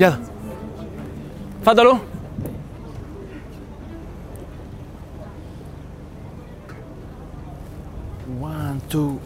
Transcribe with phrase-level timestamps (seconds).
[0.00, 0.18] يلا.
[1.62, 1.98] تفضلوا.
[8.40, 9.16] وان تو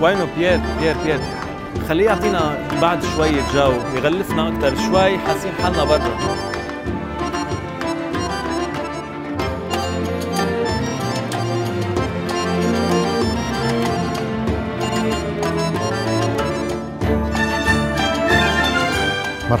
[0.00, 1.20] وينه بيير بيير بيير
[1.88, 6.53] خليه يعطينا بعد شوية جو يغلفنا أكثر شوي حاسين حالنا برا.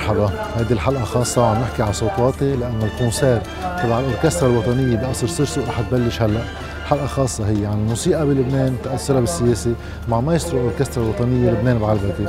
[0.04, 0.26] مرحبا
[0.56, 3.40] هذه الحلقة خاصة وعم نحكي على صوت واطي لأنه ال concert
[3.82, 6.44] تبع الأوركسترا الوطنية بقصر سرسق رح تبلش هلأ
[6.86, 9.74] حلقة خاصة هي عن الموسيقى بلبنان تأثرها بالسياسة
[10.08, 12.26] مع مايسترو الأوركسترا الوطنية لبنان بعلبكي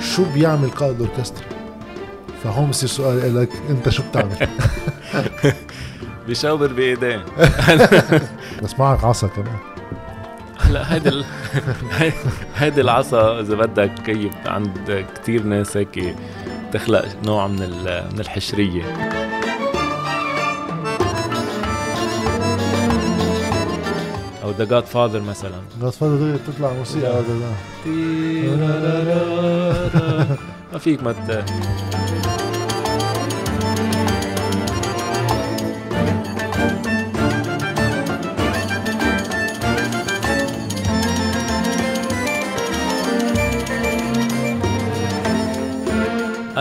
[0.00, 1.44] شو بيعمل قائد الأوركسترا؟
[2.44, 4.48] فهون بصير سؤالي لك أنت شو بتعمل؟
[6.26, 7.24] بيشاور بايديه
[8.62, 9.56] بس معك عصا كمان.
[10.60, 11.24] هلا هيدي ال...
[12.56, 16.16] هيدي العصا إذا بدك كيف عند كثير ناس هيك
[16.72, 18.04] تخلق نوع من ال...
[18.12, 18.84] من الحشرية.
[24.44, 25.60] أو ذا جاد فاذر مثلا.
[25.82, 27.06] جاد فاذر بتطلع موسيقى.
[27.06, 27.34] هذا
[30.72, 31.14] ما فيك ما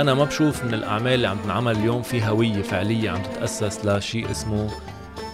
[0.03, 4.31] أنا ما بشوف من الأعمال اللي عم تنعمل اليوم في هوية فعلية عم تتأسس لشيء
[4.31, 4.69] اسمه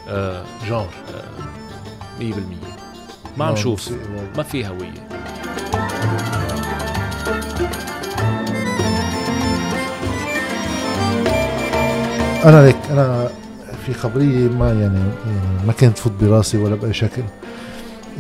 [0.10, 2.34] آه جار آه 100%
[3.38, 3.92] ما عم شوف.
[4.38, 5.10] ما في هوية.
[12.46, 13.30] أنا ليك أنا
[13.86, 17.24] في خبرية ما يعني, يعني ما كانت تفوت براسي ولا بأي شكل.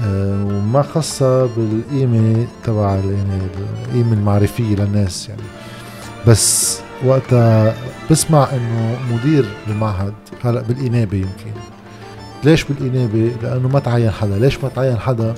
[0.03, 3.41] آه وما خاصة بالقيمة تبع يعني
[3.87, 5.41] القيمة المعرفية للناس يعني.
[6.27, 7.75] بس وقتها
[8.11, 10.13] بسمع إنه مدير المعهد
[10.43, 11.59] هلا بالإنابة يمكن.
[12.43, 15.35] ليش بالإنابة؟ لأنه ما تعين حدا، ليش ما تعين حدا؟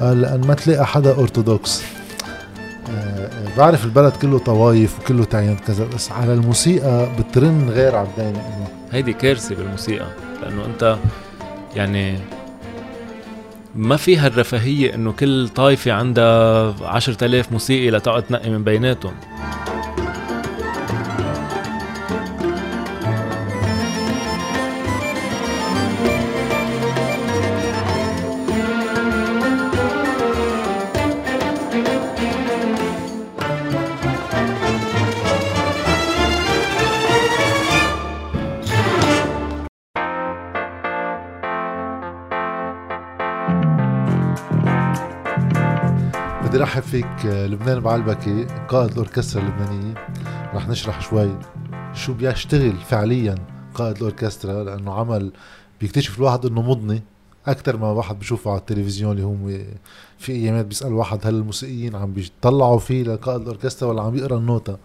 [0.00, 1.82] قال لأن ما تلاقى حدا أرثوذكس.
[2.90, 8.68] أه بعرف البلد كله طوايف وكله تعين كذا بس على الموسيقى بترن غير عداني إنه.
[8.92, 10.06] هيدي كارثة بالموسيقى
[10.42, 10.96] لأنه أنت
[11.76, 12.18] يعني
[13.74, 19.12] ما فيها الرفاهية إنه كل طائفة عندها عشرة آلاف موسيقي لتقعد تنقي من بيناتهم.
[46.78, 49.94] رحب فيك لبنان بعلبكي قائد الأوركسترا اللبنانية.
[50.54, 51.38] رح نشرح شوي
[51.94, 53.34] شو بيشتغل فعليا
[53.74, 55.32] قائد الأوركسترا لأنه عمل
[55.80, 57.02] بيكتشف الواحد إنه مضني.
[57.46, 59.36] أكثر ما واحد بشوفه على التلفزيون اللي هو
[60.18, 64.76] في أيامات بيسأل واحد هل الموسيقيين عم بيطلعوا فيه لقائد الأوركسترا ولا عم يقرأ النوتة.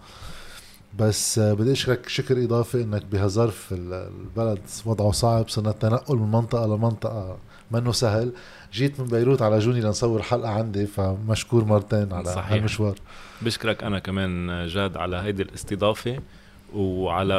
[0.98, 7.36] بس بدي اشكرك شكر اضافي إنك بهالظرف البلد وضعه صعب صرنا التنقل من منطقة لمنطقة.
[7.70, 8.32] منه سهل.
[8.72, 12.52] جيت من بيروت على جوني لنصور حلقة عندي فمشكور مرتين على صحيح.
[12.52, 12.94] هالمشوار.
[13.42, 16.18] بشكرك أنا كمان جاد على هيدي الاستضافة
[16.74, 17.34] وعلى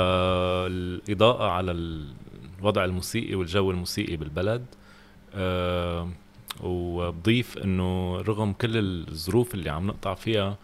[0.68, 1.72] الإضاءة على
[2.60, 4.66] الوضع الموسيقي والجو الموسيقي بالبلد.
[5.36, 6.10] أه
[6.64, 10.58] وبضيف إنه رغم كل الظروف اللي عم نقطع فيها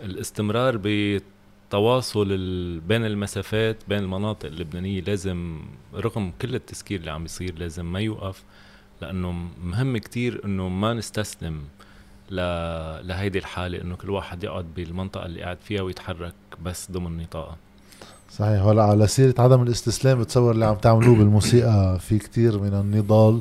[0.00, 2.28] الاستمرار بتواصل
[2.80, 5.60] بين المسافات بين المناطق اللبنانية لازم
[5.94, 8.42] رغم كل التسكير اللي عم يصير لازم ما يوقف.
[9.02, 9.32] لأنه
[9.64, 11.62] مهم كتير إنه ما نستسلم
[12.30, 12.36] ل...
[13.08, 17.56] لهيدي الحالة إنه كل واحد يقعد بالمنطقة اللي قاعد فيها ويتحرك بس ضمن نطاقه.
[18.30, 18.62] صحيح.
[18.62, 23.40] هلا على سيرة عدم الاستسلام بتصور اللي عم تعملوه بالموسيقى في كتير من النضال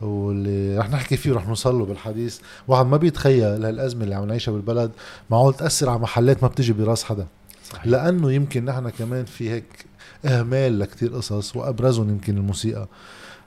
[0.00, 2.38] واللي رح نحكي فيه ورح نوصل له بالحديث.
[2.68, 4.90] واحد ما بيتخيل هالازمه اللي عم نعيشها بالبلد
[5.30, 7.26] معقول تأثر على محلات ما بتجي براس حدا؟
[7.64, 7.86] صحيح.
[7.86, 9.86] لأنه يمكن نحن كمان في هيك
[10.24, 12.88] إهمال لكتير قصص وأبرزهم يمكن الموسيقى.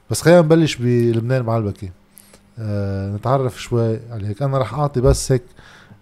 [0.10, 1.92] بس خلينا نبلش بلبنان بعلبكي
[2.60, 4.42] آه نتعرف شوي على هيك.
[4.42, 5.44] أنا رح أعطي بس هيك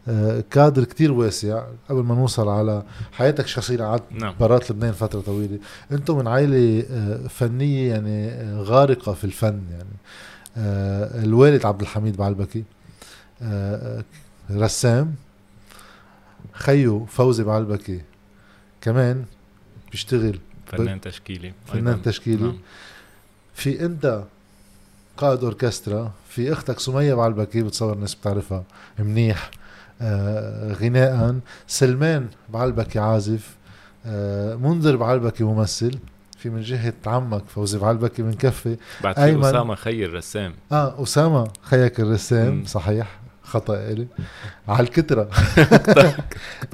[0.07, 4.35] آه كادر كتير واسع قبل ما نوصل على حياتك الشخصية قعدت نعم.
[4.39, 5.59] برات لبنان فترة طويلة.
[5.91, 9.95] أنتم من عائلة آه فنية يعني آه غارقة في الفن يعني.
[11.25, 12.63] الوالد عبد الحميد بعلبكي
[14.51, 15.15] رسام.
[16.53, 18.01] خيو فوزي بعلبكي
[18.81, 19.25] كمان
[19.91, 21.53] بيشتغل فنان تشكيلي.
[21.65, 22.01] فنان.
[22.01, 22.43] تشكيلي.
[22.43, 22.57] نعم.
[23.53, 24.23] في انت
[25.17, 28.63] قائد أوركسترا في أختك سمية بعلبكي بتصور الناس بتعرفها
[28.99, 29.51] منيح
[30.01, 31.35] آه غناء
[31.67, 33.55] سلمان بعلبكي عازف
[34.05, 35.97] آه منذر بعلبكي ممثل
[36.37, 39.21] في من جهة عمك فوزي بعلبكي من كفي بعد في.
[39.49, 42.65] أسامة خي الرسام آه أسامة خيك الرسام مم.
[42.65, 43.19] صحيح
[43.51, 44.07] خطأ إلي.
[44.67, 45.25] على اسم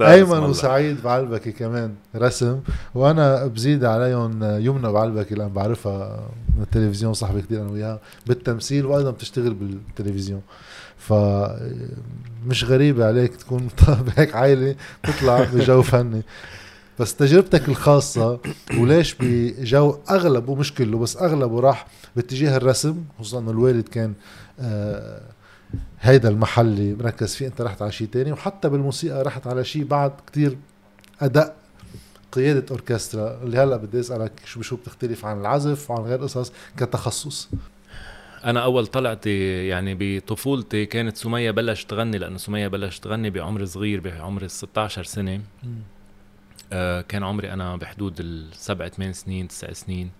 [0.00, 0.38] أيمن.
[0.38, 2.60] وسعيد بعلبكي كمان رسم.
[2.94, 9.10] وأنا بزيد عليهم يمنى بعلبكي لأن بعرفها من التلفزيون صاحبي كثير أنا وياها بالتمثيل وأيضا
[9.10, 10.42] بتشتغل بالتلفزيون.
[10.98, 11.12] ف
[12.46, 13.68] مش غريبة عليك تكون
[14.16, 16.22] بهيك عائلة تطلع بجو فني.
[16.98, 18.38] بس تجربتك الخاصة
[18.78, 21.86] وليش بجو أغلبه مش كله بس أغلبه راح
[22.16, 24.12] باتجاه الرسم خصوصا إنه الوالد كان
[24.60, 25.20] آه
[26.00, 28.32] هيدا المحلي مركز فيه أنت رحت على شيء تاني.
[28.32, 30.56] وحتى بالموسيقى رحت على شيء بعد كتير
[31.20, 31.56] أداء
[32.32, 33.42] قيادة أوركسترا.
[33.42, 37.48] اللي هلأ بدي أسألك شو بشو بتختلف عن العزف وعن غير قصص كتخصص؟
[38.44, 44.00] أنا أول طلعتي يعني بطفولتي كانت سمية بلش تغني لأنه سمية بلش تغني بعمر صغير
[44.00, 45.40] بعمر ال 16 سنه
[46.72, 50.10] آه كان عمري أنا بحدود السبع ثمان سنين تسع سنين.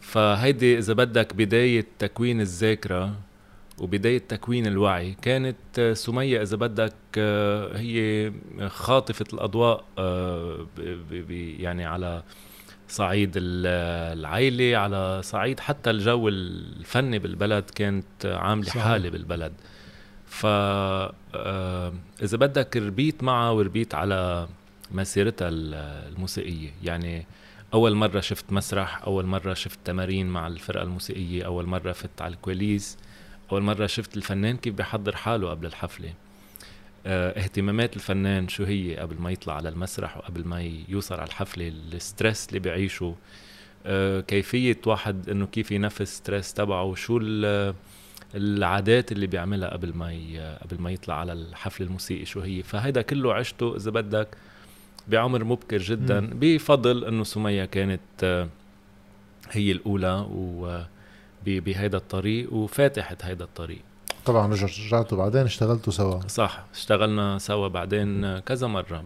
[0.00, 3.12] فهيدي إذا بدك بداية تكوين الذاكرة
[3.80, 8.32] وبداية تكوين الوعي كانت آه، سمية إذا بدك آه، هي
[8.68, 10.66] خاطفة الأضواء آه،
[11.58, 12.22] يعني على
[12.88, 13.66] صعيد ال-
[14.18, 18.82] العائله على صعيد حتى الجو الفني بالبلد كانت عاملة صحيح.
[18.82, 19.52] حالة بالبلد.
[20.26, 20.46] ف
[22.22, 24.48] إذا بدك ربيت معها وربيت على
[24.92, 25.74] مسيرتها ال-
[26.14, 26.70] الموسيقية.
[26.84, 27.26] يعني
[27.74, 32.34] أول مرة شفت مسرح أول مرة شفت تمارين مع الفرقة الموسيقية أول مرة فت على
[32.34, 32.98] الكواليس.
[33.52, 36.12] أول مرة شفت الفنان كيف بيحضر حاله قبل الحفلة
[37.06, 41.68] آه، اهتمامات الفنان شو هي قبل ما يطلع على المسرح وقبل ما يوصل على الحفلة
[41.68, 43.14] ال stress اللي بيعيشه
[43.86, 47.74] آه، كيفية واحد إنه كيف ينفس stress تبعه شو ال-
[48.34, 50.08] العادات اللي بيعملها قبل ما.
[50.62, 54.28] قبل ما يطلع على الحفل الموسيقي شو هي فهيدا كله عشته إذا بدك
[55.08, 56.30] بعمر مبكر جدا.
[56.34, 58.48] بفضل إنه سمية كانت آه،
[59.50, 60.80] هي الأولى و
[61.46, 63.80] بهيدا الطريق وفاتحت هيدا الطريق.
[64.24, 66.20] طبعا رجعت رجعتوا بعدين اشتغلتوا سوا.
[66.28, 69.04] صح اشتغلنا سوا بعدين كذا مرة.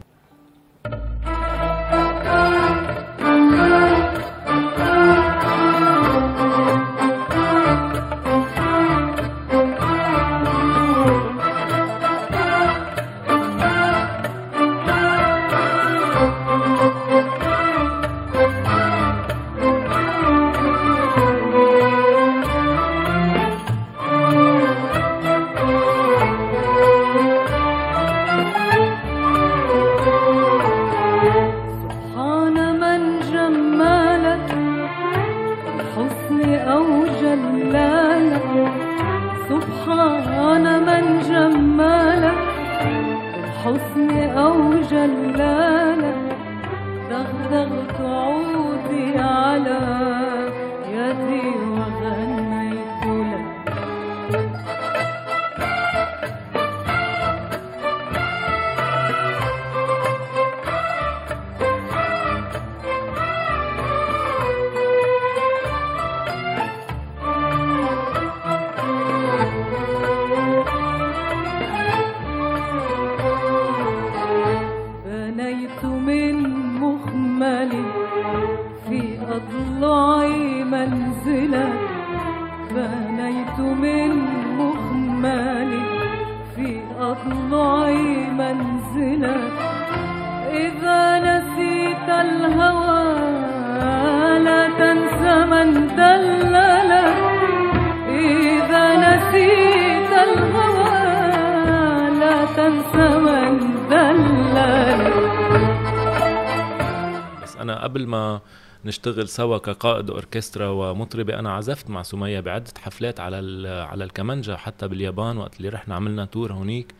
[109.00, 114.88] نشتغل سوا كقائد أوركسترا ومطربه أنا عزفت مع سمية بعدة حفلات على على الكمانجا حتى
[114.88, 116.95] باليابان وقت اللي رحنا عملنا تور هونيك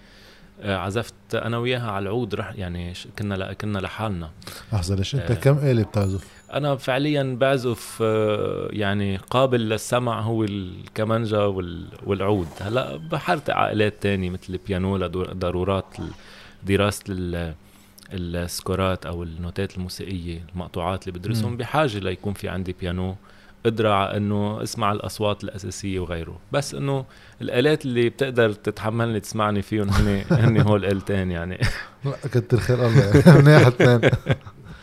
[0.63, 4.31] آه، عزفت أنا وياها على العود رح يعني كنا ل- كنا لحالنا
[4.73, 5.35] لحظة ليش انت آه.
[5.35, 12.97] كم آلة بتعزف؟ أنا فعليا بعزف آه، يعني قابل للسمع هو الكمانجا وال- والعود هلأ
[12.97, 16.11] بحرتقي آلات تاني مثل البيانو لضرورات ال-
[16.67, 17.05] دراسه
[18.13, 21.57] السكورات أو النوتات الموسيقية المقطوعات اللي بدرسهم مم.
[21.57, 23.17] بحاجة ليكون في عندي بيانو
[23.67, 26.39] قدرة على إنه اسمع الأصوات الأساسية وغيره.
[26.53, 27.05] بس إنه
[27.43, 31.59] الآلات اللي بتقدر تتحملني تسمعني فيهم هن هن هول آلتين يعني.
[32.05, 33.23] لا كتر خير الله.
[33.27, 34.11] يعني منيح اثنين.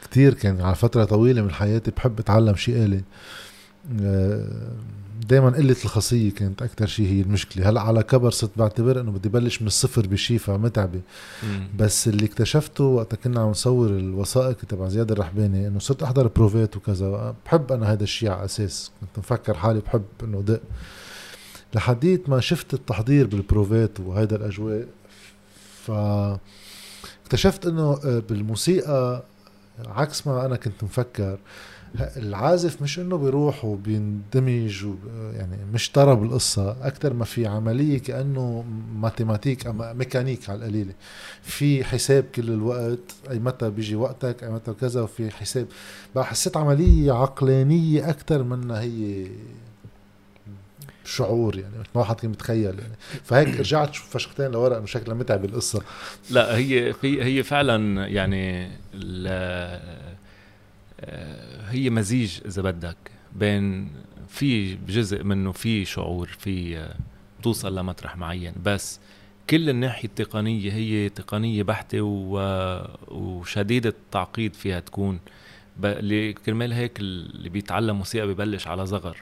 [0.04, 3.02] كتير كان على فترة طويلة من حياتي بحب أتعلم شيء آلي.
[5.30, 7.70] دائما قلة الخاصية كانت أكتر شيء هي المشكلة.
[7.70, 11.02] هلأ على كبر صرت بعتبر إنه بدي بلش من الصفر بشيء فمتعبة
[11.44, 11.68] مم.
[11.78, 16.78] بس اللي اكتشفته وقت كنا عم نصور الوثائقي تبع زياد الرحباني إنه صرت أحضر بروفات
[16.78, 17.36] وكذا.
[17.46, 18.92] بحب أنا هذا الشيء على أساس.
[19.02, 20.62] كنت مفكر حالي بحب إنه دق
[21.76, 24.86] لحديت ما شفت التحضير بالبروفات وهيدا الأجواء.
[25.86, 25.92] ف
[27.26, 29.24] اكتشفت إنه آه، بالموسيقى
[29.88, 31.38] عكس ما أنا كنت مفكر.
[32.18, 34.86] العازف مش إنه بيروح وبيندمج
[35.34, 38.66] يعني مش ترى بالقصة أكثر ما في عملية كأنه
[38.96, 40.94] mathématiques أما ميكانيك على القليلة.
[41.42, 45.68] في حساب كل الوقت أي متى بيجي وقتك أي متى كذا وفي حساب.
[46.16, 49.28] بقى حسيت عملية عقلانية أكثر منها هي
[51.06, 52.96] شعور يعني ما واحد كان متخيل يعني.
[53.24, 55.82] فهيك رجعت فشختين لورا إنه شكلها متعب القصة.
[56.30, 58.72] لا هي في هي فعلا يعني
[61.70, 62.98] هي مزيج إذا بدك
[63.36, 63.90] بين
[64.28, 66.96] في جزء منه في شعور في آه،
[67.40, 68.54] بتوصل لمطرح معين.
[68.64, 69.00] بس
[69.50, 75.20] كل الناحية التقنية هي تقنية بحتة و- وشديدة التعقيد فيها تكون.
[76.46, 79.18] كرمال هيك اللي بيتعلم موسيقى ببلش على صغر.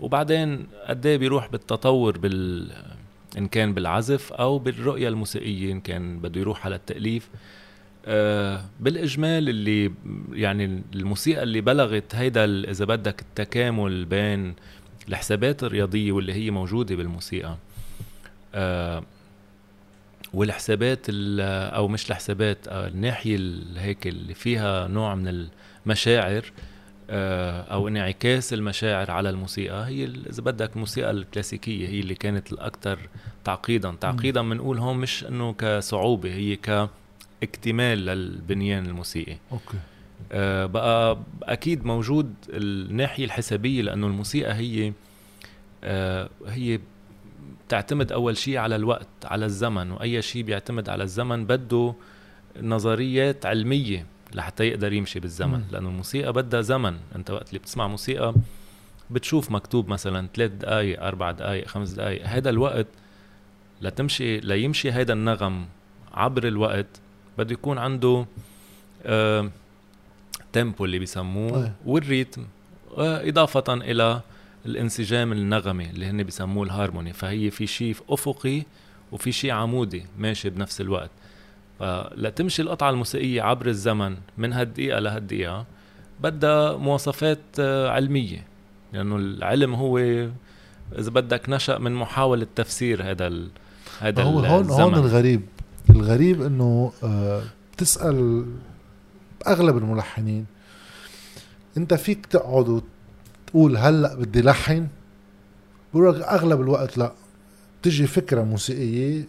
[0.00, 2.72] وبعدين قد إيه بيروح بالتطور بال
[3.38, 7.28] إن كان بالعزف أو بالرؤية الموسيقية إن كان بده يروح على التأليف.
[7.34, 7.38] آه
[8.80, 9.92] بالإجمال اللي
[10.32, 14.54] يعني الموسيقى اللي بلغت هيدا إذا بدك التكامل بين
[15.08, 17.56] الحسابات الرياضية واللي هي موجودة بالموسيقى
[18.54, 19.02] آه
[20.34, 21.40] والحسابات ال-
[21.74, 25.46] أو مش الحسابات آه الناحية ال- هيك اللي فيها نوع من
[25.86, 26.52] المشاعر
[27.10, 32.98] آه، أو انعكاس المشاعر على الموسيقى هي إذا بدك الموسيقى الكلاسيكية هي اللي كانت الاكثر
[33.44, 33.94] تعقيدا.
[34.00, 36.56] تعقيدا بنقول هون مش إنه كصعوبة هي
[37.40, 39.36] كاكتمال للبنيان الموسيقي.
[39.52, 39.78] أوكي.
[40.32, 44.92] آه، بقى أكيد موجود الناحية الحسابية لأنه الموسيقى هي
[45.84, 46.80] آه، هي
[47.66, 51.94] بتعتمد أول شيء على الوقت على الزمن وأي شيء بيعتمد على الزمن بده
[52.62, 55.58] نظريات علمية لحتى يقدر يمشي بالزمن.
[55.58, 55.64] مم.
[55.72, 56.96] لأنه الموسيقى بدها زمن.
[57.16, 58.34] أنت وقت اللي بتسمع موسيقى
[59.10, 62.86] بتشوف مكتوب مثلا ثلاث دقائق أربع دقائق خمس دقائق هذا الوقت
[63.82, 65.66] لتمشي ليمشي هذا النغم
[66.14, 67.00] عبر الوقت
[67.38, 68.26] بده يكون عنده
[69.06, 69.50] آه
[70.52, 71.72] tempo اللي بيسموه أيه.
[71.86, 72.44] وال rythme
[72.98, 74.20] آه، إضافة إلى
[74.66, 78.62] الانسجام النغمي اللي هن بيسموه الهارموني فهي في شيء أفقي
[79.12, 81.10] وفي شيء عمودي ماشي بنفس الوقت
[81.78, 85.66] فلتمشي القطعة الموسيقية عبر الزمن من هالدقيقة لهالدقيقة
[86.20, 88.44] بدها مواصفات آه، علمية
[88.92, 89.98] لأنه العلم هو
[90.98, 93.32] إذا بدك نشأ من محاولة تفسير هذا.
[94.00, 94.70] هذا هو هون.
[94.70, 95.42] هون الغريب
[95.90, 97.42] الغريب إنه آه،
[97.76, 98.46] بتسأل
[99.46, 100.46] أغلب الملحنين
[101.76, 102.82] أنت فيك تقعد
[103.48, 104.86] وتقول هلأ بدي لحن؟
[105.94, 107.12] بقول أغلب الوقت لأ.
[107.82, 109.24] بتجي فكرة موسيقية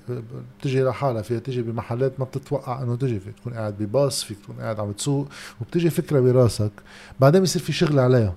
[0.60, 4.56] بتجي لحالها فيها تجي بمحلات ما بتتوقع إنه تجي فيك تكون قاعد بباص فيك تكون
[4.60, 5.28] قاعد عم تسوق
[5.62, 6.72] وبتجي فكرة براسك
[7.20, 8.34] بعدين بيصير في شغل عليها.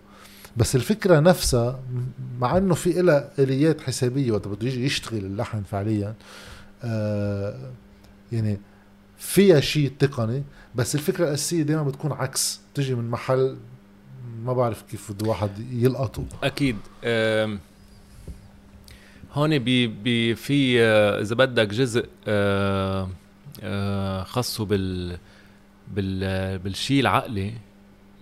[0.56, 1.80] بس الفكرة نفسها
[2.40, 6.14] مع إنه في لها آليات حسابية وقت بده يجي يشتغل اللحن فعليا
[6.84, 7.70] آه
[8.32, 8.60] يعني
[9.18, 10.42] فيها شيء تقني
[10.74, 12.60] بس الفكرة الأساسية دائما بتكون عكس.
[12.72, 13.56] بتجي من محل
[14.44, 16.24] ما بعرف كيف بده واحد يلقطه.
[16.42, 16.76] أكيد.
[19.32, 23.08] هون بي بي في آه، إذا بدك جزء آه،
[23.62, 25.18] آه، خاصه بال
[25.88, 27.52] بال بالشيء العقلي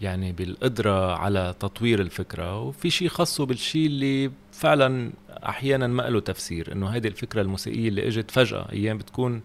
[0.00, 6.72] يعني بالقدرة على تطوير الفكرة وفي شيء خاصه بالشيء اللي فعلا أحيانا ما له تفسير
[6.72, 9.42] إنه هذه الفكرة الموسيقية اللي إجت فجأة أيام بتكون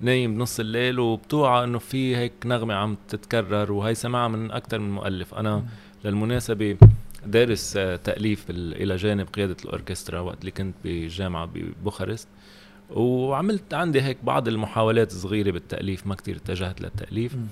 [0.00, 4.90] نايم بنص الليل وبتوعى إنه في هيك نغمة عم تتكرر وهي سمعها من أكثر من
[4.90, 5.34] مؤلف.
[5.34, 5.64] أنا
[6.04, 6.76] للمناسبة
[7.26, 12.28] دارس آه، تأليف بال- إلى جانب قيادة الأوركسترا وقت اللي كنت بالجامعة ببوخارست
[12.90, 17.34] وعملت عندي هيك بعض المحاولات صغيرة بالتأليف ما كتير اتجهت للتأليف.
[17.36, 17.46] مم.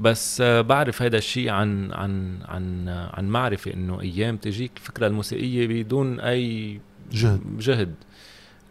[0.00, 5.66] بس آه، بعرف هذا الشيء عن عن عن عن معرفة إنه أيام تجيك الفكرة الموسيقية
[5.82, 6.80] بدون أي
[7.12, 7.40] جهد.
[7.58, 7.94] جهد.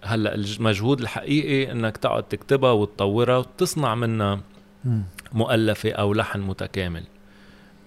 [0.06, 4.40] هلا المجهود الحقيقي إنك تقعد تكتبها وتطورها وتصنع منها
[4.86, 5.04] مم.
[5.34, 7.04] مؤلفة أو لحن متكامل.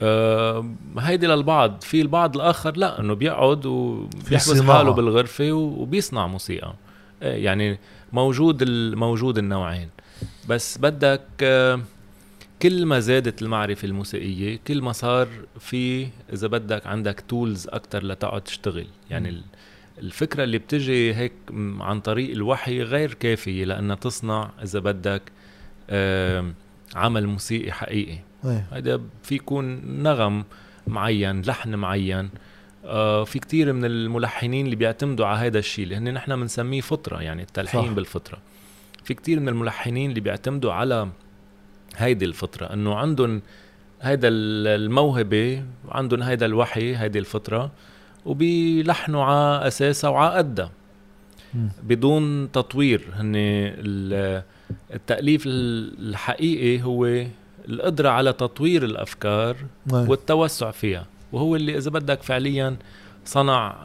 [0.02, 4.62] أه هيدي للبعض في البعض الآخر لا أنه بيقعد وبيحبس.
[4.62, 6.74] حاله بالغرفة وبيصنع موسيقى.
[7.22, 7.78] إيه يعني
[8.12, 9.88] موجود موجود النوعين.
[10.48, 11.80] بس بدك آه،
[12.62, 18.40] كل ما زادت المعرفة الموسيقية كل ما صار في إذا بدك عندك تولز أكتر لتقعد
[18.40, 18.86] تشتغل.
[19.10, 19.42] يعني
[20.02, 21.32] الفكرة اللي بتجي هيك
[21.80, 25.22] عن طريق الوحي غير كافية لأنها تصنع إذا بدك
[26.94, 28.18] عمل موسيقي حقيقي.
[28.72, 30.44] هيدا في يكون نغم
[30.86, 32.30] معين لحن معين.
[32.84, 37.42] آه في كتير من الملحنين اللي بيعتمدوا على هذا الشيء لأن نحن بنسميه فطرة يعني
[37.42, 37.90] التلحين صح.
[37.90, 38.38] بالفطرة.
[39.04, 41.08] في كتير من الملحنين اللي بيعتمدوا على
[41.96, 43.42] هيدي الفطرة إنه عندهم
[44.02, 47.70] هيدا ال- الموهبة وعندهم هيدا الوحي هيدي الفطرة.
[48.28, 50.70] وبيلحنوا على اساسها وعلى قدها.
[51.82, 54.42] بدون تطوير هن ال-
[54.94, 57.24] التأليف الحقيقي هو
[57.68, 59.56] القدرة على تطوير الأفكار
[59.92, 60.08] إيه.
[60.08, 62.76] والتوسع فيها وهو اللي إذا بدك فعليا
[63.24, 63.76] صنع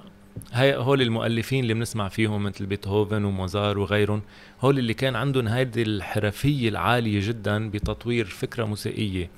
[0.53, 4.21] هاي هول المؤلفين اللي بنسمع فيهم مثل بيتهوفن وموزار وغيرهم
[4.61, 9.29] هول اللي كان عندهم هيدي الحرفية العالية جدا بتطوير فكرة موسيقية آه،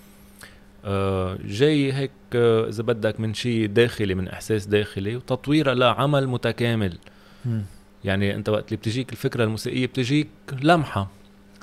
[1.46, 6.98] جاي هيك آه، إذا بدك من شيء داخلي من إحساس داخلي وتطويرها لعمل متكامل.
[7.46, 7.64] مم.
[8.04, 10.28] يعني أنت وقت اللي بتجيك الفكرة الموسيقية بتجيك
[10.64, 11.08] لمحة.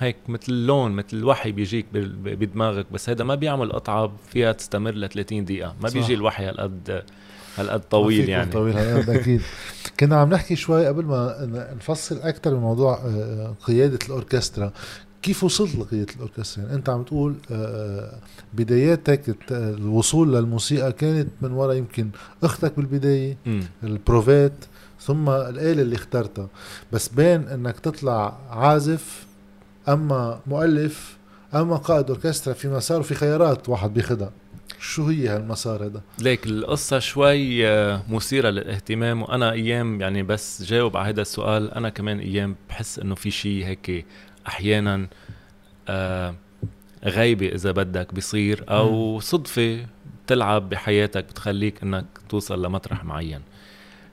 [0.01, 5.09] هيك مثل لون مثل وحي بيجيك بدماغك بس هذا ما بيعمل قطعه فيها تستمر ل
[5.09, 5.75] 30 دقيقة.
[5.83, 5.95] ما صح.
[5.95, 7.03] بيجي الوحي هالقد
[7.59, 8.51] هالقد طويل يعني.
[8.51, 9.43] طويل هالقد أكيد.
[10.01, 14.73] كنا عم نحكي شوي قبل ما نفصل أكثر بموضوع آه، قيادة الأوركسترا.
[15.23, 18.19] كيف وصلت لقياده الأوركسترا؟ يعني أنت عم تقول آه،
[18.55, 22.09] بداياتك الت- الوصول للموسيقى كانت من وراء يمكن
[22.43, 24.53] أختك بالبداية امم البروفات
[25.01, 26.49] ثم الآلة اللي اخترتها.
[26.93, 29.27] بس بين إنك تطلع عازف
[29.89, 31.17] أما مؤلف
[31.55, 34.31] أما قائد أوركسترا في مسار وفي خيارات واحد بياخدها.
[34.81, 40.97] شو هي هالمسار هذا؟ ليك القصة شوي آه، مثيرة للاهتمام وأنا أيام يعني بس جاوب
[40.97, 44.07] على هذا السؤال أنا كمان أيام بحس إنه في شيء هيك
[44.47, 45.07] أحيانا
[45.89, 46.35] آه،
[47.05, 49.87] غيبة إذا بدك بيصير أو صدفة
[50.25, 53.41] بتلعب بحياتك بتخليك إنك توصل لمطرح معين.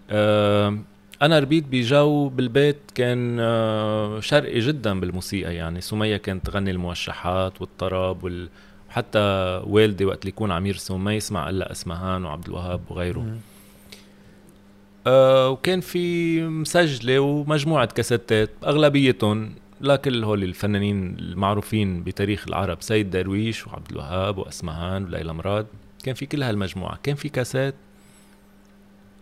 [0.09, 0.77] آه،
[1.21, 8.23] أنا ربيت بجو بالبيت كان آه، شرقي جدا بالموسيقى يعني سمية كانت تغني الموشحات والطرب
[8.23, 8.49] وال...
[8.89, 9.19] حتى
[9.67, 13.19] والدي وقت اللي يكون عم يرسم ما يسمع إلا اسمهان وعبد الوهاب وغيره.
[13.19, 13.37] مم.
[15.07, 23.67] آه وكان في مسجلة ومجموعة كاسيتات أغلبيتهم لكل هول الفنانين المعروفين بتاريخ العرب سيد درويش
[23.67, 25.67] وعبد الوهاب وأسمهان وليلى مراد
[26.03, 27.75] كان في كل هالمجموعة كان في كاسات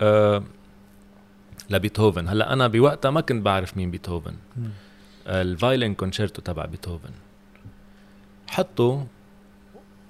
[0.01, 0.43] آه
[1.69, 4.69] لبيتهوفن هلأ أنا بوقتها ما كنت بعرف مين بيتهوفن مم.
[5.27, 7.11] ال violin concerto تبع بيتهوفن
[8.47, 9.07] حطه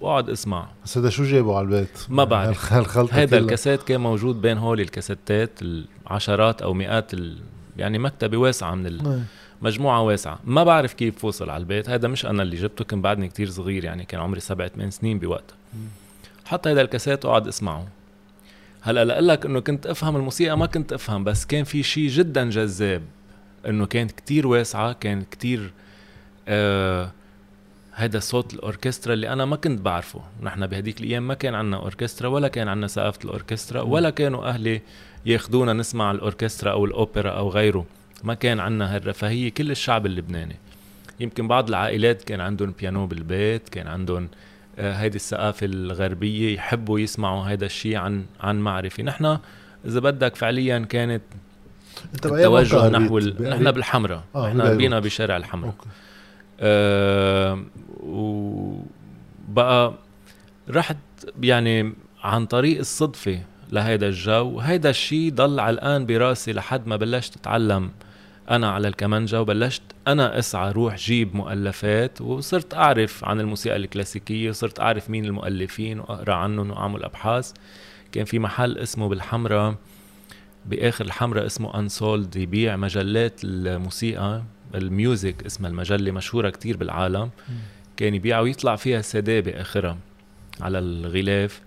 [0.02, 2.74] وأقعد أسمع بس هذا شو جابه على البيت؟ ما بعرف.
[2.74, 3.38] هالخلطة هذا.
[3.38, 7.38] الكاسيت كان موجود بين هول الكاسيتات العشرات أو مئات ال...
[7.78, 9.24] يعني مكتبة واسعة من إيه.
[9.62, 10.40] المجموعه واسعة.
[10.46, 11.90] ما بعرف كيف وصل على البيت.
[11.90, 15.20] هذا مش أنا اللي جبته كنت بعدني كتير صغير يعني كان عمري سبع ثمان سنين
[15.20, 15.56] بوقتها.
[16.46, 17.88] حط هذا الكاسيت وقعد اسمعه.
[18.82, 22.50] هلأ لاقول لك إنه كنت أفهم الموسيقى ما كنت أفهم بس كان في شيء جدا
[22.50, 23.02] جذاب.
[23.68, 25.72] إنه كانت كتير واسعة كان كتير
[26.48, 27.12] آه
[27.92, 30.22] هذا صوت الأوركسترا اللي أنا ما كنت بعرفه.
[30.42, 33.82] نحن بهديك الأيام ما كان عنا أوركسترا ولا كان عنا ثقافة الأوركسترا.
[33.82, 34.82] ولا كانوا أهلي
[35.26, 37.86] ياخذونا نسمع الأوركسترا أو الأوبرا أو غيره.
[38.24, 40.56] ما كان عنا هالرفاهيه كل الشعب اللبناني.
[41.20, 44.30] يمكن بعض العائلات كان عندهم بيانو بالبيت كان عندهم
[44.80, 49.04] آه، هيدي الثقافة الغربية يحبوا يسمعوا هذا الشيء عن عن معرفة.
[49.04, 49.38] نحن
[49.86, 51.22] إذا بدك فعليا كانت
[52.14, 53.50] التوجه؟ نحو ال...
[53.50, 54.62] نحن بالحمراء آه، نحن.
[54.62, 55.74] ربينا بشارع الحمراء
[56.60, 57.64] آه
[58.00, 59.94] وبقى
[60.70, 60.98] رحت
[61.42, 63.40] يعني عن طريق الصدفة
[63.72, 64.60] لهيدا الجو.
[64.60, 67.92] هيدا الشيء ضل على الآن براسي لحد ما بلشت أتعلم
[68.50, 74.80] أنا على الكمانجا وبلشت أنا أسعى روح جيب مؤلفات وصرت أعرف عن الموسيقى الكلاسيكية وصرت
[74.80, 77.52] أعرف مين المؤلفين وأقرأ عنهم وأعمل أبحاث.
[78.12, 79.76] كان في محل اسمه بالحمراء
[80.66, 84.44] بآخر الحمراء اسمه أنسولد يبيع مجلات الموسيقى
[84.76, 87.30] الميوزك اسمها المجلة مشهورة كتير بالعالم.
[87.98, 89.98] كان يبيع ويطلع فيها سيدي بآخرها
[90.62, 91.62] على الغلاف.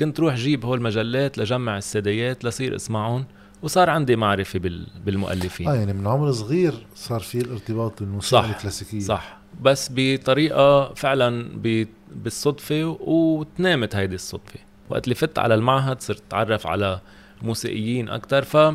[0.00, 3.24] كنت روح جيب هول المجلات لجمع السيديات لصير اسمعهم.
[3.62, 4.86] وصار عندي معرفة بال...
[5.06, 5.68] بالمؤلفين.
[5.68, 9.00] آه يعني من عمر صغير صار في الارتباط بالموسيقى صح، الكلاسيكية.
[9.00, 9.38] صح.
[9.62, 11.86] بس بطريقة فعلا ب...
[12.12, 14.60] بالصدفة وتنامت هيدي الصدفة.
[14.90, 17.00] وقت اللي فت على المعهد صرت أتعرف على
[17.42, 18.74] موسيقيين أكثر ف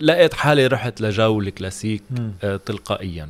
[0.00, 2.02] لقيت حالي رحت لجو الكلاسيك.
[2.44, 3.28] آه، تلقائيا.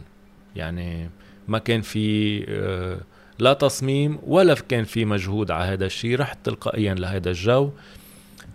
[0.56, 1.10] يعني
[1.48, 3.00] ما كان في آه،
[3.38, 6.18] لا تصميم ولا كان في مجهود على هذا الشيء.
[6.18, 7.70] رحت تلقائيا لهذا الجو.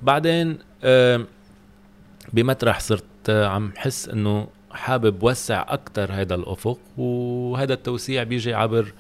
[0.02, 1.26] بعدين آه،
[2.34, 8.94] بمطرح صرت عم حس إنه حابب وسع أكثر هذا الأفق وهذا التوسيع بيجي عبر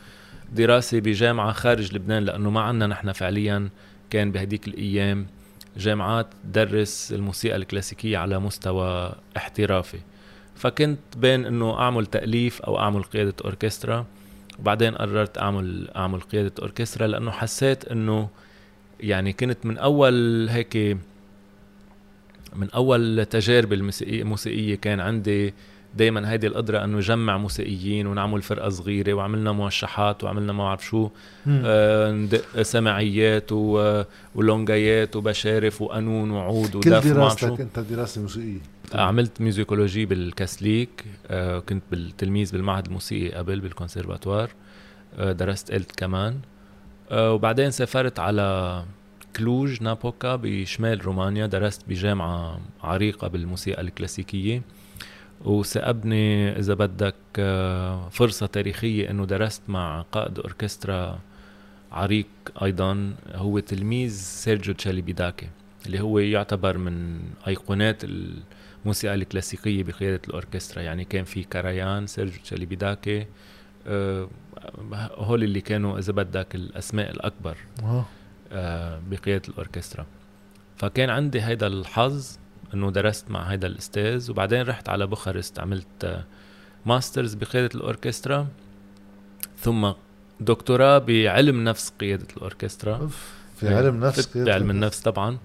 [0.53, 3.69] دراسة بجامعة خارج لبنان لأنه ما عندنا نحن فعليا
[4.09, 5.27] كان بهديك الأيام
[5.77, 9.99] جامعات تدرس الموسيقى الكلاسيكية على مستوى احترافي.
[10.55, 14.05] فكنت بين إنه أعمل تأليف أو أعمل قيادة أوركسترا
[14.59, 18.29] وبعدين قررت أعمل أعمل قيادة أوركسترا لأنه حسيت إنه
[18.99, 20.97] يعني كنت من أول هيك
[22.55, 25.53] من أول تجارب الموسيقيه كان عندي
[25.97, 31.09] دائما هيدي القدرة أنه جمع موسيقيين ونعمل فرقة صغيرة وعملنا موشحات وعملنا ما بعرف شو
[31.47, 33.51] آه ندق سماعيات
[34.35, 38.59] ولونجايات وبشارف وقانون وعود ودف كل دراستك أنت دراسة موسيقية؟
[38.93, 44.49] عملت musicology بالكاسليك آه كنت بالتلميذ بالمعهد الموسيقي قبل بالكونسرفاتوار
[45.17, 46.39] آه درست فلوت كمان
[47.11, 48.83] آه وبعدين سافرت على
[49.35, 54.61] كلوج نابوكا بشمال رومانيا درست بجامعة عريقة بالموسيقى الكلاسيكية.
[55.45, 61.19] وصابني إذا بدك آه، فرصة تاريخية أنه درست مع قائد أوركسترا
[61.91, 62.27] عريق
[62.63, 65.47] أيضا هو تلميذ سيرجيو تشيليبيداكي
[65.85, 68.03] اللي هو يعتبر من أيقونات
[68.83, 70.81] الموسيقى الكلاسيكية بقيادة الأوركسترا.
[70.81, 73.25] يعني كان في كاريان سيرجيو تشيليبيداكي
[73.87, 74.29] آه،
[75.15, 77.57] هول اللي كانوا إذا بدك الأسماء الأكبر.
[78.53, 80.05] آه، بقيادة الأوركسترا.
[80.77, 82.37] فكان عندي هيدا الحظ
[82.73, 86.23] إنه درست مع هيدا الأستاذ وبعدين رحت على بوخارست عملت
[86.85, 88.47] masters بقيادة الأوركسترا
[89.59, 89.91] ثم
[90.39, 93.09] دكتوراه بعلم نفس قيادة الأوركسترا.
[93.59, 95.37] في علم نفس بعلم النفس طبعا.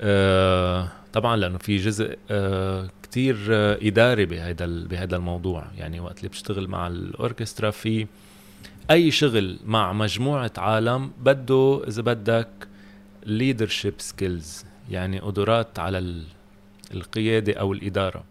[0.00, 5.66] آه طبعا لأنه في جزء آه كتير آه إداري بهذا بهذا الموضوع.
[5.76, 8.06] يعني وقت اللي بشتغل مع الأوركسترا في
[8.90, 12.48] أي شغل مع مجموعة عالم بده إذا بدك
[13.26, 16.22] leadership سكيلز يعني قدرات على
[16.94, 18.24] القيادة أو الإدارة.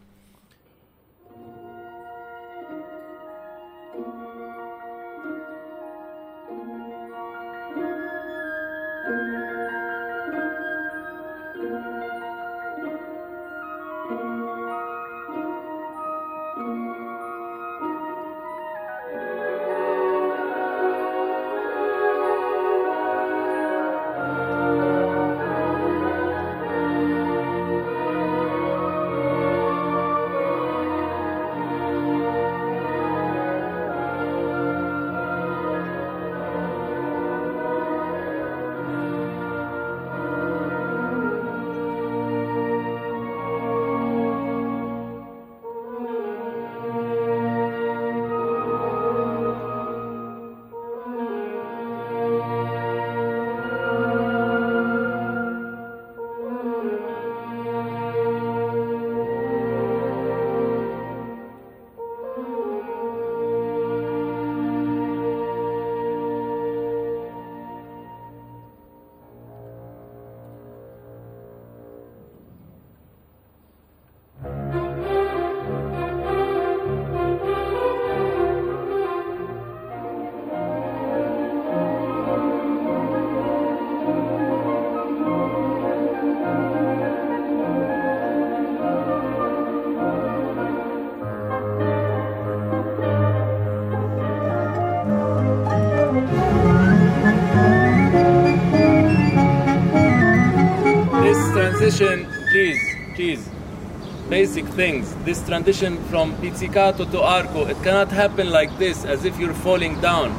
[104.52, 105.16] Basic things.
[105.24, 110.02] This transition from pizzicato to arco, it cannot happen like this, as if you're falling
[110.02, 110.34] down.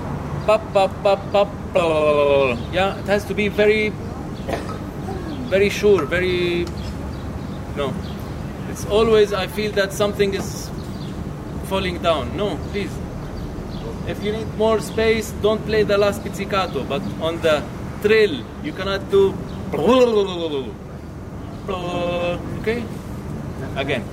[0.45, 1.49] Pop, pop, pop, pop,
[2.75, 3.91] yeah, it has to be very,
[5.49, 6.67] very sure, very,
[7.75, 7.95] no.
[8.69, 10.71] It's always, I feel that something is
[11.65, 12.37] falling down.
[12.37, 12.93] No, please.
[14.07, 17.63] If you need more space, don't play the last pizzicato, but on the
[18.03, 19.33] trill, you cannot do,
[22.61, 22.85] okay?
[23.77, 24.12] Again.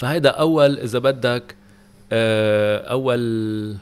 [0.00, 1.56] فهيدا أول إذا بدك
[2.12, 3.76] آه، أول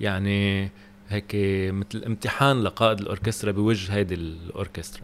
[0.00, 0.70] يعني
[1.08, 1.30] هيك
[1.72, 5.02] مثل امتحان لقائد الأوركسترا بوجه هيدي الأوركسترا.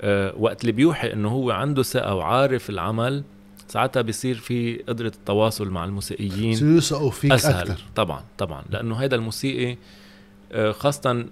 [0.00, 3.22] أه وقت اللي بيوحي إنه هو عنده ثقة وعارف العمل
[3.68, 7.70] ساعتها بيصير في قدرة التواصل مع الموسيقيين بصيروا يثقوا فيك أسهل.
[7.70, 8.62] أكثر طبعا طبعا.
[8.70, 9.76] لأنه هيدا الموسيقي
[10.52, 11.26] آه، خاصه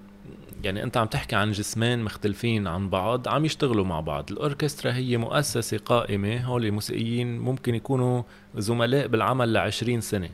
[0.64, 4.32] يعني أنت عم تحكي عن جسمين مختلفين عن بعض عم يشتغلوا مع بعض.
[4.32, 8.22] الأوركسترا هي مؤسسة قائمة هول الموسيقيين ممكن يكونوا
[8.56, 10.28] زملاء بالعمل لعشرين سنة.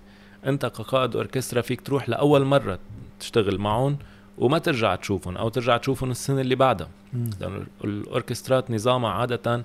[0.47, 2.79] أنت كقائد أوركسترا فيك تروح لأول مرة
[3.21, 3.99] تشتغل معهم
[4.39, 6.89] وما ترجع تشوفهم أو ترجع تشوفهم السنة اللي بعدها.
[7.41, 9.65] لأنه الأوركسترات نظامها عادة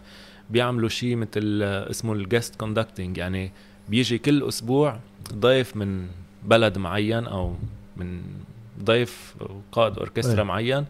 [0.49, 3.51] بيعملوا شيء مثل اسمه ال guest conducting يعني
[3.89, 4.99] بيجي كل أسبوع
[5.33, 6.07] ضيف من
[6.43, 7.55] بلد معين أو
[7.97, 8.21] من
[8.83, 10.43] ضيف أو قائد أوركسترا أيه.
[10.43, 10.85] معين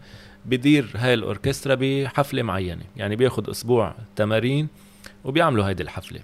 [0.46, 2.82] بدير هاي الأوركسترا بحفلة معينة.
[2.96, 4.68] يعني بياخد أسبوع تمارين
[5.24, 6.20] وبيعملوا هيدي الحفلة.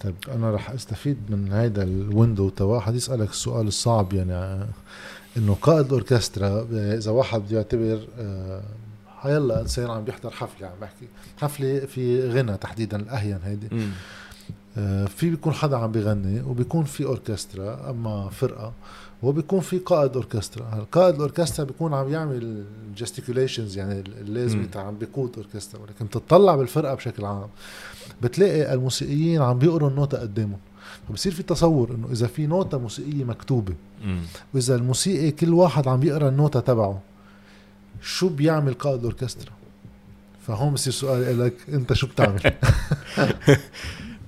[0.00, 4.66] طيب أنا رح أستفيد من هيدا ال window تا واحد يسألك السؤال الصعب يعني
[5.36, 8.62] إنه قائد الاوركسترا آه، إذا واحد بده يعتبر آه،
[9.20, 11.08] هيلا انسان عم بيحضر حفلة عم بحكي.
[11.40, 13.68] حفلة في غنى تحديدا الأهين هيدي.
[14.78, 18.72] آه، في بيكون حدا عم بيغني وبيكون في أوركسترا أما فرقة.
[19.22, 20.86] وبيكون في قائد أوركسترا.
[20.92, 22.64] قائد الأوركسترا بيكون عم يعمل
[22.96, 24.02] gesticulations يعني.
[24.72, 25.80] تاع عم بيقود أوركسترا.
[25.80, 27.48] ولكن بتطلع بالفرقة بشكل عام
[28.22, 30.58] بتلاقي الموسيقيين عم بيقروا النوتة قدامهم.
[31.08, 33.74] فبصير في تصور إنه إذا في نوتة موسيقية مكتوبة.
[34.54, 37.00] وإذا الموسيقي كل واحد عم بيقرا النوتة تبعه
[38.02, 39.52] شو بيعمل قائد الأوركسترا؟
[40.46, 42.40] فهون بصير سؤالي لك أنت شو بتعمل؟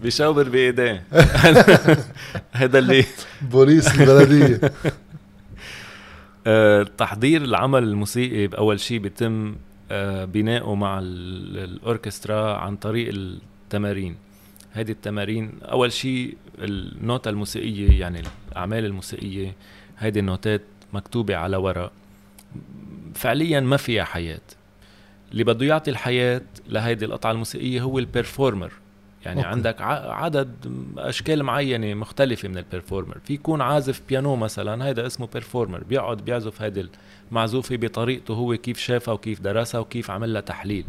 [0.03, 1.03] بيشاور بايديه
[2.53, 3.05] هذا اللي
[3.43, 4.61] بوليس البلدية
[6.47, 9.57] آه، تحضير العمل الموسيقي بأول شيء بيتم
[9.91, 14.17] آه، بناؤه مع ال- الأوركسترا عن طريق التمارين.
[14.73, 19.55] هذه التمارين أول شيء النوتة الموسيقية يعني الأعمال الموسيقية
[19.97, 21.93] هذه النوتات مكتوبة على ورق.
[23.15, 24.41] فعليا ما فيها حياة.
[25.33, 28.73] اللي بده يعطي الحياة لهيدي القطعة الموسيقية هو ال performer
[29.25, 29.49] يعني okay.
[29.49, 30.55] عندك عدد
[30.99, 36.17] أشكال معينة مختلفة من ال performer في يكون عازف بيانو مثلا هيدا اسمه performer بيقعد
[36.17, 36.89] بيعزف هيدي
[37.31, 40.85] المعزوفة بطريقته هو كيف شافها وكيف درسها وكيف عمل لها تحليل.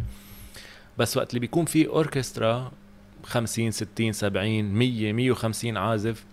[0.97, 2.71] بس وقت اللي بيكون في اوركسترا
[3.23, 6.23] 50 60 70 100 150 عازف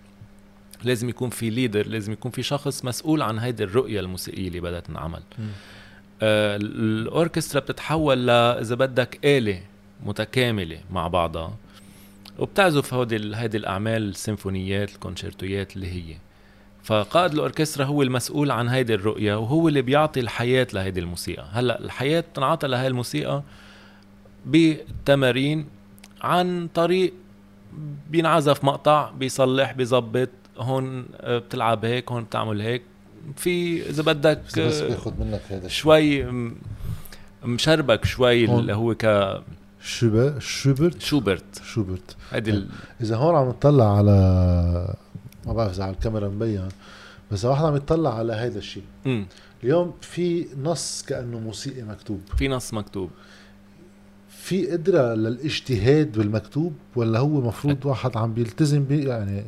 [0.83, 4.79] لازم يكون في leader لازم يكون في شخص مسؤول عن هيدي الرؤية الموسيقية اللي بدها
[4.79, 5.21] تنعمل.
[6.21, 9.61] آه، الاوركسترا بتتحول ل إذا بدك آلة
[10.05, 11.53] متكاملة مع بعضها
[12.39, 16.17] وبتعزف هودي هيدي الأعمال السيمفونيات الكونشيرتويات اللي هي.
[16.83, 21.45] فقائد الأوركسترا هو المسؤول عن هيدي الرؤية وهو اللي بيعطي الحياة لهيدي الموسيقى.
[21.51, 23.43] هلأ الحياة بتنعطى لهي الموسيقى
[24.45, 25.65] بالتمارين
[26.21, 27.13] عن طريق
[28.09, 32.81] بينعزف مقطع بيصلح بيظبط هون بتلعب هيك هون بتعمل هيك.
[33.35, 36.25] في إذا بدك بس, باخذ منك هذا شوي
[37.43, 38.45] مشربك شوي.
[38.45, 39.43] اللي هو شوبر
[39.81, 40.37] شوبرت.
[40.97, 42.15] كشوبرت شوبرت.
[42.31, 42.67] هيدي ال...
[43.01, 44.13] إذا هون عم نطلع على
[45.45, 46.67] ما بعرف إذا على الكاميرا مبين
[47.31, 48.83] بس واحد عم يطلع على هذا الشيء.
[49.63, 52.21] اليوم في نص كأنه موسيقي مكتوب.
[52.37, 53.09] في نص مكتوب.
[54.29, 59.43] في قدرة للاجتهاد بالمكتوب ولا هو مفروض واحد عم بيلتزم بيه؟ يعني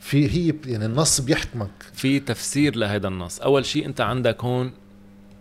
[0.00, 3.40] في هي يعني النص بيحكمك في تفسير لهذا النص.
[3.40, 4.72] أول شيء أنت عندك هون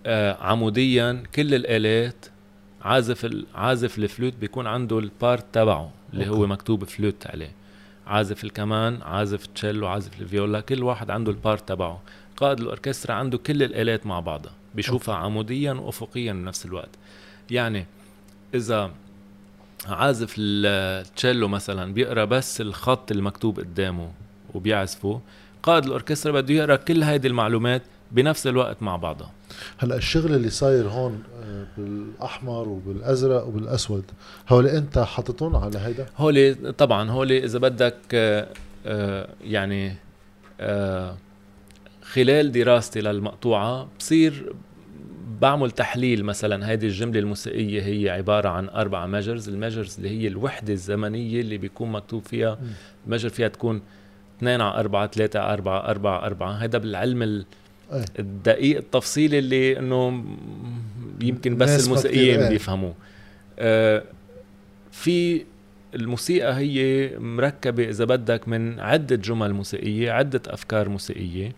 [0.05, 2.25] آه عموديا كل الآلات
[2.81, 3.35] عازف.
[3.55, 6.39] عازف الفلوت بيكون عنده ال part تبعه اللي okay.
[6.39, 7.51] هو مكتوب فلوت عليه
[8.07, 12.01] عازف الكمان عازف تشيلو عازف الفيولا كل واحد عنده ال part تبعه
[12.37, 16.89] قائد الأوركسترا عنده كل الآلات مع بعضها بيشوفها عموديا وافقيا بنفس الوقت
[17.51, 17.85] يعني
[18.53, 18.91] إذا
[19.87, 24.11] عازف التشيلو مثلا بيقرأ بس الخط المكتوب قدامه
[24.53, 25.21] وبيعزفه
[25.63, 29.31] قائد الأوركسترا بده يقرأ كل هيدي المعلومات بنفس الوقت مع بعضها
[29.77, 31.23] هلأ الشغل اللي صاير هون
[31.77, 34.03] بالأحمر وبالأزرق وبالأسود.
[34.49, 38.47] هول أنت حاططهم على هيدا؟ هولي طبعا هولي إذا بدك آه،
[38.85, 39.95] آه، يعني
[40.59, 41.15] آه،
[42.03, 44.53] خلال دراستي للمقطوعة بصير
[45.41, 46.71] بعمل تحليل مثلا.
[46.73, 51.57] هذه الجملة الموسيقية هي عبارة عن أربع measures ال measures اللي هي الوحدة الزمنية اللي
[51.57, 52.57] بيكون مكتوب فيها.
[52.61, 52.67] مم.
[53.05, 53.81] ال measure فيها تكون
[54.37, 57.45] 2 على 4 3 على 4 4 4 هذا بالعلم ال-
[57.93, 58.05] إيه.
[58.19, 60.09] الدقيق التفصيلي اللي إنه
[61.21, 62.49] يمكن بس الموسيقيين إيه.
[62.49, 62.93] بيفهموه.
[63.59, 64.03] آه
[64.91, 65.45] في
[65.95, 71.51] الموسيقى هي مركبة إذا بدك من عدة جمل موسيقية عدة أفكار موسيقية.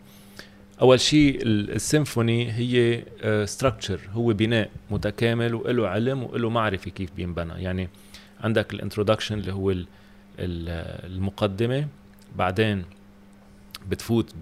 [0.81, 3.03] أول شيء ال- السيمفوني هي
[3.45, 7.63] ستراكتشر هو بناء متكامل وله علم وله معرفة كيف بينبنى.
[7.63, 7.89] يعني
[8.41, 9.85] عندك ال introduction اللي هو ال-
[10.39, 11.87] ال- المقدمة
[12.35, 12.83] بعدين
[13.89, 14.33] بتفوت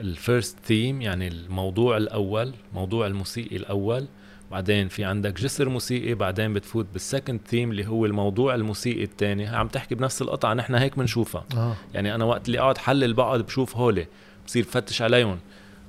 [0.00, 4.06] بال first theme يعني الموضوع الأول موضوع الموسيقي الأول.
[4.50, 9.46] بعدين في عندك جسر موسيقي بعدين بتفوت بال second theme اللي هو الموضوع الموسيقي الثاني
[9.46, 11.44] عم تحكي بنفس القطعة نحن هيك بنشوفها.
[11.56, 11.76] آه.
[11.94, 14.06] يعني أنا وقت اللي اقعد حلل بقعد بشوف هولي
[14.46, 15.38] بصير بفتش عليهم.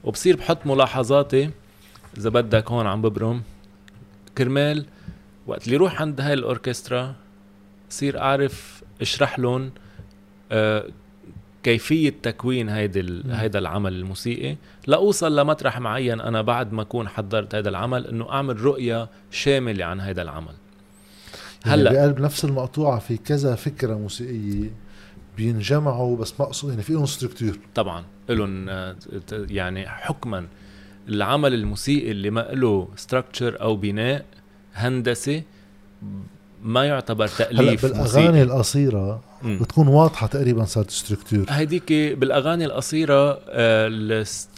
[0.03, 1.49] وبصير بحط ملاحظاتي
[2.17, 3.41] إذا بدك هون عم ببرم
[4.37, 4.85] كرمال
[5.47, 7.15] وقت اللي روح عند هاي الأوركسترا
[7.89, 9.71] بصير أعرف أشرح لهم
[10.51, 10.85] آه
[11.63, 13.21] كيفية تكوين هيدي مم.
[13.31, 14.55] هيدا العمل الموسيقي.
[14.87, 19.99] لأوصل لمطرح معين أنا بعد ما أكون حضرت هيدا العمل إنه أعمل رؤية شاملة عن
[19.99, 20.53] هيدا العمل.
[21.63, 24.69] هلا هلأ بقلب نفس المقطوعة في كذا فكرة موسيقية
[25.37, 28.03] بينجمعوا بس مقصود يعني في لهم ستركتور طبعا.
[28.29, 28.69] لهم
[29.31, 30.47] يعني حكما.
[31.09, 34.25] العمل الموسيقي اللي ما له structure أو بناء
[34.73, 35.43] هندسي
[36.63, 38.41] ما يعتبر هلا تأليف بالأغاني موسيقي.
[38.43, 39.21] القصيره.
[39.43, 43.39] بتكون واضحة تقريبا صارت structure هيديك بالأغاني القصيره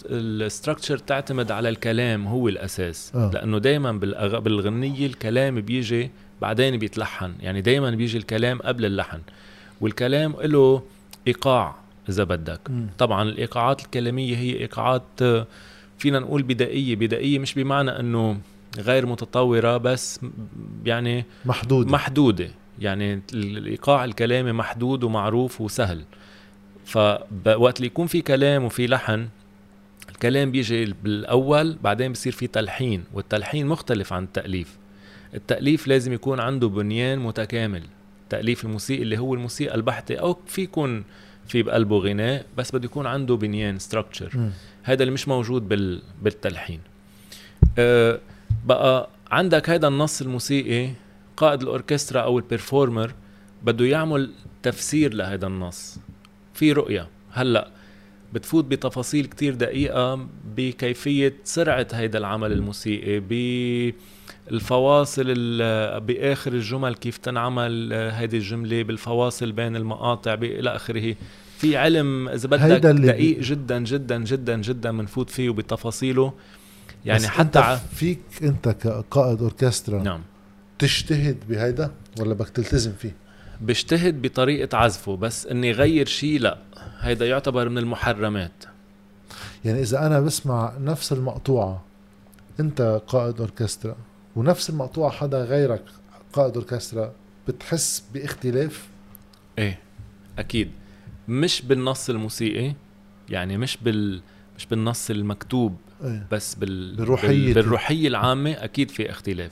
[0.10, 3.12] ال structure تعتمد على الكلام هو الأساس.
[3.16, 3.32] آه.
[3.34, 4.40] لأنه دائما بالأغ...
[4.40, 6.12] بالغنية الكلام بيجي
[6.42, 7.34] بعدين بيتلحن.
[7.40, 9.20] يعني دائما بيجي الكلام قبل اللحن.
[9.82, 10.82] والكلام له
[11.28, 11.76] إيقاع
[12.10, 12.60] إذا بدك.
[12.70, 12.88] مم.
[12.98, 15.48] طبعا الإيقاعات الكلامية هي إيقاعات آه،
[15.98, 16.96] فينا نقول بدائية.
[16.96, 18.38] بدائية مش بمعنى إنه
[18.78, 20.20] غير متطورة بس
[20.86, 22.48] يعني محدود محدودة.
[22.80, 26.04] يعني ال- الإيقاع الكلامي محدود ومعروف وسهل.
[26.86, 29.28] فوقت اللي يكون في كلام وفي لحن
[30.10, 34.78] الكلام بيجي بالأول بعدين بصير في تلحين والتلحين مختلف عن التأليف.
[35.34, 37.84] التأليف لازم يكون عنده بنيان متكامل.
[38.24, 41.04] التاليف الموسيقي اللي هو الموسيقى البحتة أو في يكون
[41.48, 44.52] في بقلبه غناء بس بده يكون عنده بنيان structure مم.
[44.84, 46.02] هذا اللي مش موجود بال...
[46.22, 46.80] بالتلحين.
[47.78, 48.20] أه
[48.66, 50.90] بقى عندك هذا النص الموسيقي
[51.38, 53.14] قائد الأوركسترا أو ال performer
[53.64, 54.32] بده يعمل
[54.64, 55.98] تفسير لهذا النص.
[56.54, 57.08] في رؤية.
[57.32, 57.68] هلأ
[58.34, 63.20] بتفوت بتفاصيل كتير دقيقة بكيفية سرعة هيدا العمل الموسيقي
[64.50, 71.16] بالفواصل ال- بآخر الجمل كيف تنعمل هيدي الجملة بالفواصل بين المقاطع إلى آخره.
[71.58, 76.34] في علم إذا بدك هيدا دقيق جدا جدا جدا جدا بنفوت فيه وبتفاصيله.
[77.06, 77.80] يعني حتى انت.
[77.94, 80.22] فيك انت كقائد أوركسترا نعم.
[80.80, 83.16] تجتهد بهيدا ولا بدك تلتزم فيه؟
[83.62, 86.58] بجتهد بطريقة عزفه بس إني غير شيء لا.
[87.00, 88.64] هيدا يعتبر من المحرمات.
[89.66, 91.84] يعني إذا أنا بسمع نفس المقطوعة
[92.60, 93.96] أنت قائد أوركسترا
[94.36, 95.84] ونفس المقطوعة حدا غيرك
[96.34, 97.12] قائد أوركسترا
[97.48, 98.88] بتحس باختلاف؟
[99.58, 99.80] إيه
[100.40, 100.72] أكيد.
[101.28, 102.74] مش بالنص الموسيقي
[103.30, 104.22] يعني مش بال
[104.58, 105.76] مش بالنص المكتوب.
[106.04, 106.28] إيه.
[106.32, 107.28] بس بال بالروحية.
[107.28, 107.54] بال...
[107.54, 109.52] بالروحية العامة أكيد في اختلاف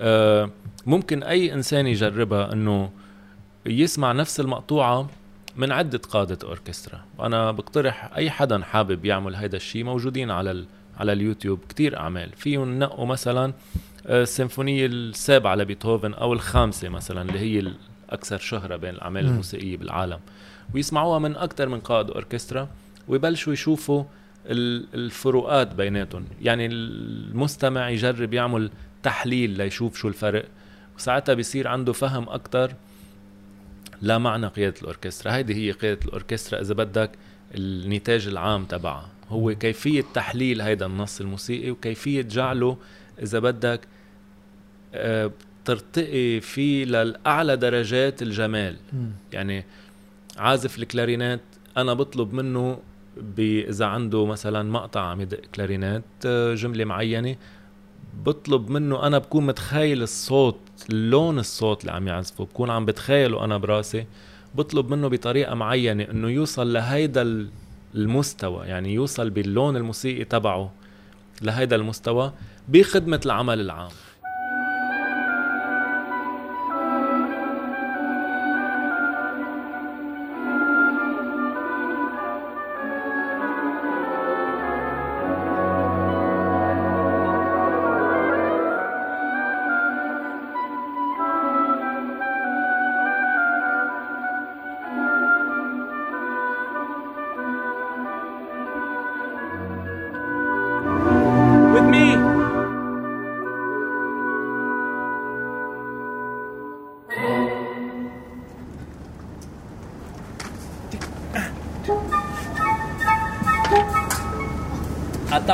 [0.00, 0.50] آه
[0.86, 2.90] ممكن أي إنسان يجربها إنه
[3.66, 5.10] يسمع نفس المقطوعة
[5.56, 10.66] من عدة قادة أوركسترا وأنا بقترح أي حدا حابب يعمل هيدا الشيء موجودين على ال...
[10.98, 13.52] على اليوتيوب كتير أعمال فيهم نقوا مثلا
[14.06, 17.72] آه، السيمفونية السابعة لبيتهوفن أو الخامسة مثلا اللي هي
[18.08, 19.26] الأكثر شهرة بين الأعمال.
[19.26, 20.18] الموسيقية بالعالم
[20.74, 22.68] ويسمعوها من أكثر من قائد أوركسترا
[23.08, 24.04] ويبلشوا يشوفوا
[24.48, 26.24] الفروقات بيناتهم.
[26.42, 28.70] يعني المستمع يجرب يعمل
[29.02, 30.44] تحليل ليشوف شو الفرق.
[30.96, 32.72] وساعتها بيصير عنده فهم أكتر
[34.02, 35.34] لا معنى قيادة الأوركسترا.
[35.34, 37.10] هيدي هي قيادة الأوركسترا إذا بدك
[37.54, 39.08] النتاج العام تبعها.
[39.28, 42.76] هو كيفية تحليل هيدا النص الموسيقي وكيفية جعله
[43.22, 43.80] إذا بدك
[44.94, 45.30] آه،
[45.64, 48.76] ترتقي فيه للأعلى درجات الجمال.
[49.32, 49.64] يعني
[50.38, 51.40] عازف الكلارينات
[51.76, 52.78] أنا بطلب منه
[53.38, 57.36] إذا عنده مثلا مقطع عم يدق كلارينات آه، جملة معينة
[58.24, 60.58] بطلب منه أنا بكون متخيل الصوت
[60.90, 64.06] لون الصوت اللي عم يعزفه بكون عم بتخيله أنا براسي
[64.54, 67.48] بطلب منه بطريقة معينة إنه يوصل لهيدا ال-
[67.94, 70.72] المستوى يعني يوصل باللون الموسيقي تبعه
[71.42, 72.32] لهيدا المستوى
[72.68, 73.90] بخدمة العمل العام.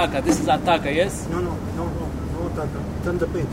[0.05, 1.27] Ataka, this is Ataka, yes?
[1.31, 2.69] No, no, no, no, no attack.
[3.05, 3.47] Turn the page.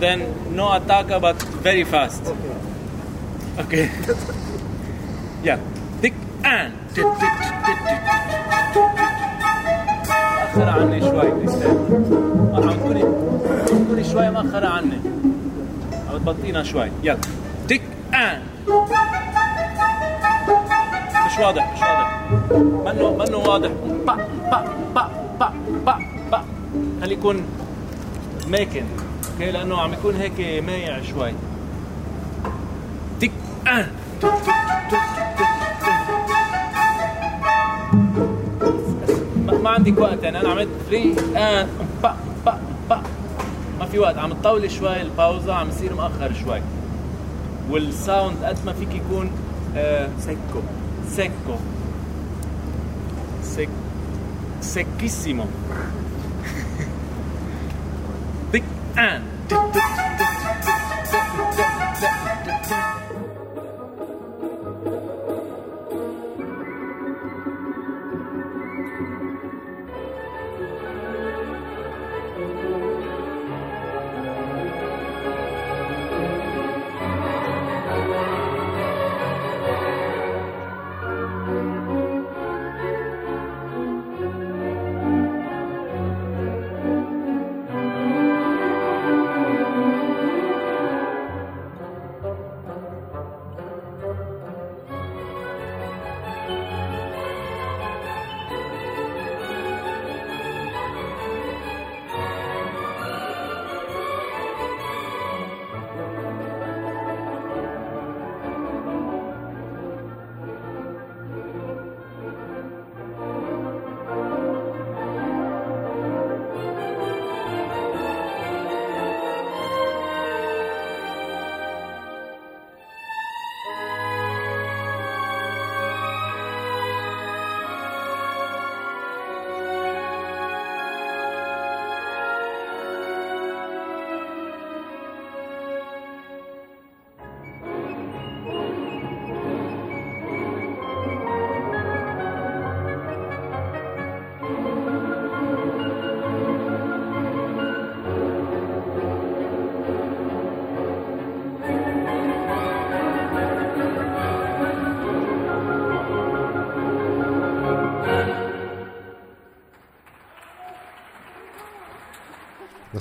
[0.00, 2.22] Then no Ataka, but very fast.
[2.26, 2.54] Okay.
[3.58, 3.88] أوكي
[5.44, 5.58] يلا
[6.02, 6.12] تك
[6.44, 6.72] ان
[10.56, 11.78] مأخرة عني شوي كريستال
[12.54, 15.00] عم تكوني شوي مأخرة عني.
[16.10, 16.90] عم تبطينا شوي.
[17.02, 17.18] يلا
[17.68, 17.82] تك
[18.14, 18.40] ان
[21.26, 22.20] مش واضح مش واضح.
[22.94, 23.70] منه منه واضح؟
[27.14, 27.42] يكون
[28.48, 28.84] ماكن.
[29.32, 31.32] أوكي؟ لأنه عم يكون هيك مايع شوي.
[33.20, 33.30] تك
[33.66, 33.86] ان
[39.62, 40.40] ما, عندك وقت يعني.
[40.40, 41.68] أنا عملت فري ان
[42.02, 42.58] با با
[42.90, 43.02] با.
[43.78, 44.18] ما في وقت.
[44.18, 45.54] عم تطولي شوي الباوزة.
[45.54, 46.60] عم يصير مأخر شوي.
[47.70, 49.30] والساوند قد ما فيك يكون
[49.76, 50.60] آه Secco.
[51.16, 51.56] secco
[53.54, 53.68] sec
[54.74, 55.46] secchissimo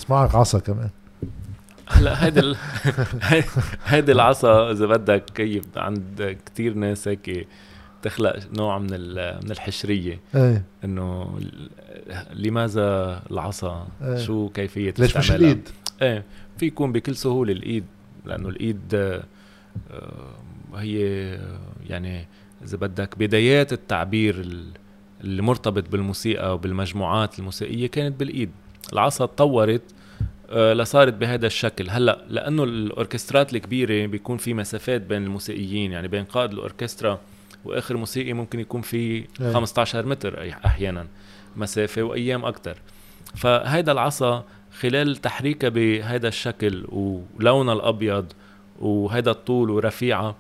[0.04, 0.90] بس معك عصا كمان
[1.88, 2.56] هلا هيدي ال...
[3.22, 3.44] هي-
[3.86, 7.48] هيدي العصا إذا بدك كيف عند كتير ناس هيك
[8.02, 9.40] تخلق نوع من ال...
[9.46, 11.40] من الحشرية إيه إنه
[12.34, 14.18] لماذا العصا إيه.
[14.18, 15.70] شو كيفية ليش مش؟ الإيد؟
[16.02, 16.24] إيه
[16.58, 17.86] في يكون بكل سهولة الإيد
[18.26, 19.24] لأنه الإيد آه،
[20.76, 21.00] هي
[21.90, 22.28] يعني
[22.64, 24.72] إذا بدك بدايات التعبير ال-
[25.22, 28.52] اللي مرتبط بالموسيقى وبالمجموعات الموسيقية كانت بالإيد
[28.94, 29.82] العصا تطورت
[30.50, 36.24] آه، لصارت بهذا الشكل هلأ لأنه الأوركسترات الكبيرة بيكون في مسافات بين الموسيقيين يعني بين
[36.24, 37.20] قائد الأوركسترا
[37.66, 38.98] وآخر موسيقي ممكن يكون في
[39.42, 39.54] إيه.
[39.54, 41.08] 15 متر أي- أحيانا
[41.56, 42.78] مسافة وأيام أكثر
[43.36, 44.44] فهيدا العصا
[44.80, 48.26] خلال تحريكها بهذا الشكل ولونها الأبيض
[48.80, 50.36] وهذا الطول ورفيعة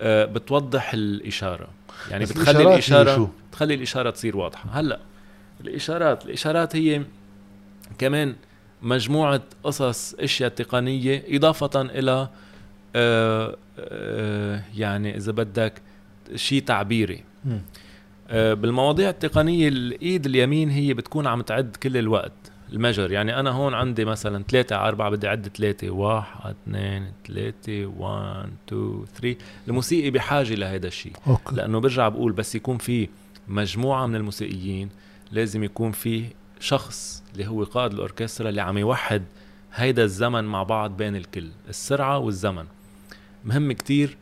[0.00, 1.68] آه، بتوضح الإشارة
[2.10, 4.98] يعني بتخلي الإشارة؟ بتخلي الإشارة تصير واضحة هلأ
[5.60, 7.02] الإشارات الإشارات هي
[7.98, 8.34] كمان
[8.82, 12.28] مجموعة قصص أشياء تقنية إضافة إلى
[12.96, 15.82] آه، آه، يعني إذا بدك
[16.34, 17.24] شيء تعبيري.
[18.30, 22.32] آه، بالمواضيع التقنية الإيد اليمين هي بتكون عم تعد كل الوقت
[22.72, 27.86] المجر يعني أنا هون عندي مثلا ثلاثة على أربعة بدي أعد ثلاثة واحد اثنين ثلاثة
[27.86, 29.38] وان تو ثري
[29.68, 31.12] الموسيقي بحاجة لهذا الشيء
[31.52, 33.08] لأنه برجع بقول بس يكون في
[33.48, 34.88] مجموعة من الموسيقيين
[35.32, 36.24] لازم يكون في
[36.62, 39.22] شخص اللي هو قائد الأوركسترا اللي عم يوحد
[39.74, 42.64] هيدا الزمن مع بعض بين الكل السرعة والزمن.
[43.44, 44.16] مهم كتير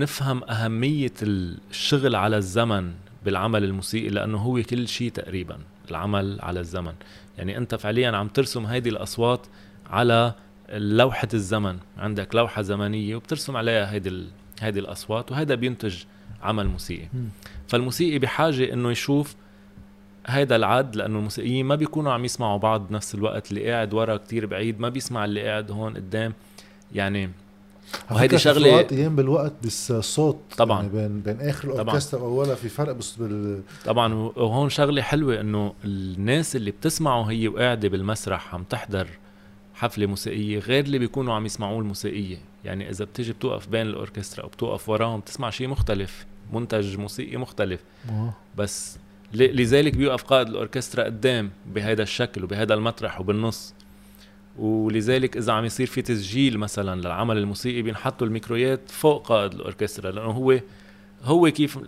[0.00, 2.92] نفهم أهمية الشغل على الزمن
[3.24, 5.58] بالعمل الموسيقي لأنه هو كل شيء تقريبا
[5.90, 6.92] العمل على الزمن.
[7.38, 9.46] يعني أنت فعليا عم ترسم هيدي الأصوات
[9.86, 10.34] على
[10.72, 11.78] لوحة الزمن.
[11.98, 14.28] عندك لوحة زمنية وبترسم عليها هيدي ال-
[14.60, 15.96] هيدي الأصوات وهذا بينتج
[16.42, 17.08] عمل موسيقي.
[17.68, 19.34] فالموسيقي بحاجة إنه يشوف
[20.26, 24.46] هيدا العد لأنه الموسيقيين ما بيكونوا عم يسمعوا بعض بنفس الوقت اللي قاعد ورا كتير
[24.46, 26.32] بعيد ما بيسمع اللي قاعد هون قدام
[26.94, 27.30] يعني
[28.10, 30.82] وهيدي شغلة أيام بالوقت بالصوت طبعاً.
[30.82, 31.72] يعني بين بين آخر.
[31.72, 37.48] الأوركسترا وأولها في فرق بس بال طبعا وهون شغلة حلوة إنه الناس اللي بتسمعه هي
[37.48, 39.08] وقاعدة بالمسرح عم تحضر
[39.74, 44.48] حفلة موسيقية غير اللي بيكونوا عم يسمعوه الموسيقية يعني إذا بتيجي بتوقف بين الأوركسترا أو
[44.48, 47.80] بتوقف وراهم بتسمع شيء مختلف منتج موسيقي مختلف.
[48.56, 48.98] بس
[49.34, 53.74] لذلك بيوقف قائد الأوركسترا قدام بهذا الشكل وبهذا المطرح وبالنص.
[54.58, 60.30] ولذلك إذا عم يصير في تسجيل مثلا للعمل الموسيقي بينحطوا الميكرويات فوق قائد الأوركسترا لأنه
[60.30, 60.60] هو
[61.24, 61.78] هو كيف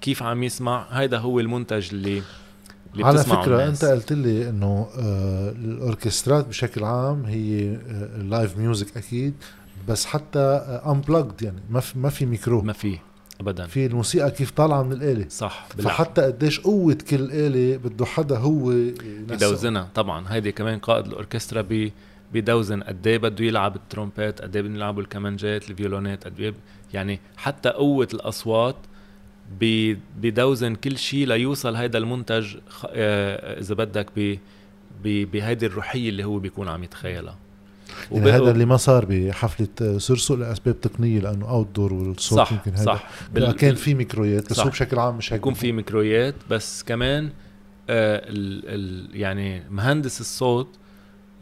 [0.00, 0.86] كيف عم يسمع.
[0.90, 2.22] هيدا هو المنتج اللي
[2.92, 3.84] اللي على فكرة الناس.
[3.84, 9.34] أنت قلت لي إنه آه الأوركسترات بشكل عام هي آه live music أكيد
[9.88, 10.38] بس حتى
[10.86, 12.98] unplugged يعني ما في ما في ميكرو ما في.
[13.40, 15.94] ابدا في الموسيقى كيف طالعة من الآلة صح بالعكس.
[15.96, 18.72] فحتى قديش قوة كل آلة بده حدا هو.
[19.30, 21.92] يدوزنها طبعا هيدي كمان قائد الأوركسترا بي
[22.32, 26.40] بيدوزن قد إيه بده يلعب ال trompetات قد إيه بدهم يلعبوا الكمانجات ال violonات قد
[26.40, 26.54] إيه
[26.94, 28.76] يعني حتى قوة الأصوات
[30.20, 34.06] بيدوزن كل شيء ليوصل هيدا المنتج آه، إذا بدك
[35.04, 37.36] بهيدي الروحية اللي هو بيكون عم يتخيلها
[38.12, 42.52] يعني وبقوا- هذا اللي ما صار بحفلة آه، سرسو لأسباب تقنية لأنه outdoor والصوت صح
[42.52, 42.84] يمكن هذا.
[42.84, 43.04] صح.
[43.34, 43.52] بال...
[43.52, 44.64] كان في ميكرويات بس صح.
[44.64, 47.24] هو بشكل عام مش هيك يكون في ميكرويات بس كمان
[47.90, 50.68] آه ال ال يعني مهندس الصوت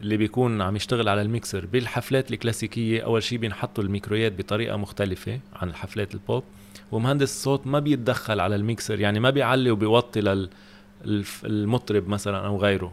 [0.01, 5.69] اللي بيكون عم يشتغل على الميكسر بالحفلات الكلاسيكية أول شيء بينحطوا الميكرويات بطريقة مختلفة عن
[5.69, 6.43] الحفلات البوب.
[6.91, 10.21] ومهندس الصوت ما بيتدخل على الميكسر يعني ما بيعلي وبيوطي
[11.45, 12.91] للمطرب مثلا أو غيره.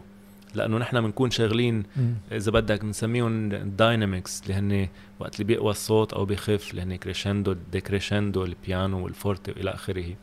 [0.55, 2.13] لأنه نحن بنكون شاغلين مم.
[2.31, 4.87] إذا بدك بنسميهم dynamics اللي هن
[5.19, 9.69] وقت اللي بيقوى الصوت أو بيخف اللي هن crescendo decrescendo ال piano وال forte والى
[9.69, 10.15] آخره.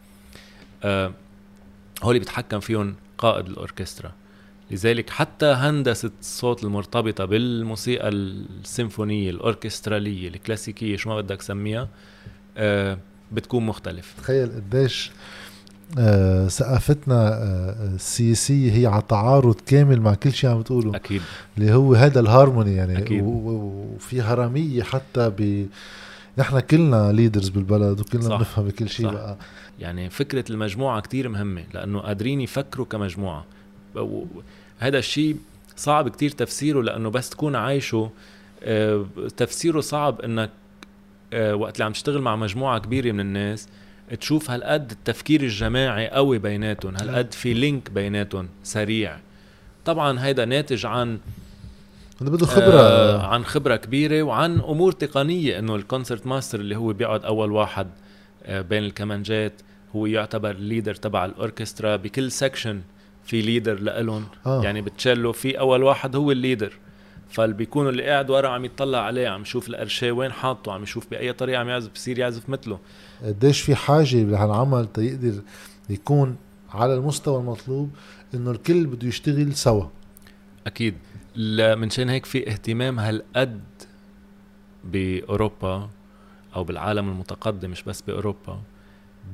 [0.82, 1.12] آه
[2.02, 4.12] هول بيتحكم فيهم قائد الأوركسترا.
[4.70, 11.88] لذلك حتى هندسة الصوت المرتبطة بالموسيقى السيمفونية الأوركسترالية الكلاسيكية شو ما بدك سميها
[12.56, 12.98] آه
[13.32, 14.14] بتكون مختلف.
[14.18, 15.10] تخيل قديش
[16.48, 21.22] ثقافتنا آه السياسية هي على تعارض كامل مع كل شيء عم تقوله أكيد
[21.58, 23.22] اللي هو هذا الهارموني يعني أكيد.
[23.24, 25.66] وفي هرمية حتى ب
[26.38, 28.36] نحن كلنا leaders بالبلد وكلنا.
[28.36, 29.10] بنفهم بكل شيء.
[29.10, 29.36] بقى
[29.80, 33.44] يعني فكرة المجموعة كتير مهمة لأنه قادرين يفكروا كمجموعة
[33.96, 34.24] و-
[34.78, 35.36] هذا الشيء
[35.76, 38.10] صعب كتير تفسيره لأنه بس تكون عايشه
[38.62, 39.04] آه،
[39.36, 40.20] تفسيره صعب
[41.32, 43.68] آه، وقت اللي عم تشتغل مع مجموعة كبيرة من الناس
[44.20, 49.16] تشوف هالقد التفكير الجماعي قوي بيناتهم هالقد في link بيناتهم سريع.
[49.84, 51.18] طبعا هيدا ناتج عن
[52.22, 52.80] هذا بده خبرة.
[52.80, 57.52] آه عن خبرة كبيرة وعن أمور تقنية إنه ال concert master اللي هو بيقعد أول
[57.52, 57.86] واحد
[58.44, 59.52] آه بين الكمانجات
[59.96, 62.80] هو يعتبر ال leader تبع الأوركسترا بكل section
[63.24, 64.24] في leader لإلهم.
[64.46, 64.64] آه.
[64.64, 66.72] يعني بال cello في أول واحد هو ال leader
[67.34, 71.10] فاللي بيكونوا اللي قاعد ورا عم يطلع عليه عم يشوف القرشيه وين حاطه عم يشوف
[71.10, 72.78] بأي طريقة عم يعزف بصير يعزف مثله.
[73.24, 75.42] قديش في حاجة بهالعمل تيقدر
[75.90, 76.36] يكون
[76.70, 77.90] على المستوى المطلوب
[78.34, 79.84] إنه الكل بده يشتغل سوا؟
[80.66, 80.94] أكيد.
[81.56, 83.60] منشان هيك في اهتمام هالقد
[84.84, 85.88] بأوروبا
[86.56, 88.60] أو بالعالم المتقدم مش بس بأوروبا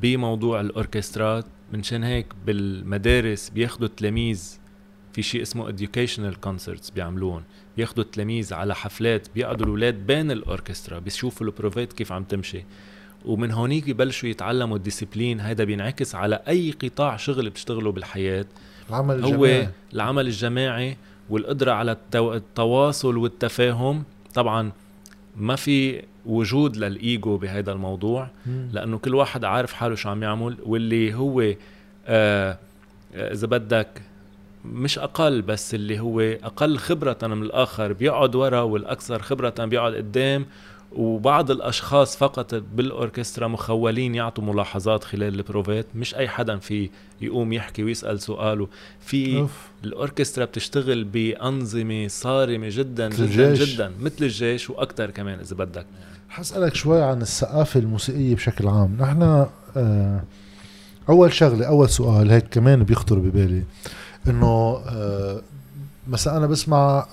[0.03, 1.45] بموضوع الأوركسترات.
[1.73, 4.61] منشان هيك بالمدارس بياخدوا التلاميذ
[5.13, 7.43] في شيء اسمه educational concerts بيعملوهم.
[7.81, 12.65] بياخدوا التلاميذ على حفلات بيقعدوا الاولاد بين الأوركسترا بيشوفوا الprovات كيف عم تمشي.
[13.25, 18.47] ومن هونيك بيبلشوا يتعلموا ال discipline هذا بينعكس على أي قطاع شغل بتشتغلوا بالحياة.
[18.91, 19.69] العمل هو الجماعي.
[19.95, 20.97] العمل الجماعي
[21.31, 22.35] والقدرة على التو...
[22.35, 24.05] التواصل والتفاهم.
[24.35, 24.73] طبعا
[25.37, 28.69] ما في وجود للإيجو بهذا الموضوع مم.
[28.73, 31.57] لأنه كل واحد عارف حاله شو عم يعمل واللي هو آه
[32.07, 32.59] آه،
[33.15, 34.03] إذا بدك
[34.65, 37.93] مش أقل بس اللي هو أقل خبرة من الآخر.
[37.93, 40.47] بيقعد ورا والأكثر خبرة بيقعد قدام
[40.93, 45.87] وبعض الأشخاص فقط بالأوركسترا مخولين يعطوا ملاحظات خلال البروفات.
[45.95, 46.91] مش أي حدا في
[47.21, 48.69] يقوم يحكي ويسأل سؤاله.
[49.01, 49.69] في أوف.
[49.85, 53.55] الأوركسترا بتشتغل بأنظمة صارمة جدا جدا.
[53.55, 55.87] جدا مثل الجيش وأكثر كمان إذا بدك.
[56.29, 58.97] حسألك شوي عن الثقافة الموسيقية بشكل عام.
[59.01, 59.47] نحن
[59.77, 60.23] آه
[61.09, 63.63] أول شغلة أول سؤال هيك كمان بيخطر ببالي.
[64.29, 65.43] إنه آه
[66.09, 67.07] مثلا أنا بسمع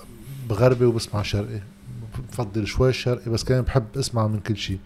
[0.48, 1.60] بغربي وبسمع شرقي.
[2.32, 4.78] بفضل شوي الشرقي بس كمان بحب أسمع من كل شيء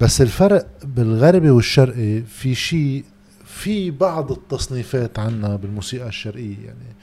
[0.00, 3.04] بس الفرق بالغربي والشرقي في شيء
[3.44, 6.56] في بعض التصنيفات عنا بالموسيقى الشرقية.
[6.64, 6.94] يعني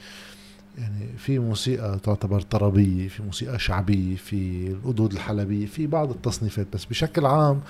[0.78, 6.66] يعني في موسيقى تعتبر طربية في موسيقى شعبية في القدود الحلبية في بعض التصنيفات.
[6.72, 7.60] بس بشكل عام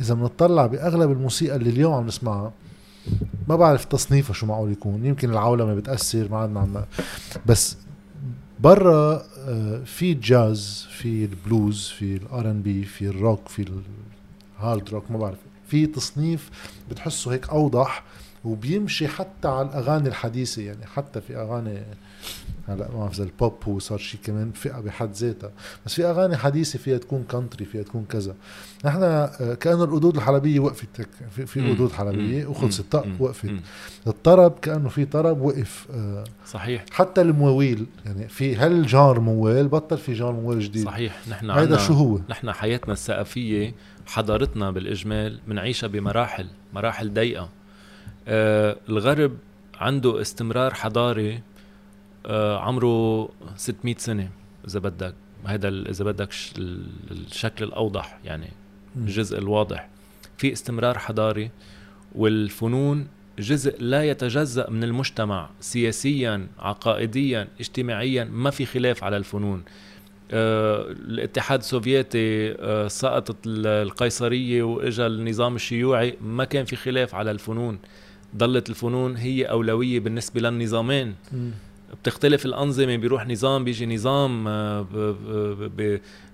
[0.00, 2.52] إذا بنطلع بأغلب الموسيقى اللي اليوم عم نسمعها
[3.48, 5.06] ما بعرف تصنيفها شو معقول يكون.
[5.06, 6.86] يمكن العولمة بتأثر ما عندنا
[7.46, 7.76] بس
[8.60, 13.68] برا آه، في الجاز في البلوز في ال R&B في الروك في
[14.58, 15.38] ال hard rock ما بعرف.
[15.68, 16.50] في تصنيف
[16.90, 18.02] بتحسه هيك أوضح
[18.44, 21.82] وبيمشي حتى على الأغاني الحديثة يعني حتى في أغاني
[22.68, 25.50] هلأ ما بعرف إذا البوب هو صار شيء كمان فئة بحد ذاتها
[25.86, 28.34] بس في أغاني حديثة فيها تكون كونتري فيها تكون كذا
[28.84, 30.86] نحن آه، كأنه القدود الحلبيه وقفت
[31.30, 31.70] في, في.
[31.70, 32.46] قدود حلبيه.
[32.46, 33.06] وخلصت طق.
[33.18, 33.50] وقفت.
[34.06, 39.98] الطرب كأنه في طرب وقف آه، صحيح حتى المواويل يعني في هل جار موال بطل
[39.98, 43.74] في جار موال جديد صحيح نحن هيدا شو هو نحن حياتنا الثقافية
[44.06, 47.63] حضارتنا بالإجمال منعيشها بمراحل مراحل ضيقة آه
[48.28, 49.36] الغرب
[49.74, 51.40] عنده استمرار حضاري
[52.26, 54.30] آه عمره 600 سنة
[54.68, 55.14] إذا بدك.
[55.44, 56.28] هذا إذا بدك
[57.10, 58.48] الشكل الأوضح يعني.
[58.96, 59.88] الجزء الواضح.
[60.38, 61.50] في استمرار حضاري
[62.14, 63.06] والفنون
[63.38, 69.62] جزء لا يتجزأ من المجتمع سياسيا عقائديا اجتماعيا ما في خلاف على الفنون.
[70.30, 77.30] آه، الاتحاد السوفيتي آه، سقطت ال- القيصرية وإجا النظام الشيوعي ما كان في خلاف على
[77.30, 77.78] الفنون.
[78.38, 81.14] ظلت الفنون هي أولوية بالنسبة للنظامين.
[82.02, 84.86] بتختلف الأنظمة بيروح نظام بيجي نظام آه،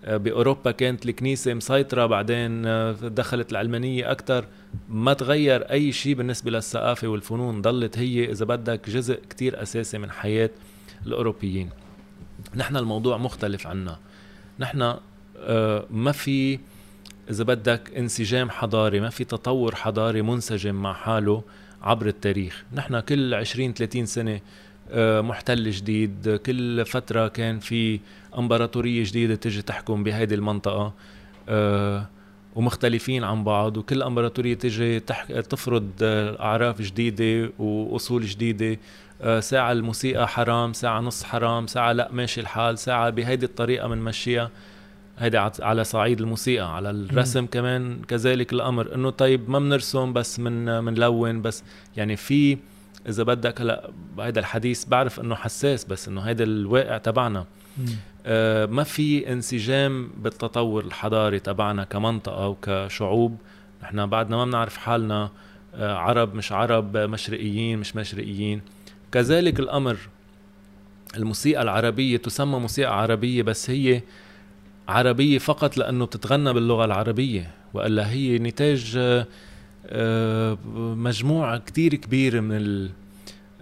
[0.04, 4.46] آه، بأوروبا كانت الكنيسة مسيطرة بعدين آه، دخلت العلمانية أكتر.
[4.88, 10.10] ما تغير أي شيء بالنسبة للثقافة والفنون ضلت هي إذا بدك جزء كتير أساسي من
[10.10, 10.50] حياة
[11.06, 11.70] الأوروبيين.
[12.54, 13.98] نحن الموضوع مختلف عنا.
[14.58, 14.94] نحن
[15.90, 16.58] ما في
[17.30, 21.42] إذا بدك انسجام حضاري ما في تطور حضاري منسجم مع حاله.
[21.82, 22.64] عبر التاريخ.
[22.74, 24.40] نحن كل 20 30 سنة
[24.90, 26.40] آه، محتل جديد.
[26.46, 28.00] كل فترة كان في
[28.38, 30.92] امبراطورية جديدة تجي تحكم بهيدي المنطقة
[31.48, 32.06] آه،
[32.54, 33.76] ومختلفين عن بعض.
[33.76, 35.00] وكل امبراطورية تجي.
[35.50, 38.78] تفرض آه، أعراف جديدة وأصول جديدة.
[39.40, 44.50] ساعة الموسيقى حرام ساعة نص حرام ساعة لا ماشي الحال ساعة بهيدي الطريقة بنمشيها هيدي
[45.20, 50.84] عت- على صعيد الموسيقى على الرسم كمان كذلك الأمر إنه طيب ما بنرسم بس من
[50.84, 51.64] منلون بس.
[51.96, 52.58] يعني في
[53.08, 53.90] إذا بدك هلا
[54.20, 57.44] هيدا الحديث بعرف إنه حساس بس إنه هيدا الواقع تبعنا.
[57.78, 57.86] مم.
[58.26, 63.36] آه، ما في انسجام بالتطور الحضاري تبعنا كمنطقة وكشعوب
[63.82, 65.30] نحن بعدنا ما بنعرف حالنا
[65.74, 68.60] آه، عرب مش عرب مشرقيين مش مشرقيين.
[69.12, 69.96] كذلك الأمر
[71.16, 74.02] الموسيقى العربية تسمى موسيقى عربية بس هي
[74.90, 79.26] عربية فقط لأنه بتتغنى باللغة العربية وإلا هي نتاج آه،
[79.86, 82.90] آه، مجموعة كتير كبيرة من ال-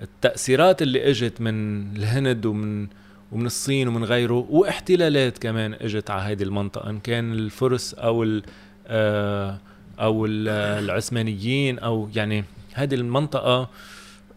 [0.02, 2.86] التأثيرات اللي إجت من الهند ومن
[3.32, 8.42] ومن الصين ومن غيره واحتلالات كمان إجت على هذه المنطقة إن كان الفرس أو ال
[8.86, 9.58] آه،
[10.00, 10.48] أو ال-
[10.84, 13.68] العثمانيين أو يعني هذه المنطقة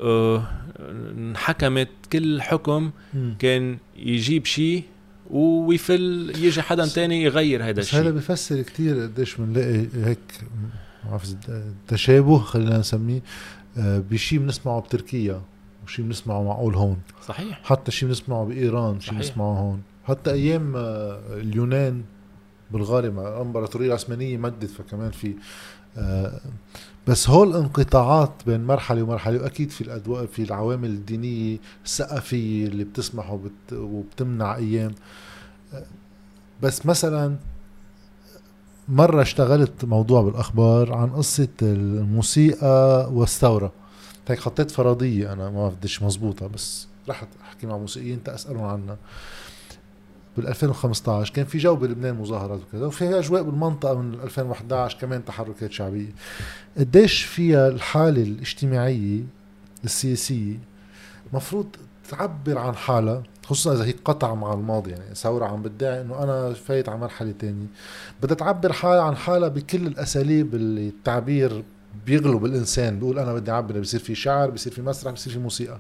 [0.02, 0.44] آه،
[1.18, 2.92] انحكمت كل حكم.
[3.40, 4.84] كان يجيب شيء
[5.32, 10.20] ويفل يجي حدا تاني يغير هذا بس هذا الشيء بيفسر كتير قديش بنلاقي هيك
[11.88, 13.22] تشابه خلينا نسميه
[13.78, 15.42] آه، بشيء بنسمعه بتركيا
[15.86, 16.98] وشيء بنسمعه معقول هون.
[17.28, 17.62] صحيح.
[17.64, 19.14] حتى شيء بنسمعه بإيران شيء.
[19.14, 19.82] بنسمعه هون.
[20.04, 22.04] حتى أيام آه، اليونان
[22.72, 25.34] بالغالي مع الإمبراطورية العثمانية مدت فكمان في
[25.98, 26.42] آه،
[27.08, 33.32] بس هول الانقطاعات بين مرحلة ومرحلة وأكيد في الادواء في العوامل الدينية الثقافيه اللي بتسمح
[33.32, 34.96] وبت وبتمنع أيام.
[35.74, 35.86] آه،
[36.64, 37.36] بس مثلا
[38.90, 43.72] مرة اشتغلت موضوع بالأخبار عن قصة الموسيقى والثورة
[44.28, 48.98] هيك حطيت فرضية أنا ما بديش مزبوطة بس رحت أحكي مع موسيقيين تأسألهم عنها.
[50.38, 55.72] بال 2015 كان في جو بلبنان مظاهرات وكذا وفي أجواء بالمنطقة من 2011 كمان تحركات
[55.72, 56.10] شعبية.
[56.78, 59.22] قديش فيها الحالة الاجتماعية
[59.84, 60.60] السياسية
[61.34, 61.68] مفروض
[62.10, 66.54] تعبر عن حالها خصوصا إذا هي قطع مع الماضي يعني ثورة عم بتدعي إنه أنا
[66.54, 67.66] فايت على مرحلة تانية.
[68.24, 71.64] بدها تعبر حالها عن حالها بكل الأساليب اللي التعبير
[72.06, 75.78] بيغلب الإنسان بيقول أنا بدي أعبر بصير في شعر بصير في مسرح بصير في موسيقى.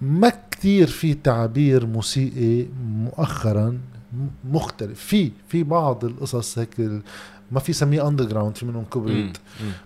[0.00, 3.78] ما كتير في تعبير موسيقي مؤخرا
[4.50, 6.80] مختلف في في بعض القصص هيك
[7.52, 9.38] ما في سميه underground في منهم كبريت.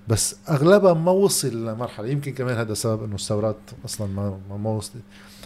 [0.09, 5.03] بس أغلبها ما وصل لمرحلة يمكن كمان هذا سبب إنه الثورات أصلا ما ما, وصلت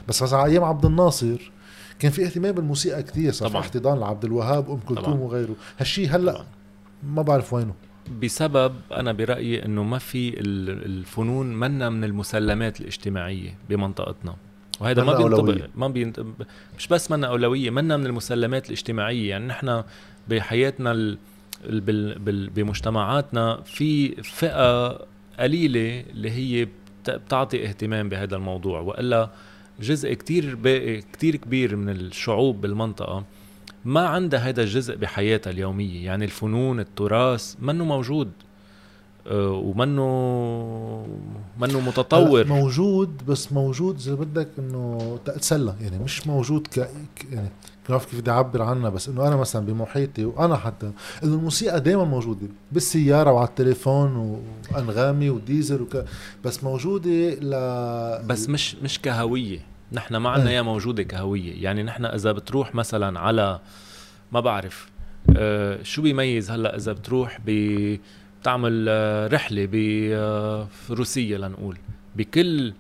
[0.09, 1.51] بس مثلا أيام عبد الناصر
[1.99, 3.63] كان في اهتمام بالموسيقى كتير صار في طبعاً.
[3.65, 5.21] احتضان لعبد الوهاب أم كلثوم.
[5.21, 6.45] وغيره هالشيء هلأ.
[7.07, 7.75] ما بعرف وينه
[8.23, 14.37] بسبب أنا برأيي إنه ما في ال- الفنون منا من المسلمات الاجتماعية بمنطقتنا
[14.81, 15.67] وهذا ما بينطبق.
[15.75, 16.47] ما بينطبق
[16.79, 19.31] مش بس منا أولوية منا من المسلمات الاجتماعية.
[19.31, 19.83] يعني نحن
[20.29, 21.19] بحياتنا ال...
[21.65, 22.19] ال- بال...
[22.19, 22.51] بال...
[22.51, 24.89] بمجتمعاتنا في فئة
[25.41, 29.31] قليلة اللي هي بت- بتعطي اهتمام بهذا الموضوع وإلا
[29.81, 33.25] جزء كتير باقي كتير كبير من الشعوب بالمنطقة
[33.85, 36.05] ما عندها هذا الجزء بحياتها اليومية.
[36.05, 38.31] يعني الفنون التراث منه موجود.
[39.33, 41.07] ومنه
[41.61, 42.47] منه متطور.
[42.47, 46.89] موجود بس موجود إذا بدك إنه تتسلى يعني مش موجود ك ك-
[47.33, 47.49] يعني
[47.89, 50.87] بعرف كيف بدي أعبر عنها بس إنه أنا مثلا بمحيطي وأنا حتى
[51.25, 54.41] إنه الموسيقى دائما موجودة بالسيارة وعلى التليفون
[54.75, 56.05] وأنغامي وديزل وك...
[56.45, 57.51] بس موجودة ل
[58.27, 59.59] بس مش مش كهوية.
[59.93, 60.55] نحن ما عندنا إيه.
[60.55, 61.63] إياها موجودة كهوية.
[61.63, 63.61] يعني نحن إذا بتروح مثلا على
[64.33, 64.89] ما بعرف
[65.37, 67.51] آه شو بيميز هلأ إذا بتروح ب
[68.45, 69.69] بتعمل آه، رحلة
[70.91, 71.77] بروسيا لنقول.
[72.17, 72.75] بكل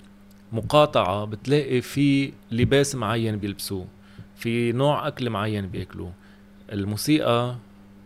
[0.52, 3.86] مقاطعة بتلاقي في لباس معين بيلبسوه
[4.36, 6.12] في نوع أكل معين بياكلوه.
[6.72, 7.56] الموسيقى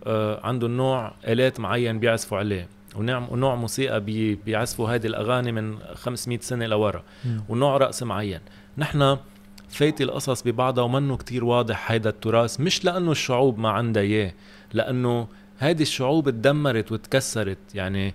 [0.06, 5.78] آه، عندهم نوع آلات معين بيعزفوا عليه ونوع ونوع موسيقى بي بيعزفوا هذه الأغاني من
[5.94, 7.02] 500 سنة لورا.
[7.48, 8.40] ونوع رقص معين.
[8.78, 9.16] نحن
[9.68, 14.32] فايتي القصص ببعضها ومنه كتير واضح هيدا التراث مش لأنه الشعوب ما عندها إياه
[14.72, 15.28] لأنه
[15.60, 18.14] هيدي الشعوب اتدمرت وتكسرت يعني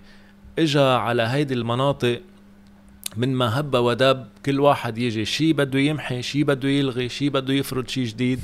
[0.59, 2.21] إجا على هيدي المناطق
[3.17, 7.53] من ما هب ودب كل واحد يجي شي بده يمحي شي بده يلغي شي بده
[7.53, 8.39] يفرض شي جديد.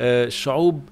[0.00, 0.82] آه، الشعوب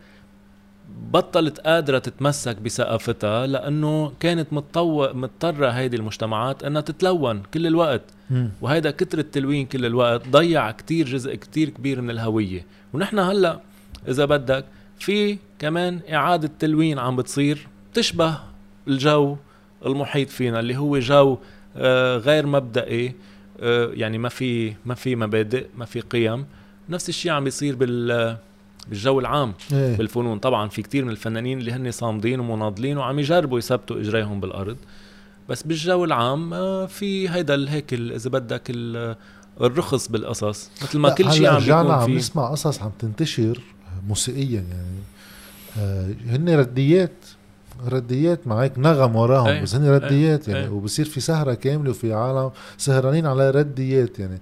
[1.11, 5.13] بطلت قادرة تتمسك بثقافتها لأنه كانت متطو...
[5.13, 8.03] مضطرة هيدي المجتمعات أنها تتلون كل الوقت.
[8.61, 12.67] وهيدا كتر التلوين كل الوقت ضيع كتير جزء كتير كبير من الهوية.
[12.93, 13.61] ونحن هلأ
[14.09, 14.65] إذا بدك
[15.01, 18.39] في كمان إعادة تلوين عم بتصير تشبه
[18.89, 19.37] الجو
[19.87, 21.39] المحيط فينا اللي هو جو
[21.77, 23.15] آه، غير مبدئي
[23.61, 26.47] آه، يعني ما في ما في مبادئ ما في قيم.
[26.89, 28.37] نفس الشيء عم بيصير بال
[28.89, 29.97] بالجو العام إيه.
[29.97, 30.39] بالفنون.
[30.39, 34.77] طبعا في كتير من الفنانين اللي هن صامدين ومناضلين وعم يجربوا يثبتوا إجريهم بالأرض.
[35.49, 39.17] بس بالجو العام آه، في هيدا هيك إذا بدك ال-
[39.61, 43.61] الرخص بالقصص مثل ما كل شيء عم بيكون عم نسمع قصص عم تنتشر
[44.09, 45.01] موسيقيا يعني
[45.79, 47.13] آه هن رديات
[47.89, 50.69] رديات معك نغم وراهم إيه، بس هن رديات يعني إيه.
[50.69, 54.39] وبصير في سهرة كاملة وفي عالم سهرانين على رديات يعني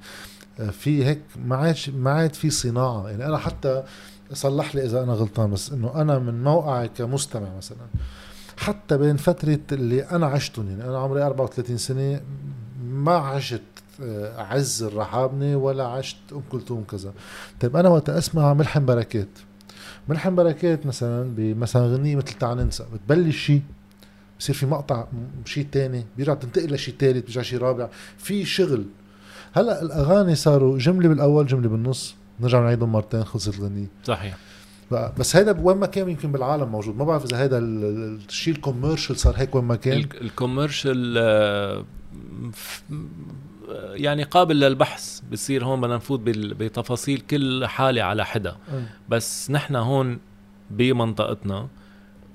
[0.60, 3.82] آه في هيك ما عادش ما عاد في صناعة يعني أنا حتى
[4.32, 7.86] صلح لي إذا أنا غلطان بس إنه أنا من موقعي كمستمع مثلا
[8.56, 12.20] حتى بين فترة اللي أنا عشتهم يعني أنا عمري 34 سنة
[12.84, 13.62] ما عشت
[14.02, 17.12] آه، عز الرحابنة ولا عشت أم كلثوم كذا
[17.60, 19.28] طيب أنا وقت أسمع ملحم بركات
[20.08, 22.84] ملحم بركات مثلا بمثلا غنية مثل تعال ننسى.
[22.94, 23.62] بتبلش شيء
[24.40, 25.06] بصير في مقطع
[25.44, 27.88] شيء تاني بيرجع تنتقل لشيء ثالث بيرجع شيء رابع.
[28.18, 28.84] في شغل.
[29.52, 32.14] هلأ الأغاني صاروا جملة بالأول جملة بالنص.
[32.40, 33.86] نرجع نعيدهم مرتين خلصت الغنية.
[34.04, 34.36] صحيح.
[34.90, 36.96] بقى بس هيدا وين ما كان يمكن بالعالم موجود.
[36.96, 39.98] ما بعرف إذا هيدا ال- ال- الشيء الكوميرشال صار هيك وين ما كان.
[39.98, 41.84] ال- ال commercial آه،
[43.92, 48.50] يعني قابل للبحث بصير هون بدنا نفوت بتفاصيل كل حالة على حدا.
[48.50, 48.82] آه.
[49.08, 50.18] بس نحن هون
[50.70, 51.68] بمنطقتنا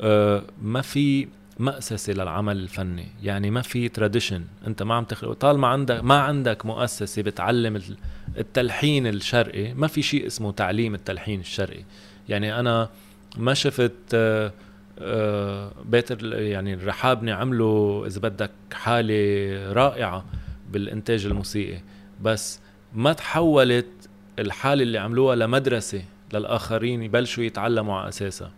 [0.01, 1.27] آه، ما في
[1.59, 3.07] مؤسسة للعمل الفني.
[3.23, 5.33] يعني ما في tradition أنت ما عم تخلق.
[5.33, 7.97] طالما عندك ما عندك مؤسسة بتعلم ال-
[8.37, 11.83] التلحين الشرقي ما في شيء اسمه تعليم التلحين الشرقي.
[12.29, 12.89] يعني أنا
[13.37, 14.51] ما شفت آه،
[14.99, 20.25] آه، بيت ال- يعني الرحابني عملوا إذا بدك حالة رائعة.
[20.73, 21.79] بالإنتاج الموسيقي
[22.21, 22.59] بس
[22.95, 24.09] ما تحولت
[24.39, 26.01] الحالة اللي عملوها لمدرسة
[26.33, 28.51] للآخرين يبلشوا يتعلموا على أساسها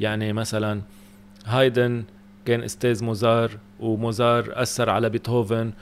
[0.00, 0.82] يعني مثلا
[1.44, 2.04] هايدن
[2.44, 3.50] كان أستاذ موزار
[3.80, 5.72] وموزار أثر على بيتهوفن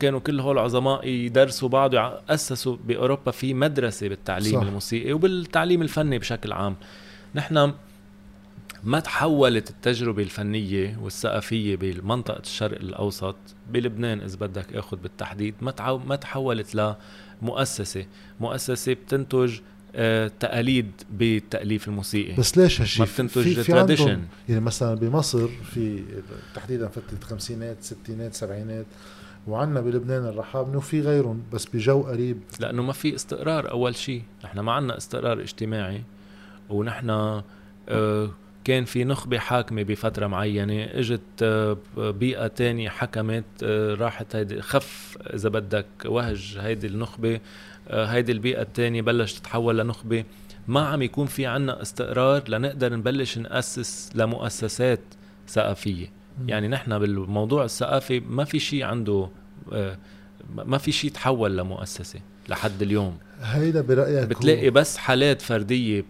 [0.00, 1.94] كانوا كل هول العظماء يدرسوا بعض
[2.28, 4.52] اسسوا بأوروبا في مدرسة بالتعليم.
[4.52, 4.66] صح.
[4.66, 6.76] الموسيقي وبالتعليم الفني بشكل عام
[7.34, 7.72] نحن
[8.84, 13.36] ما تحولت التجربة الفنية والثقافية بمنطقة الشرق الأوسط
[13.70, 16.96] بلبنان إذا بدك أخذ بالتحديد؟ ما ما تحولت
[17.42, 18.06] لمؤسسة
[18.40, 18.92] مؤسسة.
[18.92, 19.60] بتنتج
[19.96, 22.36] آه تقاليد بالتأليف الموسيقي.
[22.36, 24.50] بس ليش هالشيء ما بتنتج في في عندهم tradition.
[24.50, 26.02] يعني مثلا بمصر في
[26.54, 28.86] تحديدا فتره الخمسينات ستينات سبعينات
[29.46, 32.40] وعندنا بلبنان الرحابنه وفي غيرهم بس بجو قريب.
[32.60, 36.02] لأنه ما في استقرار أول شيء نحن ما عندنا استقرار اجتماعي
[36.70, 37.10] ونحن
[37.88, 38.30] آه،
[38.64, 45.18] كان في نخبة حاكمة بفترة معينة إجت آه، بيئة تانية حكمت آه، راحت هيدي خف
[45.34, 47.40] إذا بدك وهج هيدي النخبة
[47.88, 50.24] آه، هيدي البيئة التانية بلش تتحول لنخبة.
[50.68, 55.00] ما عم يكون في عنا استقرار لنقدر نبلش نأسس لمؤسسات
[55.48, 56.06] ثقافية.
[56.46, 59.28] يعني نحن بالموضوع الثقافي ما في شيء عنده
[60.54, 63.18] ما في شيء تحول لمؤسسة لحد اليوم.
[63.40, 66.04] هيدا برأيك بتلاقي بس حالات فردية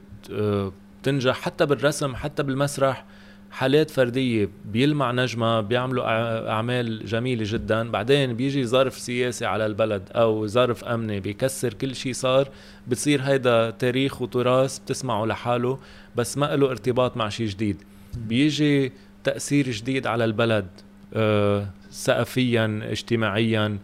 [1.04, 3.04] بتنجح حتى بالرسم حتى بالمسرح.
[3.50, 7.90] حالات فردية بيلمع نجمة بيعملوا أع- أعمال جميلة جدا.
[7.90, 12.48] بعدين بيجي ظرف سياسي على البلد أو ظرف أمني بيكسر كل شيء صار
[12.88, 15.78] بتصير هيدا تاريخ وتراث بتسمعه لحاله
[16.16, 17.82] بس ما له ارتباط مع شيء جديد.
[18.16, 18.92] بيجي
[19.24, 20.66] تأثير جديد على البلد
[21.14, 23.78] آه، ثقافيا اجتماعيا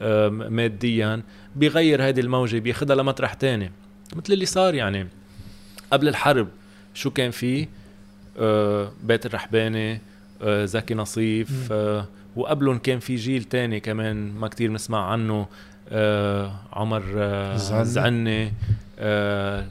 [0.00, 1.22] آه، ماديا.
[1.56, 3.72] بيغير هذه الموجة بياخدها لمطرح تاني.
[4.16, 5.08] مثل اللي صار يعني
[5.92, 6.48] قبل الحرب.
[6.96, 7.68] شو كان فيه
[8.38, 10.00] آه، بيت الرحباني
[10.42, 11.72] آه، زكي نصيف
[12.36, 15.46] وقبلهم كان في جيل تاني كمان ما كتير بنسمع عنه
[16.72, 17.02] عمر
[17.84, 18.52] زعني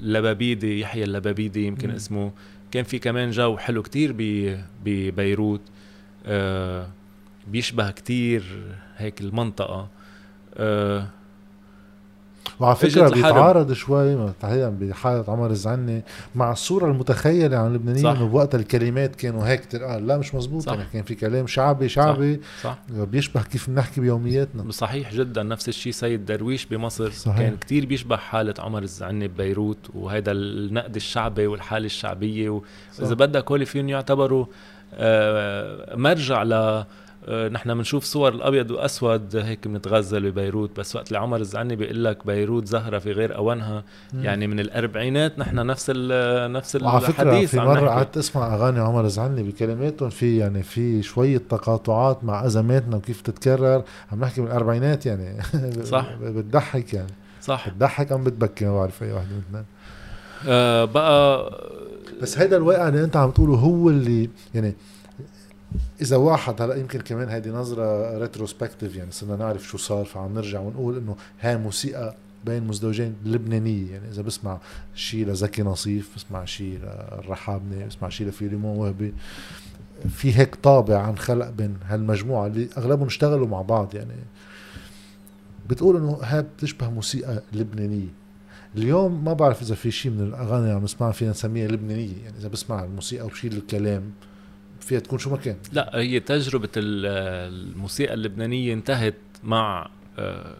[0.01, 1.95] لبابيدي يحيى اللبابيدي يمكن مم.
[1.95, 2.31] اسمه.
[2.71, 4.15] كان في كمان جو حلو كتير
[4.85, 5.61] ببيروت
[7.47, 8.43] بيشبه كتير
[8.97, 9.87] هيك المنطقة.
[10.57, 11.07] أه
[12.59, 16.03] وعلى فكرة بيتعارض شوي تحديدا بحاله عمر الزعني
[16.35, 20.85] مع الصورة المتخيلة عن اللبنانيين انه بوقت الكلمات كانوا هيك ترقال لا مش مزبوط يعني
[20.93, 22.41] كان في كلام شعبي شعبي.
[22.63, 22.77] صح.
[22.89, 23.03] صح.
[23.03, 24.71] بيشبه كيف بنحكي بيومياتنا.
[24.71, 25.43] صحيح جدا.
[25.43, 27.09] نفس الشيء سيد درويش بمصر.
[27.09, 27.39] صحيح.
[27.39, 32.61] كان كتير بيشبه حالة عمر الزعني ببيروت وهذا النقد الشعبي والحالة الشعبية.
[32.99, 34.45] واذا بدك هول فيهم يعتبروا
[34.93, 36.87] آه مرجع ل آه،
[37.29, 42.27] نحن بنشوف صور الأبيض واسود هيك بنتغزل ببيروت بس وقت اللي عمر الزعني بيقول لك
[42.27, 47.59] بيروت زهرة في غير أوانها يعني من الأربعينات نحن نفس ال نفس الحديث فكرة في
[47.59, 53.21] مرة قعدت أسمع أغاني عمر الزعني بكلماتهم في يعني في شوية تقاطعات مع أزماتنا وكيف
[53.21, 55.41] تتكرر عم نحكي من الأربعينات يعني.
[55.83, 56.13] صح.
[56.21, 57.11] بتضحك يعني.
[57.41, 57.69] صح.
[57.69, 59.65] بتضحك أم بتبكي؟ ما بعرف أي واحد من الاثنين
[60.47, 61.51] آه بقى
[62.21, 64.75] بس هيدا الواقع اللي أنت عم تقوله هو اللي يعني
[66.01, 70.59] إذا واحد هلا يمكن كمان هيدي نظرة ريتروسبكتيف يعني صرنا نعرف شو صار فعم نرجع
[70.59, 72.15] ونقول إنه هاي موسيقى
[72.45, 73.91] بين مزدوجين لبنانية.
[73.91, 74.59] يعني إذا بسمع
[74.95, 79.13] شيء لزكي نصيف بسمع شيء للرحابني بسمع شيء لفيليمون وهبي
[80.09, 83.95] في هيك طابع عن خلق بين هالمجموعة اللي أغلبهم اشتغلوا مع بعض.
[83.95, 84.13] يعني
[85.69, 88.13] بتقول إنه هاي بتشبه موسيقى لبنانية.
[88.75, 92.23] اليوم ما بعرف إذا في شيء من الأغاني اللي عم نسمعها فينا نسميها لبنانية.
[92.23, 94.03] يعني إذا بسمع الموسيقى وبشيل الكلام
[94.85, 95.57] فيها تكون شو ما كان.
[95.73, 100.55] لا هي تجربة الموسيقى اللبنانية انتهت مع آه،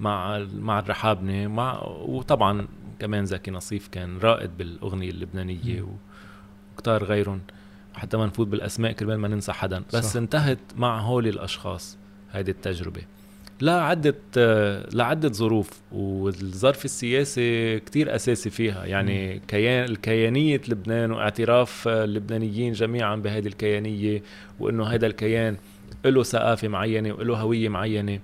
[0.00, 5.86] مع مع الرحابنة مع وطبعا كمان زكي نصيف كان رائد بالأغنية اللبنانية
[6.74, 7.40] وكتار غيرهم
[7.94, 9.82] حتى ما نفوت بالأسماء كرمال ما ننسى حدا.
[9.94, 10.16] بس صح.
[10.16, 11.98] انتهت مع هول الأشخاص
[12.30, 13.02] هذه التجربة.
[13.62, 14.14] لعدة
[14.92, 18.84] لعدة ظروف والظرف السياسي كتير أساسي فيها.
[18.84, 24.22] يعني كيان الكيانية لبنان واعتراف اللبنانيين جميعا بهذه الكيانية
[24.60, 25.56] وإنه هذا الكيان
[26.04, 28.18] له ثقافة معينة وله هوية معينة.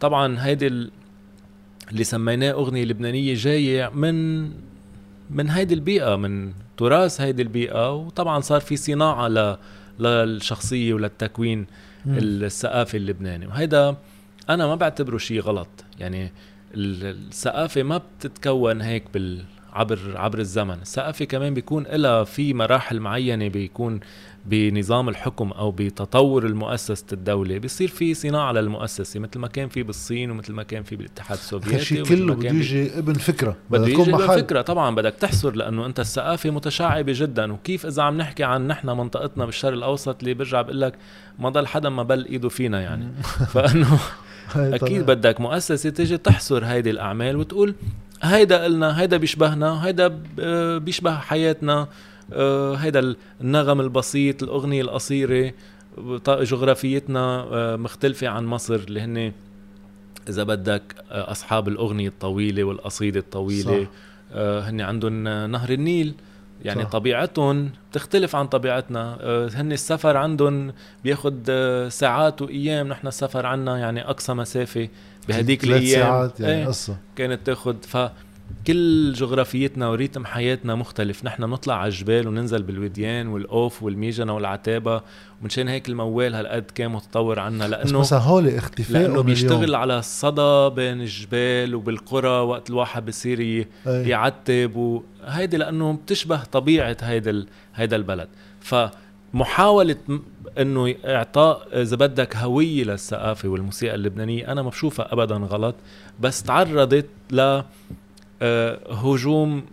[0.00, 0.66] طبعا هيدي
[1.90, 4.42] اللي سميناه أغنية لبنانية جاية من
[5.30, 7.94] من هيدي البيئة من تراث هيدي البيئة.
[7.94, 9.56] وطبعا صار في صناعة ل
[9.98, 11.66] للشخصية وللتكوين
[12.06, 13.46] الثقافي اللبناني.
[13.46, 13.96] وهيدا
[14.50, 15.68] أنا ما بعتبره شيء غلط.
[15.98, 16.32] يعني
[16.74, 20.74] الثقافة ما بتتكون هيك بال عبر عبر الزمن.
[20.82, 24.00] الثقافة كمان بيكون لها في مراحل معينة بيكون
[24.46, 27.58] بنظام الحكم أو بتطور المؤسسة الدولة.
[27.58, 31.84] بيصير في صناعة للمؤسسة مثل ما كان في بالصين ومثل ما كان في بالاتحاد السوفيتي
[31.84, 33.56] شيء كله بده يجي ابن فكرة.
[33.70, 34.62] بده يجي ابن فكرة.
[34.62, 37.52] طبعا بدك تحصر لأنه أنت الثقافة متشعبة جدا.
[37.52, 40.94] وكيف إذا عم نحكي عن نحن منطقتنا بالشرق الأوسط اللي برجع بقول لك
[41.38, 43.12] ما ضل حدا ما بل إيده فينا يعني.
[43.52, 43.98] فأنه
[44.56, 47.74] أكيد بدك مؤسسة تيجي تحصر هيدي الأعمال وتقول
[48.22, 50.18] هيدا قلنا هيدا بيشبهنا هيدا
[50.78, 51.88] بيشبه حياتنا
[52.32, 55.52] آه، هيدا النغم البسيط الأغنية القصيرة
[56.28, 59.32] جغرافيتنا آه، مختلفة عن مصر اللي هن
[60.28, 63.88] إذا بدك آه، أصحاب الأغنية الطويلة والقصيدة الطويلة صح.
[64.34, 66.14] هن عندهم نهر النيل
[66.62, 66.88] يعني صح.
[66.88, 69.18] طبيعتهم بتختلف عن طبيعتنا.
[69.20, 70.72] آه، هن السفر عندهم
[71.04, 74.88] بياخد آه، ساعات وأيام نحن السفر عنا يعني أقصى مسافة
[75.28, 76.02] بهديك الأيام.
[76.02, 76.96] ساعات يعني إيه قصة.
[77.16, 77.96] كانت تاخد ف
[78.66, 81.24] كل جغرافيتنا وريتم حياتنا مختلف.
[81.24, 85.02] نحن نطلع على الجبال وننزل بالوديان والأوف والميجنة والعتابة.
[85.40, 90.74] ومنشان هيك الموال هالقد كان متطور عنا لأنه بس هول اختفاء لأنه بيشتغل على الصدى
[90.74, 94.76] بين الجبال وبالقرى وقت الواحد بصير يعتب.
[94.76, 98.28] وهيدي لأنه بتشبه طبيعة هيدا هيدا البلد.
[98.60, 99.96] فمحاولة
[100.58, 105.74] إنه إعطاء إذا بدك هوية للثقافة والموسيقى اللبنانية أنا ما بشوفها ابدا غلط.
[106.20, 107.62] بس تعرضت ل
[108.90, 109.64] هجوم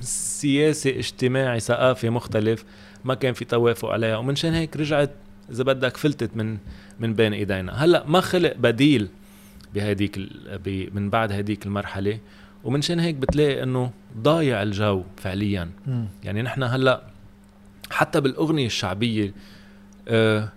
[0.00, 2.64] سياسي اجتماعي ثقافي مختلف
[3.04, 4.16] ما كان في توافق عليها.
[4.16, 5.10] ومنشان هيك رجعت
[5.50, 6.58] إذا بدك فلتت من
[7.00, 7.84] من بين إيدينا.
[7.84, 9.08] هلأ ما خلق بديل
[9.74, 10.18] بهديك
[10.94, 12.18] من بعد هديك المرحلة.
[12.64, 15.70] ومنشان هيك بتلاقي إنه ضايع الجو فعليا.
[15.86, 16.04] م.
[16.24, 17.02] يعني نحن هلأ
[17.90, 19.34] حتى بالأغنية الشعبية
[20.08, 20.52] آه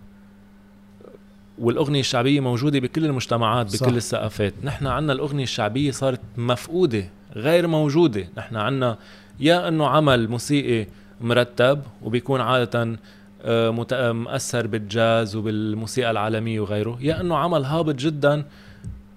[1.60, 3.88] والأغنية الشعبية موجودة بكل المجتمعات بكل صح.
[3.88, 4.54] الثقافات.
[4.64, 8.28] نحن عنا الأغنية الشعبية صارت مفقودة غير موجودة.
[8.38, 8.98] نحن عنا
[9.40, 10.88] يا إنه عمل موسيقي
[11.22, 12.98] مرتب وبيكون عادة
[13.42, 16.98] آه، آه، مؤثر بالجاز وبالموسيقى العالمية وغيره.
[17.02, 18.46] يا إنه عمل هابط جدا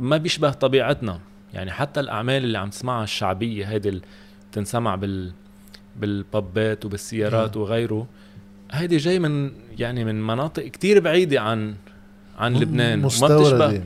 [0.01, 1.19] ما بيشبه طبيعتنا.
[1.55, 4.01] يعني حتى الأعمال اللي عم تسمعها الشعبية هيدي
[4.53, 5.33] تنسمع بال
[5.97, 7.57] بالبابات وبالسيارات.
[7.57, 8.07] وغيره.
[8.73, 11.75] هيدي جاي من يعني من مناطق كتير بعيدة عن
[12.43, 13.03] عن لبنان.
[13.03, 13.83] مستوردة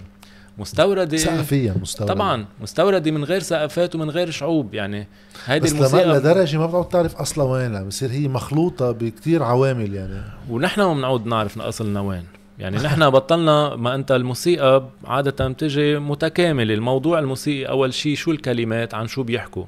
[0.58, 5.06] مستورده سقفيا مستوردة طبعا مستورده من غير ثقافات ومن غير شعوب يعني
[5.46, 10.22] هيدي الموسيقى لدرجة ما بتعرف تعرف أصلا وين لما بصير هي مخلوطة بكتير عوامل يعني.
[10.50, 12.24] ونحن ما بنعود نعرف أصلنا وين.
[12.58, 16.74] يعني نحن بطلنا ما أنت الموسيقى عادة بتجي متكاملة.
[16.74, 19.64] الموضوع الموسيقي أول شيء شو الكلمات عن شو بيحكوا.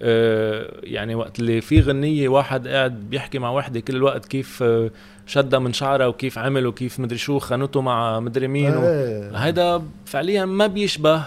[0.00, 4.90] يعني وقت اللي في غنية واحد قاعد بيحكي مع وحدة كل الوقت كيف آه،
[5.26, 8.82] شدها من شعرها وكيف عمل وكيف مدري شو خانته مع مدري مين و...
[8.82, 9.36] إيه.
[9.36, 11.24] هيدا فعليا ما بيشبه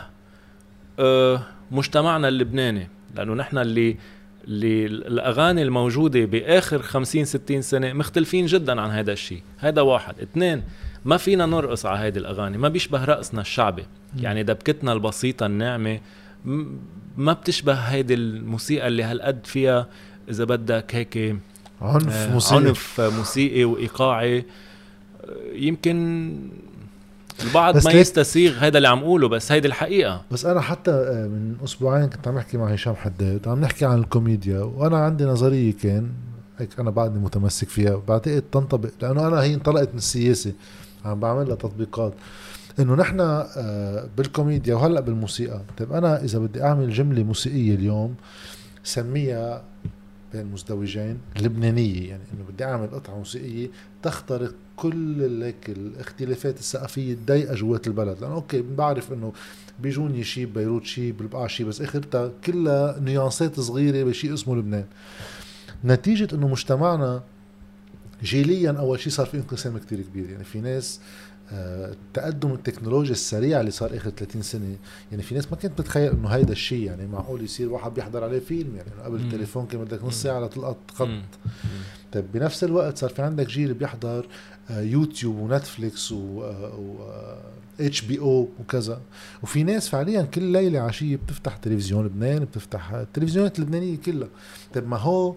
[0.99, 1.41] آه،
[1.71, 3.97] مجتمعنا اللبناني لأنه نحن اللي
[4.47, 10.19] اللي الأغاني الموجودة بآخر 50 60 سنة مختلفين جدا عن هذا الشيء هذا واحد.
[10.19, 10.63] اثنين
[11.05, 13.85] ما فينا نرقص على هيدي الأغاني ما بيشبه رقصنا الشعبي.
[14.19, 15.99] يعني دبكتنا البسيطة الناعمة
[17.17, 19.87] ما بتشبه هيدي الموسيقى اللي هالقد فيها
[20.29, 21.35] إذا بدك هيك
[21.81, 22.65] عنف آه، موسيقي.
[22.65, 24.45] عنف موسيقي وإيقاعي.
[25.53, 26.29] يمكن
[27.43, 30.21] البعض ما يستسيغ هذا اللي عم اقوله بس هيدي الحقيقة.
[30.31, 33.99] بس أنا حتى آه، من أسبوعين كنت عم احكي مع هشام حداد عم نحكي عن
[33.99, 36.09] الكوميديا وأنا عندي نظرية كان
[36.57, 40.53] هيك أنا بعدني متمسك فيها بعتقد تنطبق لأنه أنا هي انطلقت من السياسة
[41.05, 42.13] عم بعمل لها تطبيقات.
[42.79, 45.61] إنه نحن آه، بالكوميديا وهلأ بالموسيقى.
[45.77, 48.15] طيب أنا إذا بدي أعمل جملة موسيقية اليوم
[48.83, 49.63] سميها
[50.33, 52.09] بين مزدوجين لبنانية.
[52.09, 53.67] يعني إنه بدي أعمل قطعة موسيقية
[54.03, 58.17] تخترق كل هيك الاختلافات الثقافية الضيقة جوات البلد.
[58.21, 59.33] لأنه أوكي بعرف إنه
[59.79, 64.85] بيجوني شيء ببيروت شيء بالبقعه شيء بس اخرتها كلها نيانسات صغيرة بشيء اسمه لبنان.
[65.85, 67.23] نتيجة إنه مجتمعنا
[68.23, 70.29] جيليا أول شيء صار في انقسام كتير كبير.
[70.29, 70.99] يعني في ناس
[71.51, 74.75] آه، تقدم التكنولوجيا السريع اللي صار آخر 30 سنة
[75.11, 78.39] يعني في ناس ما كانت بتتخيل إنه هيدا الشيء يعني معقول يصير واحد بيحضر عليه
[78.39, 79.19] فيلم يعني قبل.
[79.19, 80.21] التليفون كان بدك نص.
[80.23, 81.07] ساعة لتلقط خط.
[82.11, 84.27] طيب بنفس الوقت صار في عندك جيل بيحضر
[84.69, 86.43] آه، يوتيوب ونتفليكس و
[87.79, 89.01] Netflix و HBO وكذا
[89.43, 94.27] وفي ناس فعليا كل ليلة عشية بتفتح تلفزيون لبنان بتفتح التلفزيونات اللبنانيه كلها
[94.73, 95.35] طيب ما هو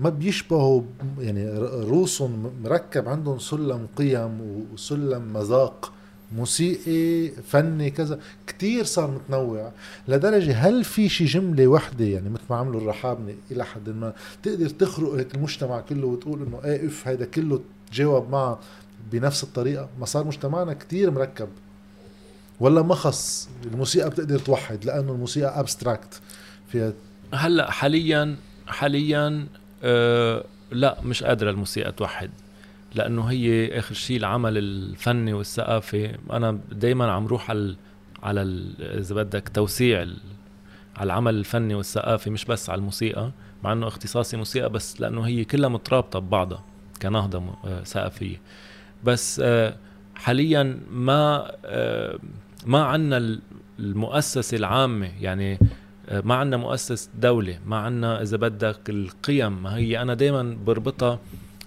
[0.00, 0.82] ما بيشبهوا
[1.18, 4.40] يعني روسهم مركب عندهم سلم قيم
[4.72, 5.92] وسلم مذاق
[6.36, 9.72] موسيقي فني كذا كتير صار متنوع.
[10.08, 14.68] لدرجة هل في شي جملة وحدة يعني مثل ما عملوا الرحابنة إلى حد ما تقدر
[14.68, 17.60] تخرق هيك المجتمع كله وتقول إنه إيه أف هيدا كله
[17.92, 18.58] تجاوب معه
[19.12, 21.48] بنفس الطريقة؟ ما صار مجتمعنا كتير مركب.
[22.60, 26.20] ولا ما خص الموسيقى بتقدر توحد لأنه الموسيقى abstract
[26.68, 26.92] فيها
[27.34, 28.36] هلأ حاليا
[28.66, 29.46] حاليا
[29.82, 32.30] آه لا مش قادرة الموسيقى توحد
[32.94, 36.18] لأنه هي آخر شيء العمل الفني والثقافي.
[36.30, 37.76] أنا دائما عم روح على
[38.22, 38.42] على
[38.80, 40.16] إذا بدك توسيع على
[41.00, 43.30] العمل الفني والثقافي مش بس على الموسيقى
[43.64, 46.64] مع إنه اختصاصي موسيقى بس لأنه هي كلها مترابطة ببعضها
[47.02, 48.40] كنهضة آه، ثقافية.
[49.04, 49.74] بس آه،
[50.14, 52.18] حاليا ما آه،
[52.66, 53.38] ما عندنا
[53.78, 55.58] المؤسسة العامة يعني
[56.12, 59.62] ما عندنا مؤسس دولة ما عندنا إذا بدك القيم.
[59.62, 61.18] ما هي أنا دايما بربطها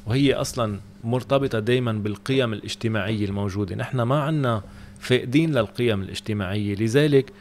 [0.05, 3.75] وهي أصلا مرتبطة دايما بالقيم الاجتماعية الموجودة.
[3.75, 4.61] نحن ما عندنا
[4.99, 6.75] فاقدين للقيم الاجتماعية.
[6.75, 7.31] لذلك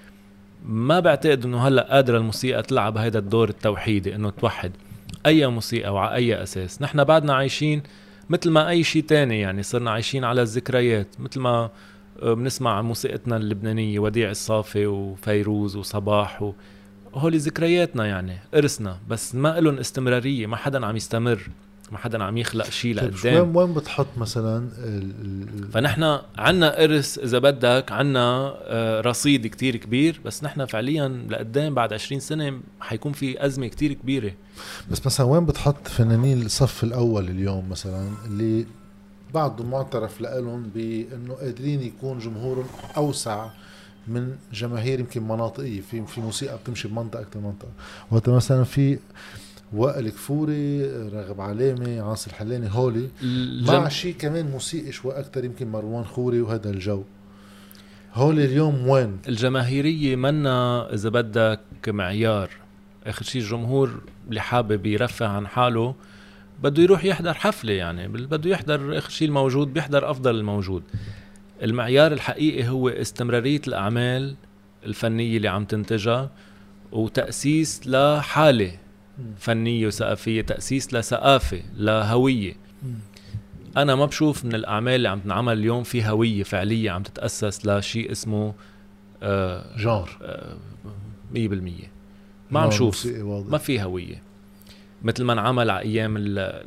[0.67, 4.73] ما بعتقد إنه هلأ قادرة الموسيقى تلعب هذا الدور التوحيدي إنه توحد
[5.27, 6.83] أي موسيقى وعلى أي أساس.
[6.83, 7.83] نحن بعدنا عايشين
[8.31, 11.07] مثل ما أي شيء تاني يعني صرنا عايشين على الذكريات.
[11.19, 11.71] مثل ما
[12.23, 16.53] آه، بنسمع موسيقتنا اللبنانية وديع الصافي وفيروز وصباح و...
[17.15, 21.49] هول ذكرياتنا يعني إرثنا بس ما لهم استمرارية ما حدا عم يستمر
[21.93, 23.35] ما حدا عم يخلق شيء طيب لقدام.
[23.35, 29.77] وين وين بتحط مثلا ال- ال- فنحن عنا إرث إذا بدك عنا آه، رصيد كتير
[29.77, 34.33] كبير بس نحن فعليا لقدام بعد 20 سنة حيكون في أزمة كتير كبيرة.
[34.91, 38.67] بس مثلا وين بتحط فنانين الصف الأول اليوم مثلا اللي
[39.35, 43.47] بعضهم معترف لهم بأنه قادرين يكون جمهورهم أوسع؟
[44.09, 47.71] من جماهير يمكن مناطقيه في في موسيقى بتمشي بمنطقة أكثر منطقة.
[48.11, 48.99] وقت مثلا في
[49.73, 53.09] وائل كفوري راغب علامة عاصي الحلاني هولي.
[53.67, 53.89] مع.
[53.89, 57.03] شيء كمان موسيقي شوي أكثر يمكن مروان خوري وهذا الجو.
[58.15, 62.51] هولي اليوم وين؟ الجماهيرية منا إذا بدك معيار.
[63.07, 65.95] آخر شيء الجمهور اللي حابب يرفع عن حاله
[66.63, 70.83] بده يروح يحضر حفلة يعني بده يحضر آخر شيء الموجود بيحضر أفضل الموجود.
[71.63, 74.35] المعيار الحقيقي هو استمرارية الأعمال
[74.87, 76.31] الفنية اللي عم تنتجها
[76.93, 78.73] وتأسيس لحالة
[79.39, 82.55] فنية وثقافية تأسيس لثقافة لهوية.
[83.77, 88.13] أنا ما بشوف من الأعمال اللي عم تنعمل اليوم في هوية فعلية عم تتأسس لشيء
[88.13, 88.55] اسمه
[89.23, 90.11] آه جار.
[90.23, 90.57] آه
[91.35, 91.39] 100%
[92.51, 92.87] ما عم شوف.
[93.07, 93.51] موسيقي واضح.
[93.51, 94.23] ما في هوية.
[95.03, 96.67] مثل ما انعمل على أيام ال-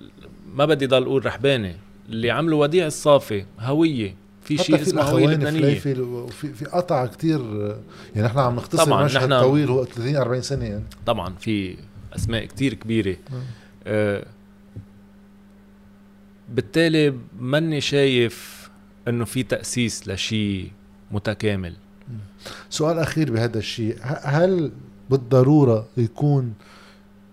[0.55, 1.75] ما بدي ضل أقول رحبانة.
[2.09, 4.15] اللي عملوا وديع الصافي هوية.
[4.43, 7.39] في شيء في اسمه هويه لبنانيه فليفل وفي في قطع كتير
[8.15, 10.83] يعني نحن عم نختصر طبعاً مشهد نحن- طويل هو 30 40 سنة يعني.
[11.05, 11.75] طبعا في
[12.15, 13.15] أسماء كتير كبيرة.
[13.87, 14.25] آه
[16.49, 18.69] بالتالي ماني شايف
[19.07, 20.71] إنه في تأسيس لشيء
[21.11, 21.73] متكامل.
[22.69, 24.71] سؤال أخير بهذا الشيء هل
[25.09, 26.53] بالضرورة يكون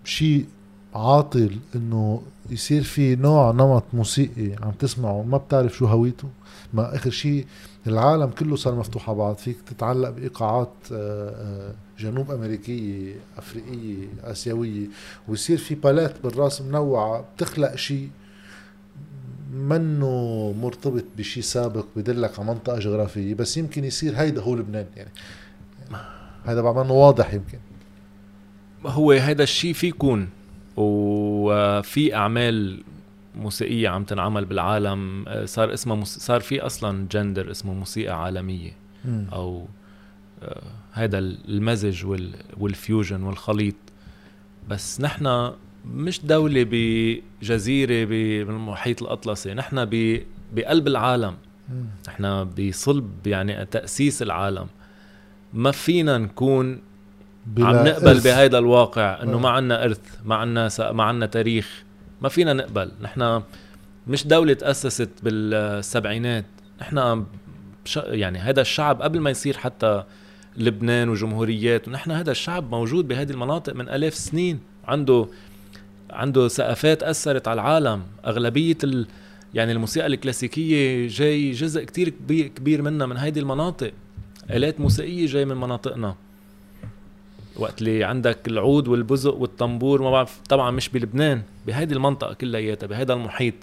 [0.04, 0.46] شيء
[0.94, 6.28] عاطل إنه يصير في نوع نمط موسيقي عم تسمعه؟ ما بتعرف شو هويته؟
[6.72, 7.46] ما آخر شيء
[7.86, 9.36] العالم كله صار مفتوح على بعض.
[9.36, 14.86] فيك تتعلق بإيقاعات آه، آه، جنوب أمريكية أفريقية آسيوية
[15.28, 18.10] ويصير في بالات بالرأس منوعة بتخلق شيء
[19.52, 23.34] منه مرتبط بشيء سابق بدلك على منطقة جغرافية.
[23.34, 25.10] بس يمكن يصير هيدا هو لبنان يعني.
[26.46, 27.58] هيدا بعمل واضح يمكن.
[28.86, 30.28] هو هذا الشيء في يكون
[30.76, 32.84] وفي أعمال
[33.38, 36.18] موسيقية عم تنعمل بالعالم آه، صار اسمها موس...
[36.18, 38.72] صار في أصلا جندر اسمه موسيقى عالمية
[39.32, 39.66] أو
[40.42, 40.62] آه،
[40.92, 42.34] هذا المزج وال...
[42.56, 43.74] والفيوجن والخليط
[44.68, 45.52] بس نحن
[45.86, 50.22] مش دولة بجزيرة بالمحيط الأطلسي نحن ب...
[50.54, 51.34] بقلب العالم.
[52.08, 54.66] نحن بصلب يعني تأسيس العالم
[55.52, 56.80] ما فينا نكون
[57.58, 58.20] عم نقبل.
[58.20, 59.40] بهيدا الواقع إنه آه.
[59.40, 60.80] ما عنا إرث ما عنا س...
[60.80, 61.84] ما عنا تاريخ
[62.22, 62.90] ما فينا نقبل.
[63.02, 63.42] نحن
[64.06, 66.44] مش دولة تأسست بالسبعينات.
[66.80, 67.24] نحن.
[67.96, 70.04] يعني هذا الشعب قبل ما يصير حتى
[70.56, 75.26] لبنان وجمهوريات ونحن هذا الشعب موجود بهذه المناطق من آلاف سنين عنده
[76.10, 78.02] عنده ثقافات أثرت على العالم.
[78.26, 79.06] أغلبية ال...
[79.54, 83.92] يعني الموسيقى الكلاسيكية جاي جزء كتير كبير, كبير منها من هيدي المناطق.
[84.50, 86.14] آلات موسيقية جاي من مناطقنا.
[87.58, 93.14] وقت اللي عندك العود والبزق والطنبور ما بعرف طبعا مش بلبنان بهيدي المنطقة كلياتها بهيدا
[93.14, 93.54] المحيط.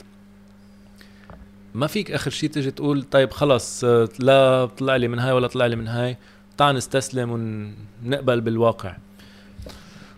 [1.74, 5.48] ما فيك آخر شيء تجي تقول طيب خلص آه، لا طلع لي من هاي ولا
[5.48, 6.18] طلع لي من هاي
[6.58, 7.32] تعال نستسلم
[8.06, 8.96] ونقبل بالواقع.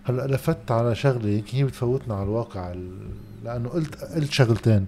[0.04, 3.10] هلأ لفت على شغلة يمكن هي بتفوتنا على الواقع ال-
[3.48, 4.86] لأنه قلت قلت شغلتين.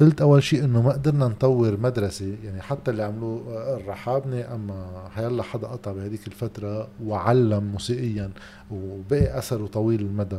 [0.00, 5.08] قلت أول شيء إنه ما قدرنا نطور مدرسة يعني حتى اللي عملوه آه، الرحابنه أما
[5.14, 8.30] حيلا حدا قطع بهذيك الفترة وعلم موسيقيا
[8.70, 10.38] وبقي أثره طويل المدى.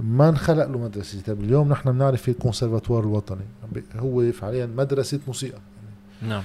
[0.00, 1.20] ما انخلق له مدرسة.
[1.20, 3.46] طيب اليوم نحن بنعرف في الكونسرفاتوار الوطني.
[3.96, 5.58] هو فعليا مدرسة موسيقى.
[6.22, 6.42] نعم.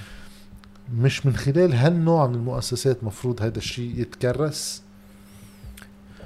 [0.95, 4.81] مش من خلال هالنوع من المؤسسات مفروض هذا الشيء يتكرس.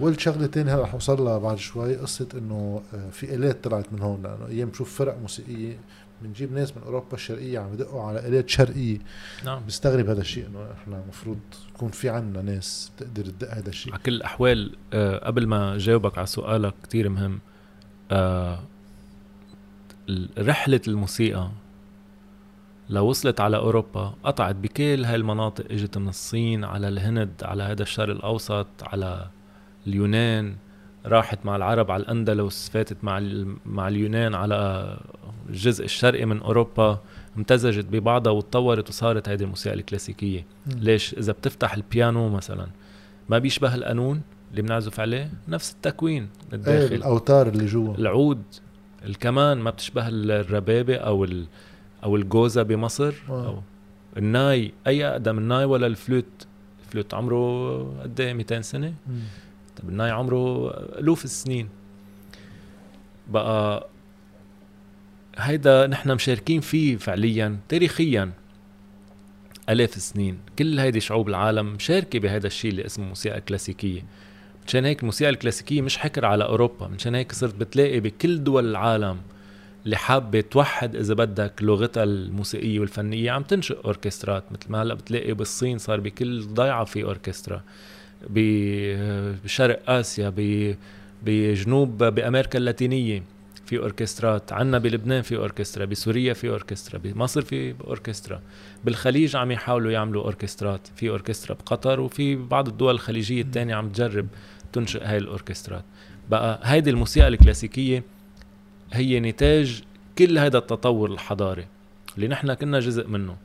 [0.02, 3.94] قلت شغله تانية هلا رح أوصل لها بعد شوي قصة إنه آه، في آلات طلعت
[3.94, 5.78] من هون لأنه أيام بشوف فرق موسيقية
[6.22, 8.98] بنجيب ناس من أوروبا الشرقية عم يدقوا على آلات شرقية.
[9.46, 9.62] نعم.
[9.68, 11.40] بستغرب هذا الشيء إنه إحنا المفروض
[11.76, 13.94] يكون في عنا ناس تقدر تدق هذا الشيء.
[13.94, 17.40] على كل الأحوال آه، قبل ما جاوبك على سؤالك كتير مهم
[20.10, 21.50] ال- رحلة الموسيقى
[22.90, 27.82] لو وصلت على أوروبا قطعت بكل هاي المناطق إجت من الصين على الهند على هذا
[27.84, 29.28] الشرق الأوسط على
[29.88, 30.56] اليونان
[31.06, 33.20] راحت مع العرب على الأندلس فاتت مع
[33.66, 34.98] مع اليونان على
[35.50, 37.00] الجزء الشرقي من أوروبا
[37.38, 40.46] امتزجت ببعضها وتطورت وصارت هذه الموسيقى الكلاسيكية.
[40.68, 40.80] مم.
[40.80, 42.68] ليش؟ إذا بتفتح البيانو مثلا
[43.30, 44.22] ما بيشبه القانون
[44.52, 47.96] اللي بنعزف عليه نفس التكوين إيه الداخل الأوتار اللي جوا.
[47.96, 48.42] العود
[49.06, 51.46] الكمان ما بتشبه الربابة أو ال
[52.04, 53.48] أو الجوزة بمصر آه.
[53.48, 53.62] أو
[54.18, 56.48] الناي أي أقدم الناي ولا الفلوت.
[56.86, 58.94] الفلوت عمره قد إيه؟ 200 سنة.
[59.08, 59.20] مم.
[59.76, 60.70] طب الناي عمره
[61.00, 61.70] ألوف السنين.
[63.28, 63.88] بقى
[65.38, 68.32] هيدا نحن مشاركين فيه فعليا تاريخيا
[69.70, 70.40] ألاف السنين.
[70.60, 74.02] كل هيدي شعوب العالم مشاركة بهذا الشيء اللي اسمه موسيقى كلاسيكية.
[74.68, 76.88] مشان هيك الموسيقى الكلاسيكية مش حكر على أوروبا.
[76.88, 79.18] مشان هيك صرت بتلاقي بكل دول العالم
[79.86, 83.32] اللي حابة توحد إذا بدك لغتها الموسيقية والفنية.
[83.32, 87.62] عم تنشئ أوركسترات مثل ما هلأ بتلاقي بالصين صار بكل ضيعة في أوركسترا.
[88.30, 90.34] بشرق آسيا
[91.24, 93.24] بجنوب بأمريكا اللاتينية
[93.66, 98.42] في أوركسترات عنا بلبنان في أوركسترا بسوريا في أوركسترا بمصر في أوركسترا.
[98.86, 104.28] بالخليج عم يحاولوا يعملوا أوركسترات في أوركسترا بقطر وفي بعض الدول الخليجية الثانية عم تجرب
[104.74, 105.84] تنشئ هاي الأوركسترات.
[106.30, 108.04] بقى هيدي الموسيقى الكلاسيكية
[108.94, 109.84] هي نتاج
[110.18, 111.66] كل هذا التطور الحضاري
[112.16, 113.36] اللي نحن كنا جزء منه.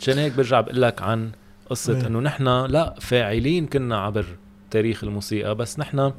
[0.00, 1.30] مشان هيك برجع بقول لك عن
[1.70, 4.26] قصة وين؟ إنه نحن لا فاعلين كنا عبر
[4.70, 6.12] تاريخ الموسيقى بس نحن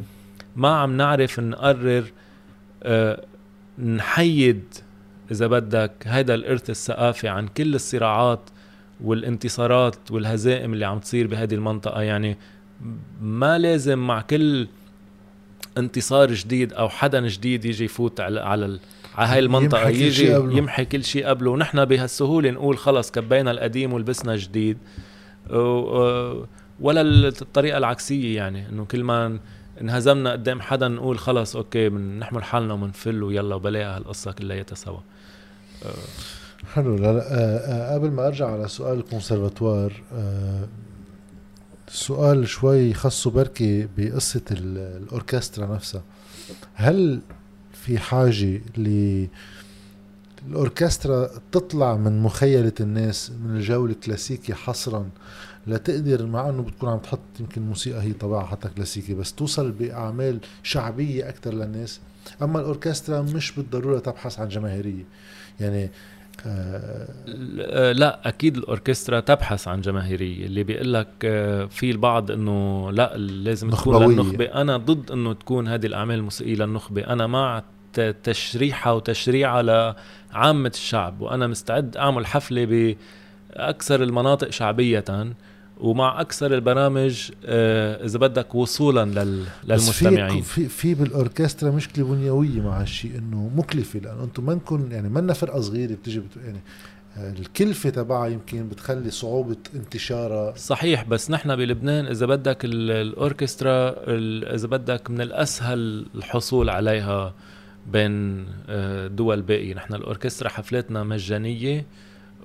[0.55, 2.03] ما عم نعرف نقرر
[2.83, 3.25] آه،
[3.79, 4.63] نحيد
[5.31, 8.49] إذا بدك هذا الإرث الثقافي عن كل الصراعات
[9.03, 12.37] والانتصارات والهزائم اللي عم تصير بهذه المنطقة يعني
[13.21, 14.67] ما لازم مع كل
[15.77, 18.79] انتصار جديد أو حدا جديد يجي يفوت على على
[19.15, 20.31] على هاي المنطقة يمحي كل يجي.
[20.31, 24.77] يمحي كل شيء قبله ونحن بهالسهولة نقول خلص كبينا القديم ولبسنا جديد
[26.79, 27.01] ولا
[27.41, 29.39] الطريقة العكسية يعني إنه كل ما
[29.81, 34.99] انهزمنا قدام حدا نقول خلص أوكي بنحمل حالنا ومنفل ويلا وبلاها هالقصة كلياتها سوا.
[36.73, 36.95] حلو.
[36.95, 40.67] لا آه آه قبل ما أرجع على سؤال الكونسرفاتوار آه
[41.87, 46.01] سؤال شوي خاصه بركي بقصة ال- الأوركسترا نفسها.
[46.73, 47.19] هل
[47.73, 49.25] في حاجة ل
[50.49, 55.09] الأوركسترا تطلع من مخيلة الناس من الجو الكلاسيكي حصرا
[55.67, 60.39] لتقدر مع إنه بتكون عم تحط يمكن موسيقى هي طبعها حتى كلاسيكي بس توصل بأعمال
[60.63, 61.99] شعبية أكثر للناس.
[62.41, 65.03] أما الأوركسترا مش بالضرورة تبحث عن جماهيرية.
[65.59, 65.89] يعني
[66.45, 70.45] آه لا أكيد الأوركسترا تبحث عن جماهيرية.
[70.45, 74.07] اللي بيقول لك آه، في البعض إنه لا لازم تكون نخبوية.
[74.07, 74.45] للنخبة.
[74.45, 77.01] أنا ضد إنه تكون هذه الأعمال الموسيقية للنخبة.
[77.01, 77.63] أنا مع
[78.23, 79.95] تشريحها وتشريعها
[80.33, 82.95] لعامه الشعب وأنا مستعد أعمل حفلة
[83.55, 85.03] بأكثر المناطق شعبية
[85.79, 89.43] ومع أكثر البرامج آه، إذا بدك وصولا لل...
[89.63, 90.41] للمستمعين.
[90.41, 95.33] في في بالأوركسترا مشكلة بنيوية مع هالشيء إنه مكلفة لأنه أنتم ما نكون يعني منا
[95.33, 96.59] فرقة صغيرة بتيجي بت يعني
[97.17, 100.53] آه، الكلفة تبعها يمكن بتخلي صعوبة انتشارها.
[100.57, 107.33] صحيح بس نحن بلبنان إذا بدك ال- الأوركسترا ال- إذا بدك من الأسهل الحصول عليها
[107.91, 109.73] بين آه، دول باقية.
[109.73, 111.85] نحن الأوركسترا حفلاتنا مجانية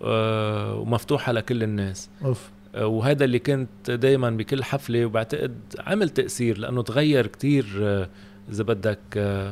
[0.03, 2.09] آه، ومفتوحة لكل الناس.
[2.25, 2.51] أوف.
[2.75, 7.67] آه، وهذا اللي كنت دائما بكل حفلة وبعتقد عمل تأثير لأنه تغير كتير
[8.51, 8.99] إذا بدك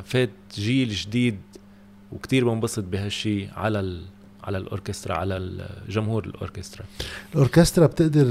[0.05, 1.39] فات جيل جديد
[2.11, 4.01] وكتير بنبسط بهالشي على ال
[4.43, 6.85] على الأوركسترا على جمهور الأوركسترا.
[7.33, 8.25] الأوركسترا بتقدر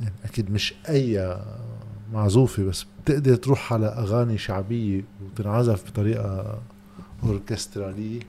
[0.00, 1.36] يعني أكيد مش أي
[2.12, 6.58] معزوفة بس بتقدر تروح على أغاني شعبية وتنعزف بطريقة
[7.24, 8.20] أوركسترالية؟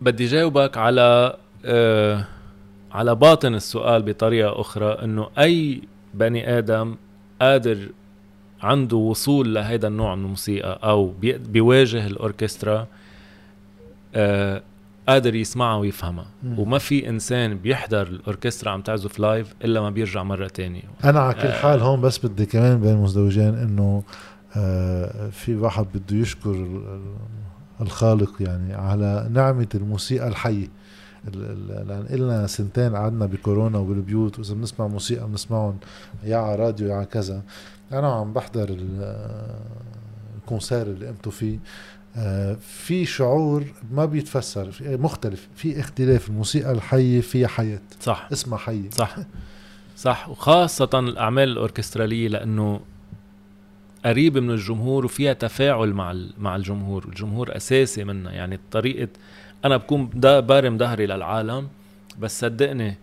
[0.00, 2.24] بدي جاوبك على آه
[2.92, 5.82] على باطن السؤال بطريقة أخرى إنه أي
[6.14, 6.96] بني آدم
[7.40, 7.88] قادر
[8.62, 10.78] عنده وصول لهذا النوع من الموسيقى
[11.20, 12.86] بي- بيواجه الأوركسترا
[14.14, 14.62] آه
[15.08, 16.26] قادر يسمعها ويفهمها.
[16.58, 20.82] وما في إنسان بيحضر الأوركسترا عم تعزف live إلا ما بيرجع مرة تانية.
[21.04, 21.60] أنا على كل آه.
[21.62, 24.02] حال هون بس بدي كمان بين مزدوجين إنه
[24.56, 27.16] آه، في واحد بده يشكر ال- ال-
[27.80, 30.68] الخالق يعني على نعمة الموسيقى الحية.
[31.28, 35.76] ال- ال- لأن إلنا سنتين قعدنا بكورونا وبالبيوت وإذا بنسمع موسيقى بنسمعهم
[36.24, 37.42] يا على راديو يا على كذا.
[37.92, 39.56] أنا عم بحضر ال-
[40.40, 41.54] الكونسير اللي قمتوا فيه.
[41.56, 41.60] آه،
[42.60, 47.80] في شعور ما بيتفسر مختلف في اختلاف الموسيقى الحية فيها حياة.
[48.00, 48.28] صح.
[48.32, 48.90] اسمها حية.
[48.90, 49.16] صح.
[49.96, 50.28] صح.
[50.28, 52.80] وخاصة الأعمال الأوركسترالية لأنه
[54.04, 57.04] قريبة من الجمهور وفيها تفاعل مع مع الجمهور.
[57.08, 58.32] الجمهور أساسي منها.
[58.32, 59.08] يعني طريقة
[59.64, 61.68] أنا بكون دا بارم ظهري للعالم
[62.20, 62.96] بس صدقني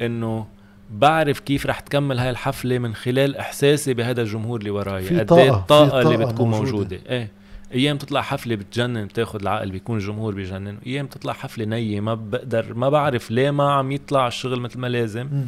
[0.00, 0.46] إنه
[0.90, 5.20] بعرف كيف رح تكمل هاي الحفلة من خلال إحساسي بهذا الجمهور اللي وراي.
[5.20, 6.70] قد إيه الطاقة اللي بتكون موجودة.
[6.70, 6.98] موجودة.
[7.08, 7.30] إيه.
[7.72, 10.78] أيام تطلع حفلة بتجنن بتاخد العقل بيكون الجمهور بيجنن.
[10.86, 14.86] أيام تطلع حفلة نية ما بقدر ما بعرف ليه ما عم يطلع الشغل مثل ما
[14.86, 15.26] لازم.
[15.32, 15.44] مم.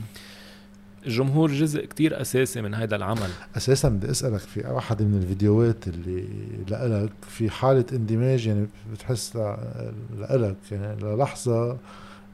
[1.07, 3.29] الجمهور جزء كتير أساسي من هذا العمل.
[3.57, 6.25] أساسا بدي أسألك في واحد من الفيديوهات اللي
[6.69, 9.37] لإلك في حالة اندماج يعني بتحس
[10.19, 11.79] لإلك يعني للحظة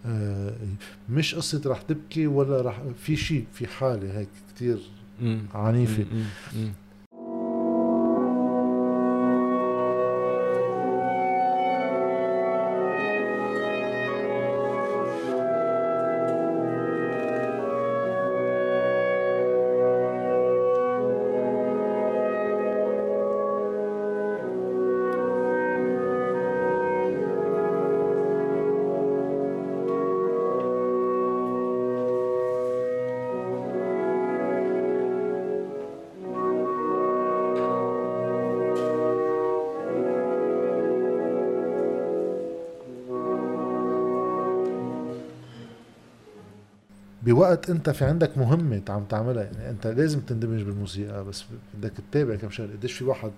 [0.07, 0.53] آه،
[1.11, 4.79] مش قصة رح تبكي ولا رح في شيء في حالة هيك كتير
[6.55, 6.73] مم.
[47.39, 49.43] بوقت انت في عندك مهمة عم تعملها.
[49.45, 51.45] يعني انت لازم تندمج بالموسيقى بس
[51.75, 52.73] بدك تتابع كم شغلة.
[52.73, 53.31] قديش في واحد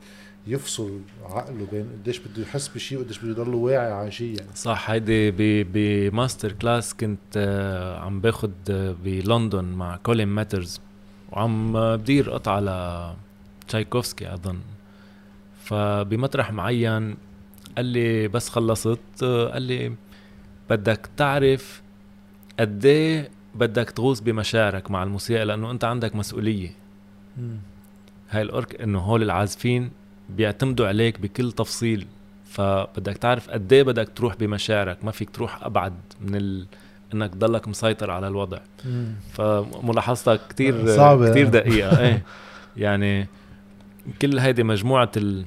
[0.46, 4.90] يفصل عقله بين قديش بده يحس بشيء وقديش بده يضل واعي على شيء يعني صح
[4.90, 10.80] هيدي ب masterclass كنت آه، عم باخد آه، بلندن مع كولين ماترز
[11.32, 14.58] وعم بدير قطعة لتشايكوفسكي أظن.
[15.64, 17.16] فبمطرح معين
[17.76, 19.92] قال لي بس خلصت آه، قال لي
[20.70, 21.82] بدك تعرف
[22.60, 26.70] قد إيه بدك تغوص بمشاعرك مع الموسيقى لأنه أنت عندك مسؤولية
[27.38, 27.56] مم.
[28.30, 29.90] هاي الأورك إنه هول العازفين
[30.36, 32.06] بيعتمدوا عليك بكل تفصيل
[32.44, 36.66] فبدك تعرف قد إيه بدك تروح بمشاعرك ما فيك تروح أبعد من ال...
[37.14, 39.12] إنك تضلك مسيطر على الوضع مم.
[39.32, 41.30] فملاحظتك كتير صعبة.
[41.30, 42.22] كتير دقيقة إيه
[42.76, 43.26] يعني
[44.22, 45.44] كل هيدي مجموعة ال-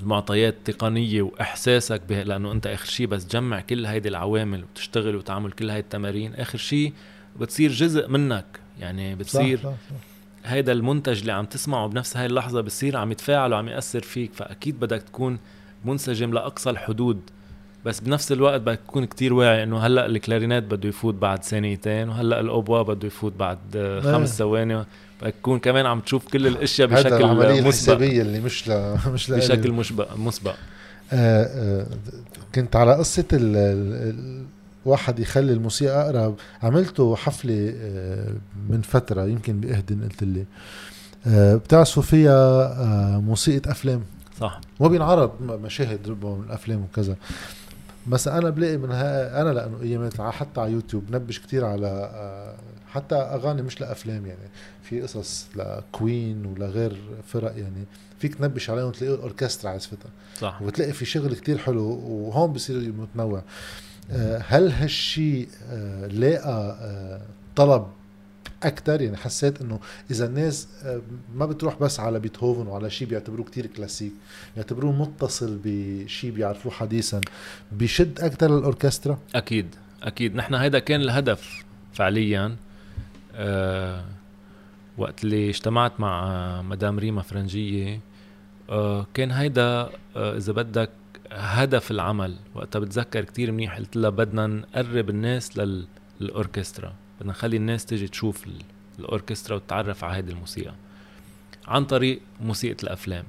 [0.00, 5.52] المعطيات التقنية وإحساسك بها لأنه أنت آخر شيء بس تجمع كل هيدي العوامل وتشتغل وتعمل
[5.52, 6.92] كل هاي التمارين آخر شيء
[7.40, 8.46] بتصير جزء منك
[8.80, 10.50] يعني بتصير صح صح صح.
[10.50, 14.80] هيدا المنتج اللي عم تسمعه بنفس هاي اللحظة بصير عم يتفاعل وعم يأثر فيك فأكيد
[14.80, 15.38] بدك تكون
[15.84, 17.20] منسجم لأقصى الحدود
[17.84, 22.40] بس بنفس الوقت بدك تكون كتير واعي إنه هلأ الكلارينات بده يفوت بعد ثانيتين وهلأ
[22.40, 24.00] الأوبوا بده يفوت بعد إيه.
[24.00, 24.84] خمس ثواني
[25.30, 27.66] تكون كمان عم تشوف كل الأشياء هذا بشكل العملية مسبق.
[27.66, 28.96] الحسابية اللي مش ل...
[29.12, 29.40] مش لإلي.
[29.40, 30.54] بشكل مسبق مسبق.
[31.12, 31.86] آه، آه،
[32.54, 33.56] كنت على قصة ال...
[33.56, 34.44] ال...
[34.86, 36.34] الواحد يخلي الموسيقى أقرب.
[36.62, 38.28] عملته حفلة آه،
[38.68, 40.44] من فترة يمكن بإهدن قلت لي.
[41.26, 44.02] آه، بتعزفوا فيها موسيقى أفلام.
[44.40, 44.60] صح.
[44.80, 47.16] وبينعرض مشاهد ربما من الأفلام وكذا.
[48.06, 52.54] بس أنا بلاقي من ها أنا لأنه ايامات حتى على يوتيوب نبش كتير على آه،
[52.88, 54.48] حتى أغاني مش لأفلام يعني
[54.82, 57.84] في قصص لكوين ولغير فرق يعني
[58.18, 60.62] فيك تنبش عليهم تلاقيه الأوركسترا عزفتها صح.
[60.62, 63.42] وبتلاقي في شغل كتير حلو وهون بصير متنوع
[64.10, 66.76] آه، هل هالشي آه، لاقى
[67.56, 67.86] طلب
[68.64, 69.80] أكثر يعني حسيت إنه
[70.10, 71.00] إذا الناس آه،
[71.34, 74.12] ما بتروح بس على بيتهوفن وعلى شيء بيعتبروه كتير كلاسيك
[74.54, 77.20] بيعتبروه متصل بشيء بيعرفوه حديثا
[77.72, 79.66] بيشد أكثر الأوركسترا؟ أكيد
[80.02, 80.34] أكيد.
[80.36, 81.64] نحن هيدا كان الهدف
[81.94, 82.56] فعليا.
[83.34, 84.04] أه
[84.98, 88.00] وقت اللي اجتمعت مع آه، مدام ريما فرنجية
[88.70, 89.62] أه كان هيدا
[90.16, 90.90] أه إذا بدك
[91.32, 95.86] هدف العمل وقتها بتذكر كتير منيح قلت لها بدنا نقرب الناس لل-
[96.20, 96.92] للأوركسترا.
[97.24, 98.62] بدنا نخلي الناس تيجي تشوف ال-
[98.98, 100.74] الأوركسترا وتتعرف على هيدي الموسيقى
[101.68, 103.24] عن طريق موسيقى الأفلام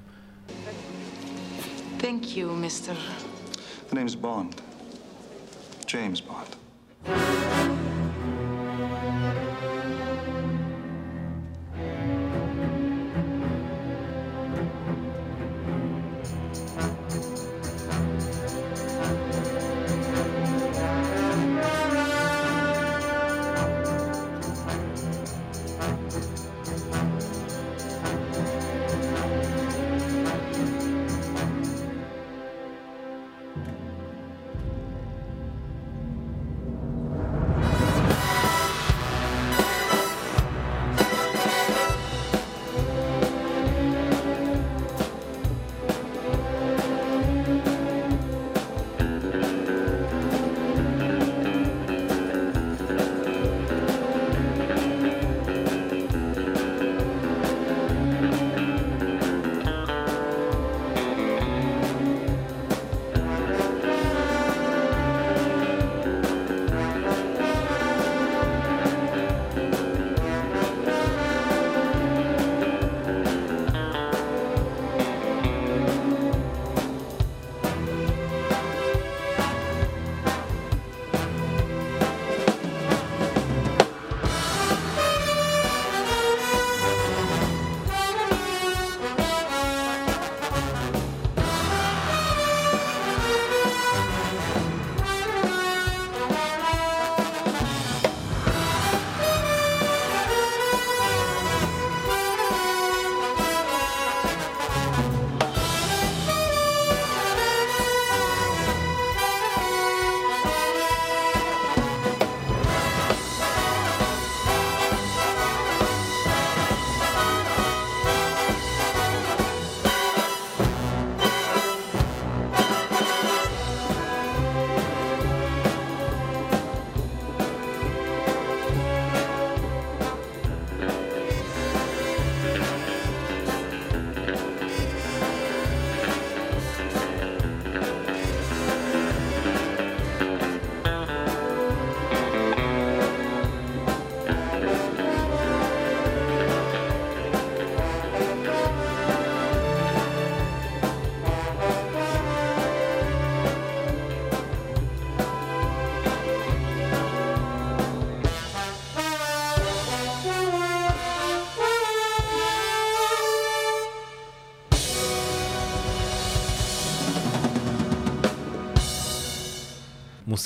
[2.02, 2.94] Thank you, Mr.
[3.90, 4.52] The name's Bond.
[5.88, 6.52] James Bond.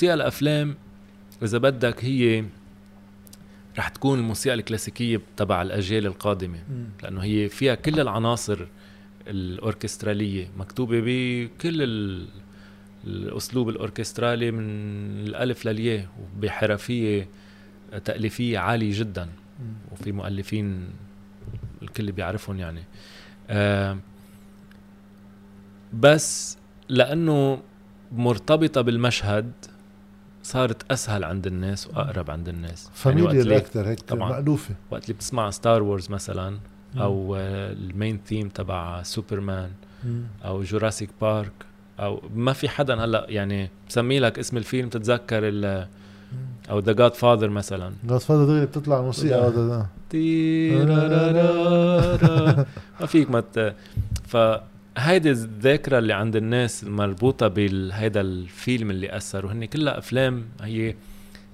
[0.00, 0.74] موسيقى الأفلام
[1.42, 2.44] إذا بدك هي
[3.78, 6.58] رح تكون الموسيقى الكلاسيكية تبع الأجيال القادمة
[7.02, 8.66] لأنه هي فيها كل العناصر
[9.26, 12.26] الأوركسترالية مكتوبة بكل ال-
[13.04, 14.64] الأسلوب الأوركسترالي من
[15.26, 17.28] الألف للياء وبحرفية
[18.04, 19.28] تأليفية عالية جدا.
[19.92, 20.88] وفي مؤلفين
[21.82, 22.82] الكل بيعرفهم يعني.
[23.50, 23.98] آه
[25.94, 26.58] بس
[26.88, 27.62] لأنه
[28.12, 29.52] مرتبطة بالمشهد
[30.50, 34.32] صارت أسهل عند الناس وأقرب عند الناس وقت familiar اللي- أكثر هيك طبعاً.
[34.32, 36.58] مألوفة وقت اللي بتسمع Star Wars مثلا.
[36.96, 39.70] أو آه، ال main theme تبع سوبرمان.
[40.44, 41.52] أو Jurassic Park
[42.00, 45.86] أو ما في حدا هلأ يعني بسمي لك اسم الفيلم تتذكر ال
[46.70, 49.00] أو The Godfather مثلا Godfather دغري بتطلع
[49.68, 49.86] ده.
[50.10, 51.46] تيرارارارا.
[53.00, 53.74] ما فيك ما ت...
[54.96, 60.94] فهيدي الذاكرة اللي عند الناس المربوطة بهيدا الفيلم اللي أثر وهن كلها أفلام هي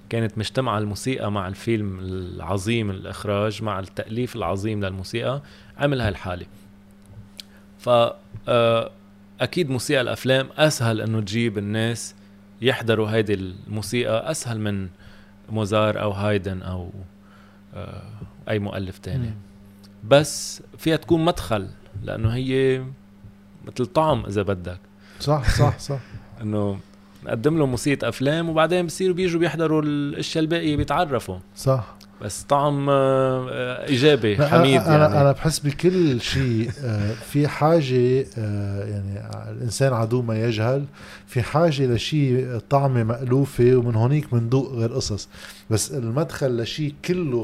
[0.09, 5.43] كانت مجتمعة الموسيقى مع الفيلم العظيم الإخراج مع التأليف العظيم للموسيقى
[5.79, 6.47] عمل هاي الحالة.
[7.79, 7.89] ف
[8.49, 8.91] آه،
[9.41, 12.15] أكيد موسيقى الأفلام أسهل إنه تجيب الناس
[12.63, 14.89] يحضروا هيدي الموسيقى أسهل من
[15.49, 16.91] موزار أو هايدن أو
[17.75, 18.03] آه،
[18.49, 19.31] أي مؤلف تاني.
[20.05, 21.69] بس فيها تكون مدخل
[22.03, 22.85] لأنه هي
[23.67, 24.81] مثل طعم إذا بدك.
[25.21, 25.99] صح صح صح.
[26.43, 26.79] إنه
[27.25, 31.39] نقدم لهم موسيقى أفلام وبعدين بصيروا بيجوا بيحضروا الأشياء الباقية بيتعرفوا.
[31.57, 31.97] صح.
[32.23, 35.21] بس طعم آه، آه، إيجابي حميد أنا يعني.
[35.21, 38.27] أنا بحس بكل شيء آه، في حاجة
[38.87, 40.85] يعني الإنسان عدو ما يجهل
[41.27, 45.29] في حاجة لشيء طعمه مألوفة ومن هونيك بندوق غير قصص.
[45.71, 47.43] بس المدخل لشيء كله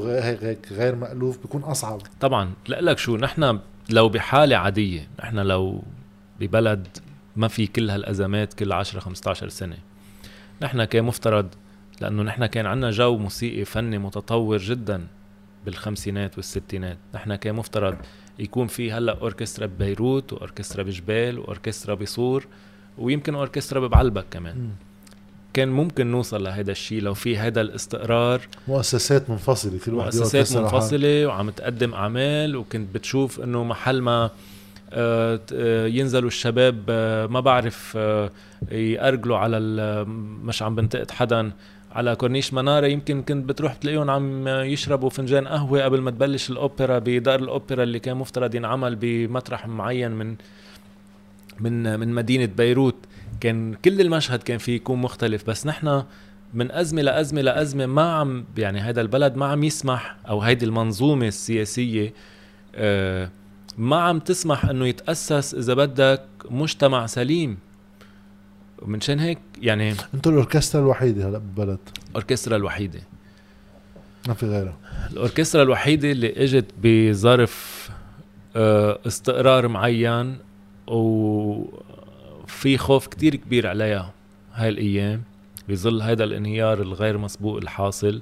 [0.71, 2.01] غير مألوف بيكون أصعب.
[2.21, 3.59] طبعا لا لك شو نحن
[3.89, 5.83] لو بحالة عادية نحن لو
[6.47, 6.87] ببلد
[7.35, 9.77] ما في كل هالأزمات كل 10 15 سنة
[10.61, 11.47] نحن كان مفترض
[12.01, 15.07] لأنه نحن كان عندنا جو موسيقي فني متطور جدا
[15.65, 17.95] بالخمسينات والستينات نحن كان مفترض
[18.39, 22.47] يكون في هلأ أوركسترا ببيروت وأوركسترا بجبيل وأوركسترا بصور
[22.97, 24.69] ويمكن أوركسترا ببعلبك كمان مم.
[25.53, 30.57] كان ممكن نوصل لهذا الشيء لو في هذا الاستقرار مؤسسات منفصلة كل واحد مؤسسات.
[30.57, 34.29] منفصلة وعم تقدم أعمال وكنت بتشوف إنه محل ما
[35.87, 38.31] ينزلوا الشباب آه، ما بعرف آه،
[38.71, 39.59] يأرجلوا على
[40.43, 41.51] مش عم بنتقد حدا
[41.91, 42.87] على كورنيش منارة.
[42.87, 47.99] يمكن كنت بتروح بتلاقيهم عم يشربوا فنجان قهوة قبل ما تبلش الأوبرا بدار الأوبرا اللي
[47.99, 50.35] كان مفترض ينعمل بمطرح معين من
[51.59, 52.95] من من مدينة بيروت.
[53.39, 55.49] كان كل المشهد كان فيه يكون مختلف.
[55.49, 56.03] بس نحن
[56.53, 61.27] من أزمة لأزمة لأزمة ما عم يعني هذا البلد ما عم يسمح أو هيدي المنظومة
[61.27, 62.13] السياسية
[62.75, 63.29] آه،
[63.77, 67.57] ما عم تسمح إنه يتأسس إذا بدك مجتمع سليم.
[68.81, 71.79] ومنشان هيك يعني أنتوا الأوركسترا الوحيدة هلا بالبلد
[72.09, 72.99] الأوركسترا الوحيدة.
[74.27, 74.77] ما في غيرها.
[75.11, 77.89] الأوركسترا الوحيدة اللي إجت بظرف
[78.55, 80.37] آه، استقرار معين
[80.87, 84.13] وفي خوف كتير كبير عليها
[84.53, 85.21] هاي الأيام
[85.69, 88.21] بظل هذا الانهيار الغير مسبوق الحاصل.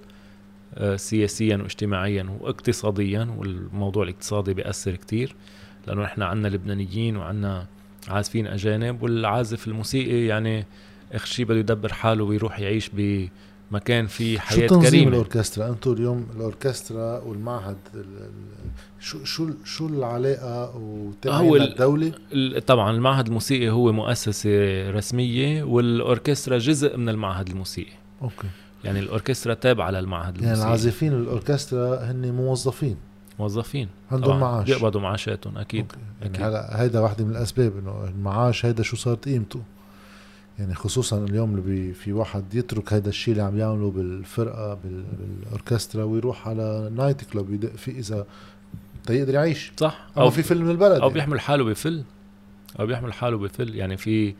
[0.95, 5.35] سياسيا واجتماعيا واقتصاديا والموضوع الاقتصادي بيأثر كتير
[5.88, 7.65] لأنه نحن عنا لبنانيين وعنا
[8.07, 10.65] عازفين أجانب والعازف الموسيقي يعني
[11.11, 15.10] اخر شي بده يدبر حاله ويروح يعيش بمكان فيه شو حياة تنظيم كريمة.
[15.10, 22.65] الأوركسترا؟ أنتوا اليوم الأوركسترا والمعهد ال- ال- شو شو شو العلاقة وتابعين ال- الدولة؟ ال-
[22.65, 27.91] طبعا المعهد الموسيقي هو مؤسسة رسمية والأوركسترا جزء من المعهد الموسيقي.
[28.22, 28.48] Okay.
[28.84, 30.66] يعني الأوركسترا تابعة للمعهد يعني الموسيقي.
[30.68, 32.95] العازفين الأوركسترا هن موظفين.
[33.40, 33.88] موظفين.
[34.12, 34.68] عندهم معاش.
[34.68, 35.86] بيقبضوا معاشاتهم okay.
[36.22, 36.38] يعني.
[36.38, 39.62] هلا هيدا واحدة من الأسباب إنه المعاش هيدا شو صارت قيمته.
[40.60, 46.03] يعني خصوصا اليوم اللي في واحد يترك هيدا الشيء اللي عم يعمله بالفرقة بال- بالأوركسترا
[46.03, 48.26] ويروح على night club يدق فيه إذا
[49.06, 49.72] تيقدر يعيش.
[49.78, 50.08] صح.
[50.18, 51.14] أو في فيلم من البلد أو يعني.
[51.14, 52.03] بيحمل حاله بفل.
[52.80, 53.76] أو بيحمل حاله بفل.
[53.76, 54.36] يعني في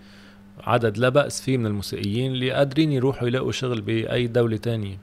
[0.64, 4.98] عدد لا بأس فيه من الموسيقيين اللي قادرين يروحوا يلاقوا شغل بأي دولة تانية.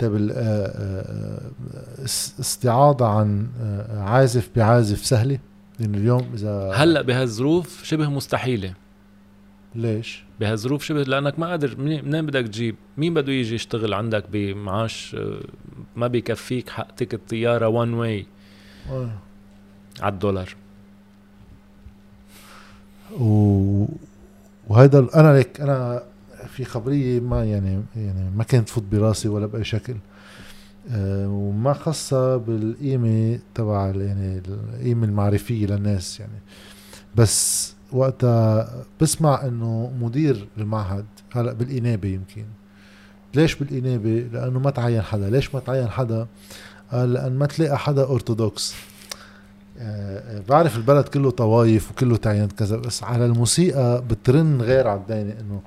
[0.00, 5.38] طيب ال- آه، آه، اس- استعاضة عن آه، عازف بعازف سهلة؟
[5.80, 8.74] لأنه اليوم إذا هلأ بهالظروف شبه مستحيلة.
[9.74, 15.16] ليش؟ بهالظروف شبه لأنك ما قادر منين بدك تجيب؟ مين بده يجي يشتغل عندك بمعاش
[15.96, 18.26] ما بيكفيك حق ticket طيارة one way.
[20.00, 20.54] على الدولار
[23.20, 23.84] و...
[24.68, 26.02] وهذا أنا لك أنا
[26.48, 29.94] في خبرية ما يعني يعني ما كانت تفوت براسي ولا بأي شكل.
[30.90, 36.38] أه وما خاصة بالقيمة تبع يعني القيمة المعرفية للناس يعني.
[37.14, 42.44] بس وقتها بسمع إنه مدير المعهد هلأ بالإنابة يمكن.
[43.34, 46.26] ليش بالإنابة؟ لأنه ما تعين حدا، ليش ما تعين حدا؟
[46.92, 48.74] قال لأن ما تلاقى حدا أرثوذكس.
[48.74, 48.93] آه، آه،
[50.48, 55.60] بعرف البلد كله طوايف وكله تعينت كذا بس على الموسيقى بترنغر على الدينة إنه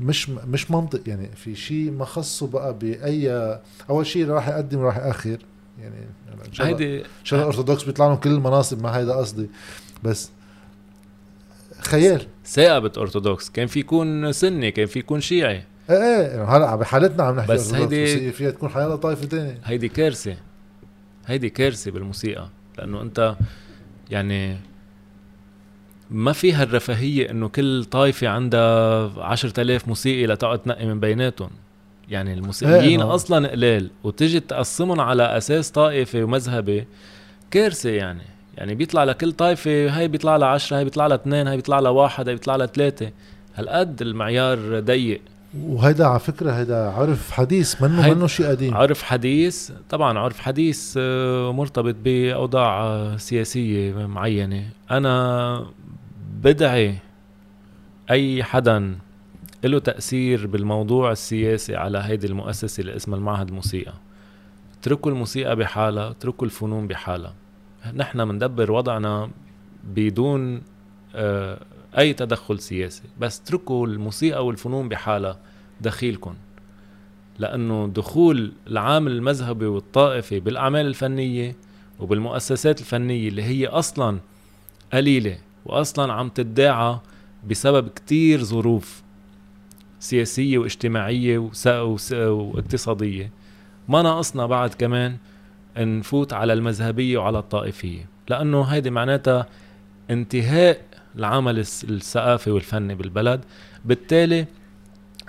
[0.00, 1.00] مش مش منطق.
[1.06, 3.58] يعني في شيء ما خصه بقى بأي
[3.90, 5.38] أول شيء راح يقدم راح يأخر.
[5.80, 5.94] يعني
[6.48, 9.46] إن شاء الله- هيدي ان شاء الله الارثوذكس بيطلع لهم كل المناصب ما هيدا قصدي.
[10.02, 10.30] بس
[11.80, 12.26] خيال.
[12.46, 13.50] ثاقبت أرثوذكس.
[13.50, 15.62] كان في يكون سني كان في يكون شيعي.
[15.90, 19.58] إيه إيه هلا بحالتنا عم نحكي بس بس هيدي- هيدي فيها تكون حيالله طائفه ثانية
[19.64, 20.36] هيدي كارثة.
[21.26, 22.48] هيدي كارثة بالموسيقى.
[22.78, 23.36] لأنه أنت
[24.10, 24.56] يعني
[26.10, 31.50] ما فيها الرفاهية إنه كل طائفة عندها عشرة آلاف موسيقي لتقعد تنقي من بيناتهم.
[32.08, 33.14] يعني الموسيقيين آه.
[33.14, 36.86] أصلا قلال وتجي تقسمهم على أساس طائفة ومذهبي
[37.50, 38.22] كارثة يعني.
[38.58, 41.90] يعني بيطلع لكل طائفة هاي بيطلع لها عشرة هاي بيطلع لها اثنين هاي بيطلع لها
[41.90, 43.10] واحد هاي بيطلع لها ثلاثة
[43.54, 45.20] هالقد المعيار ضيق.
[45.60, 48.74] وهيدا على فكرة هيدا عرف حديث منه منه شيء قديم.
[48.74, 54.70] عرف حديث طبعا عرف حديث آه، مرتبط بأوضاع آه، سياسية معينة.
[54.90, 55.66] أنا
[56.42, 56.98] بدعي
[58.10, 58.98] أي حدا
[59.64, 63.92] له تأثير بالموضوع السياسي على هيدي المؤسسة اللي اسمها المعهد الموسيقى.
[64.80, 67.34] اتركوا الموسيقى بحالها اتركوا الفنون بحالها.
[67.94, 69.30] نحن مندبر وضعنا
[69.84, 70.62] بدون
[71.98, 75.38] أي تدخل سياسي بس اتركوا الموسيقى والفنون بحالها
[75.80, 76.34] دخيلكم.
[77.38, 81.56] لأنه دخول العامل المذهبي والطائفي بالأعمال الفنية
[82.00, 84.18] وبالمؤسسات الفنية اللي هي أصلا
[84.92, 86.98] قليلة واصلا عم تدعى
[87.50, 89.02] بسبب كتير ظروف
[90.00, 91.50] سياسية واجتماعية
[92.20, 93.30] واقتصادية
[93.88, 95.16] ما ناقصنا بعد كمان
[95.78, 98.08] نفوت على المذهبية وعلى الطائفية.
[98.28, 99.46] لأنه هيدي معناتها
[100.10, 100.80] انتهاء
[101.16, 103.40] العمل الثقافي والفني بالبلد.
[103.84, 104.46] بالتالي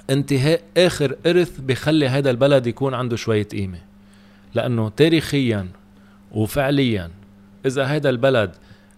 [0.10, 3.80] انتهاء آخر إرث بخلي هذا البلد يكون عنده شوية قيمة.
[4.56, 5.68] لأنه تاريخيا
[6.32, 7.10] وفعليا
[7.66, 8.56] إذا هذا البلد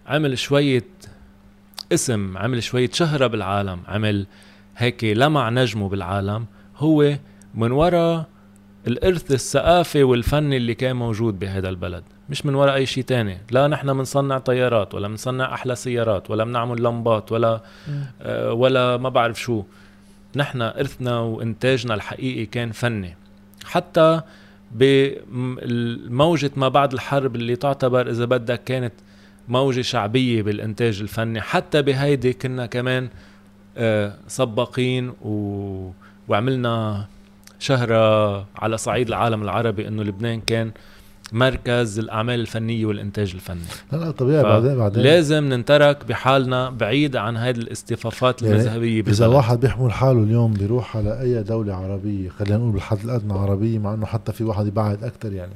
[0.07, 0.85] عمل شوية
[1.93, 4.27] اسم عمل شوية شهرة بالعالم عمل
[4.77, 6.45] هيك لمع نجمه بالعالم
[6.77, 7.17] هو
[7.55, 8.27] من وراء
[8.87, 12.03] الإرث الثقافي والفني اللي كان موجود بهذا البلد.
[12.29, 13.37] مش من وراء أي شيء تاني.
[13.51, 17.61] لا نحن بنصنع طيارات ولا بنصنع أحلى سيارات ولا بنعمل لمبات ولا
[18.21, 19.63] آه ولا ما بعرف شو.
[20.35, 23.17] نحن إرثنا وإنتاجنا الحقيقي كان فني.
[23.65, 24.21] حتى
[24.71, 28.93] بموجة ما بعد الحرب اللي تعتبر إذا بدك كانت
[29.47, 31.41] موجة شعبية بالإنتاج الفني.
[31.41, 33.09] حتى بهيدي كنا كمان
[33.77, 35.91] آه، سباقين و...
[36.27, 37.05] وعملنا
[37.59, 40.71] شهرة على صعيد العالم العربي إنه لبنان كان
[41.31, 43.61] مركز الأعمال الفنية والإنتاج الفني.
[43.91, 45.03] لا لا طبيعي بعدين بعدين.
[45.03, 49.35] لازم ننترك بحالنا بعيد عن هذه الاصطفافات يعني المذهبية إذا بالبلد.
[49.35, 53.93] واحد بيحمل حاله اليوم بيروح على أي دولة عربية خلينا نقول بالحد الأدنى عربية مع
[53.93, 55.53] إنه حتى في واحد يبعد أكثر يعني.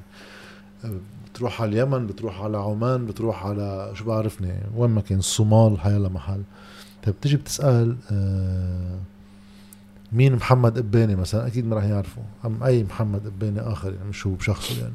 [1.34, 6.10] بتروح على اليمن بتروح على عمان بتروح على شو بعرفني وين ما كان الصومال حيلا
[6.10, 6.42] محل.
[7.04, 8.98] طيب بتيجي بتسأل آه،
[10.12, 12.24] مين محمد أباني مثلا؟ أكيد ما راح يعرفوا.
[12.46, 14.94] أم أي محمد أباني آخر يعني مش هو بشخصه يعني.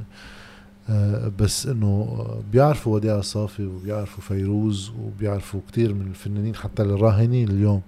[1.38, 7.82] بس إنه بيعرفوا وديع الصافي وبيعرفوا فيروز وبيعرفوا كتير من الفنانين حتى الراهنين اليوم.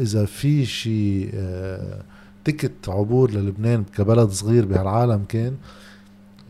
[0.00, 2.02] إذا في شيء آه،
[2.44, 5.56] تكت عبور للبنان كبلد صغير بهالعالم كان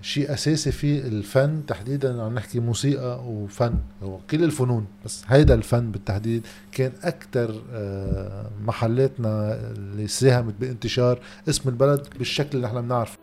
[0.02, 5.90] شيء أساسي في الفن تحديدا عم نحكي موسيقى وفن هو كل الفنون بس هيدا الفن
[5.90, 7.54] بالتحديد كان أكثر
[8.64, 13.18] محلاتنا اللي ساهمت بانتشار اسم البلد بالشكل اللي إحنا بنعرفه.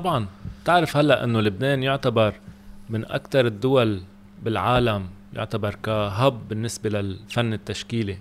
[0.00, 0.26] طبعا
[0.64, 2.34] تعرف هلأ إنه لبنان يعتبر
[2.90, 4.00] من أكثر الدول
[4.44, 8.16] بالعالم يعتبر كهب بالنسبة للفن التشكيلي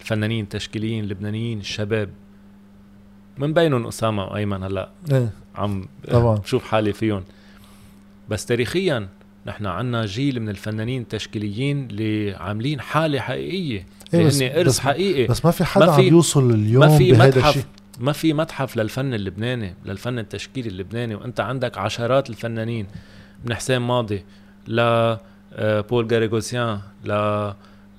[0.00, 2.08] الفنانين التشكيليين اللبنانيين الشباب.
[3.38, 6.36] من بينهم أسامة وأيمن هلأ؟ إيه عم طبعاً.
[6.36, 7.24] بشوف حالي فيهم.
[8.28, 9.08] بس تاريخيا
[9.46, 15.26] نحن عنا جيل من الفنانين التشكيليين اللي عاملين حالة حقيقية إيه بس- لأن إرث حقيقي.
[15.26, 17.64] بس ما في حدا ما عم في- يوصل اليوم ما في بهذا الشيء.
[17.98, 22.86] ما في متحف للفن اللبناني للفن التشكيلي اللبناني وأنت عندك عشرات الفنانين
[23.44, 24.24] من حسين ماضي
[24.68, 24.80] ل
[25.52, 27.10] آه، بول جاريغوسيان ل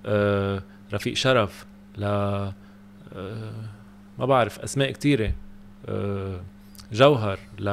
[0.05, 0.63] آه،
[0.93, 1.65] رفيق شرف
[1.97, 2.53] ل آه،
[4.19, 5.31] ما بعرف أسماء كتيرة
[5.89, 6.41] آه،
[6.91, 7.69] جوهر ل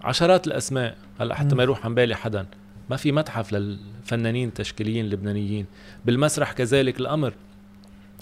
[0.00, 0.96] عشرات الأسماء.
[1.20, 2.46] هلأ حتى ما يروح عن بالي حدا.
[2.90, 5.66] ما في متحف للفنانين التشكيليين اللبنانيين.
[6.04, 7.32] بالمسرح كذلك الأمر.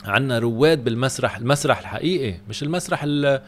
[0.08, 3.40] عنا رواد بالمسرح المسرح الحقيقي مش المسرح ال-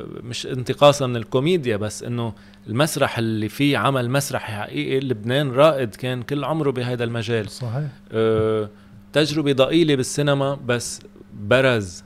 [0.00, 2.32] مش انتقاصا من الكوميديا بس إنه
[2.68, 8.68] المسرح اللي فيه عمل مسرحي حقيقي لبنان رائد كان كل عمره بهذا المجال صحيح أه
[9.12, 11.00] تجربة ضئيلة بالسينما بس
[11.34, 12.02] برز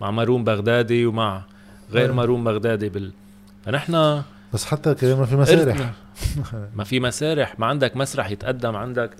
[0.00, 1.42] مع مارون بغدادي ومع
[1.92, 2.12] غير أه.
[2.14, 3.12] مارون بغدادي بال
[3.64, 4.22] فنحن
[4.54, 5.92] بس حتى كمان ما في مسارح.
[6.76, 9.10] ما في مسارح ما عندك مسرح يتقدم عندك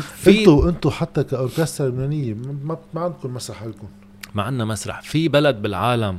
[0.00, 3.88] في أنتوا أنتوا حتى كأوركسترا لبنانيه ما ما عندكم مسرح لكم
[4.34, 5.00] ما عندنا مسرح.
[5.00, 6.18] في بلد بالعالم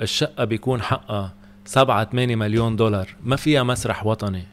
[0.00, 1.34] الشقة بيكون حقها
[1.64, 3.16] سبعة 8 مليون دولار.
[3.24, 4.44] ما فيها مسرح وطني.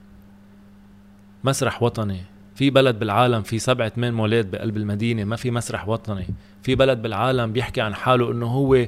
[1.44, 2.22] مسرح وطني.
[2.56, 5.24] في بلد بالعالم في سبعة ثمان مولات بقلب المدينة.
[5.24, 6.28] ما في مسرح وطني.
[6.64, 8.86] في بلد بالعالم بيحكي عن حاله إنه هو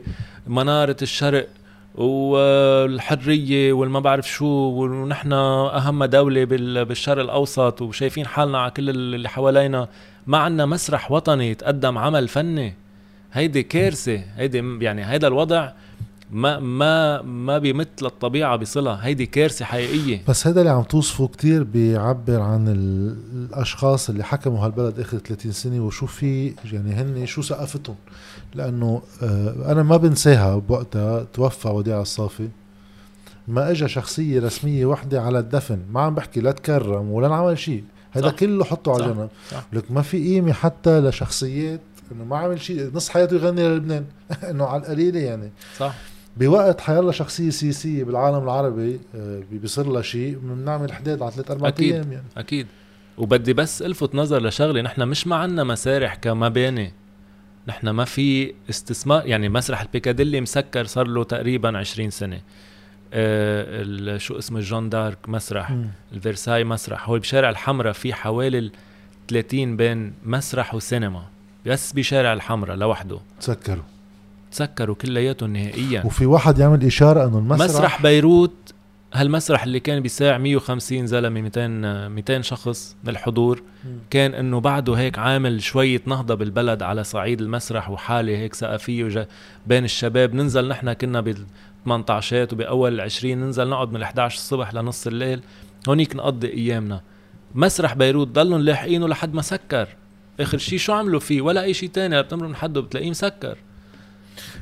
[0.48, 1.48] منارة الشرق
[1.98, 9.30] والحرية والما بعرف شو ونحن أهم دولة بال- بالشرق الأوسط وشايفين حالنا على كل اللي
[9.30, 9.88] حوالينا.
[10.28, 12.74] ما عنا مسرح وطني يتقدم عمل فني.
[13.34, 14.22] هيدي كارثة.
[14.36, 15.72] هيدي يعني هيدا الوضع
[16.32, 18.94] ما ما ما بيمت للطبيعة بصلة.
[18.94, 20.22] هيدي كارثة حقيقية.
[20.28, 25.52] بس هذا اللي عم توصفه كتير بيعبر عن ال- الأشخاص اللي حكموا هالبلد آخر 30
[25.52, 27.96] سنة وشو في يعني هن شو ثقافتهم
[28.56, 32.50] لأنه آه أنا ما بنساها بوقتها توفى وديع الصافي.
[33.48, 37.84] ما اجى شخصية رسمية وحدة على الدفن ما عم بحكي لا تكرم ولا عمل شيء.
[38.12, 38.30] هذا.
[38.30, 39.06] كله حطه على.
[39.06, 39.30] جنب.
[39.74, 41.80] لك ما في قيمة حتى لشخصيات
[42.12, 44.06] إنه ما عمل شيء نص حياته يغني للبنان.
[44.50, 45.52] إنه على القليلة يعني.
[45.78, 45.96] صح.
[46.38, 51.52] بوقت حيلا شخصية سياسية بالعالم العربي آه، بي- بيصير لها شيء بنعمل حداد على ثلاث
[51.52, 51.94] أربع أكيد.
[51.94, 52.26] أيام يعني.
[52.38, 52.68] أكيد.
[53.18, 56.94] وبدي بس ألفت نظر لشغلة نحن مش ما عنا مسارح كمباني.
[57.68, 62.42] نحن ما في استثمار يعني مسرح البيكاديلي مسكر صار له تقريبا 20 سنة.
[63.14, 65.72] آه شو اسمه جون دارك مسرح.
[65.72, 65.88] مم.
[66.14, 67.10] الفيرساي مسرح.
[67.10, 68.72] هو بشارع الحمراء في حوالي ال
[69.28, 71.24] 30 بين مسرح وسينما.
[71.66, 73.20] بس بشارع الحمراء لوحده.
[73.40, 73.84] تسكروا.
[74.52, 76.06] تسكروا كلياتهم نهائيا.
[76.06, 78.74] وفي واحد يعمل إشارة إنه المسرح مسرح بيروت
[79.14, 81.68] هالمسرح اللي كان بيساع 150 زلمة 200
[82.08, 83.64] 200 شخص للحضور.
[84.10, 89.28] كان إنه بعده هيك عامل شوية نهضة بالبلد على صعيد المسرح وحالة هيك ثقافيه
[89.68, 90.34] بين الشباب.
[90.34, 91.46] ننزل نحن كنا بال
[91.86, 95.42] 18 وبأول ال 20 ننزل نقعد من ال 11 الصبح لنص الليل.
[95.90, 97.02] هونيك نقضي أيامنا.
[97.56, 99.88] مسرح بيروت ضلوا لاحقينه لحد ما سكر.
[100.40, 102.22] آخر شيء شو عملوا فيه؟ ولا أي شيء تاني.
[102.22, 103.58] بتمر من حده بتلاقيه مسكر.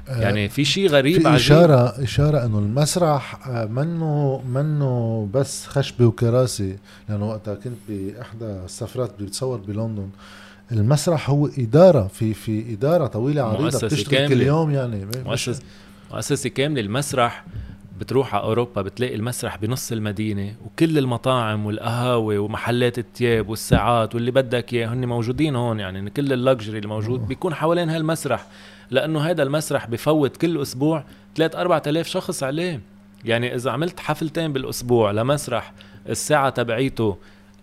[0.07, 6.05] يعني في شيء غريب في عجيب إشارة إشارة إنه المسرح آه، منه منه بس خشبة
[6.05, 6.75] وكراسي
[7.09, 10.09] لأنه وقتها كنت بإحدى السفرات بتصور بلندن.
[10.71, 14.41] المسرح هو إدارة في في إدارة طويلة عريضة مؤسسة بتشتغل كل.
[14.41, 15.05] يوم يعني.
[15.05, 15.61] مش- مؤسس
[16.11, 16.81] مؤسسة كاملة.
[16.81, 17.45] المسرح
[17.99, 24.73] بتروح على أوروبا بتلاقي المسرح بنص المدينة وكل المطاعم والقهاوي ومحلات التياب والساعات واللي بدك
[24.73, 28.45] إياه هن موجودين هون يعني كل اللكجري الموجود بيكون حوالين هالمسرح.
[28.91, 31.03] لأنه هذا المسرح بفوت كل أسبوع
[31.35, 32.81] 3 4000 شخص عليه.
[33.25, 35.73] يعني إذا عملت حفلتين بالأسبوع لمسرح
[36.09, 37.17] الساعة تبعيته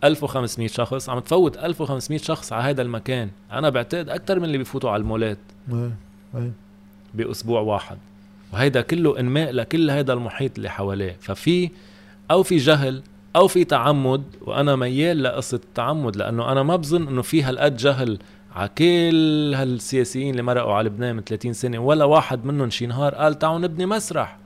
[0.04, 3.30] 1500 شخص عم تفوت 1500 شخص على هذا المكان.
[3.52, 5.38] أنا بعتقد أكثر من اللي بيفوتوا على المولات.
[5.72, 5.90] إيه،
[6.34, 6.52] إيه.
[7.14, 7.98] بأسبوع واحد.
[8.52, 11.16] وهيدا كله إنماء لكل هيدا المحيط اللي حواليه.
[11.20, 11.70] ففي
[12.30, 13.02] أو في جهل
[13.36, 18.18] أو في تعمد وأنا ميال لقصة التعمد لأنه أنا ما بظن إنه في هالقد جهل
[18.54, 23.14] على كل هالسياسيين اللي مرقوا على لبنان من 30 سنة ولا واحد منهم شي نهار
[23.14, 24.36] قال تعالوا نبني مسرح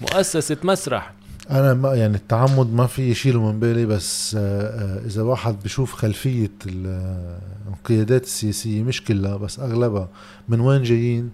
[0.00, 1.12] مؤسسة مسرح.
[1.50, 4.40] أنا ما يعني التعمد ما في يشيله من بالي بس آه،
[5.00, 7.38] آه، إذا واحد بشوف خلفية ال- آه،
[7.68, 10.08] القيادات السياسية مش كلها بس أغلبها
[10.48, 11.30] من وين جايين؟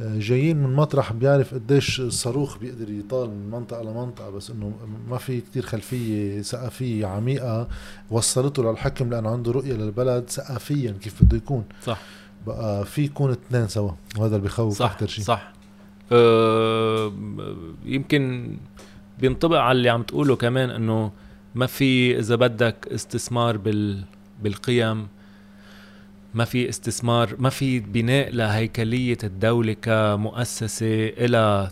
[0.00, 4.72] جايين من مطرح بيعرف قديش الصاروخ بيقدر يطال من منطقة لمنطقة بس إنه
[5.08, 7.68] ما في كتير خلفية ثقافية عميقة
[8.10, 11.64] وصلته للحكم لأنه عنده رؤية للبلد ثقافيا كيف بده يكون.
[11.84, 12.00] صح.
[12.46, 15.24] بقى في يكون اثنين سوا وهذا اللي بخوف صح أكثر شيء.
[15.24, 15.52] صح.
[16.12, 17.12] أه
[17.84, 18.50] يمكن
[19.18, 21.12] بينطبق على اللي عم تقوله كمان إنه
[21.54, 24.04] ما في إذا بدك استثمار بال
[24.42, 25.06] بالقيم.
[26.36, 31.70] ما في استثمار ما في بناء لهيكلية الدولة كمؤسسة إلى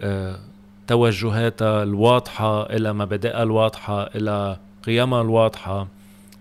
[0.00, 0.38] آه،
[0.86, 5.88] توجهاتها الواضحة إلى مبادئها الواضحة إلى قيمها الواضحة.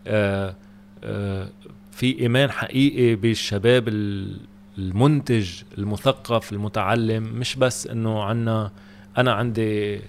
[0.08, 0.56] آه،
[1.04, 1.48] آه،
[1.92, 4.38] في إيمان حقيقي بالشباب ال-
[4.78, 7.24] المنتج المثقف المتعلم.
[7.24, 8.72] مش بس إنه عنا
[9.18, 10.02] أنا عندي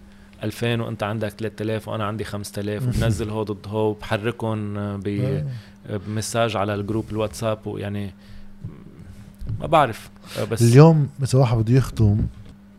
[0.42, 6.00] 2000 وأنت عندك 3000 وأنا عندي 5000 وبنزل هو ضد هو وبحركهم ب آه.
[6.08, 8.14] مساج على الجروب الواتساب ويعني
[9.60, 10.10] ما بعرف
[10.50, 12.26] بس اليوم اذا واحد بده يختم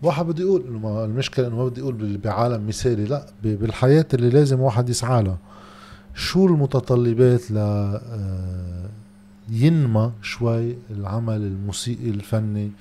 [0.04, 4.06] واحد بده يقول إنه ما المشكلة إنه ما بدي يقول بال- بعالم مثالي لا بالحياة
[4.14, 5.38] اللي لازم واحد يسعى لها
[6.16, 8.90] شو المتطلبات ل آه،
[9.50, 12.72] ينمى شوي العمل الموسيقي الفني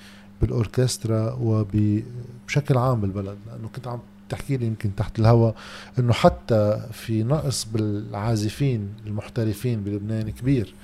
[0.40, 3.98] بالأوركسترا وبشكل عام بالبلد لأنه كنت عم
[4.28, 5.54] تحكي لي يمكن تحت الهواء
[5.98, 10.74] إنه حتى في نقص بالعازفين المحترفين بلبنان كبير.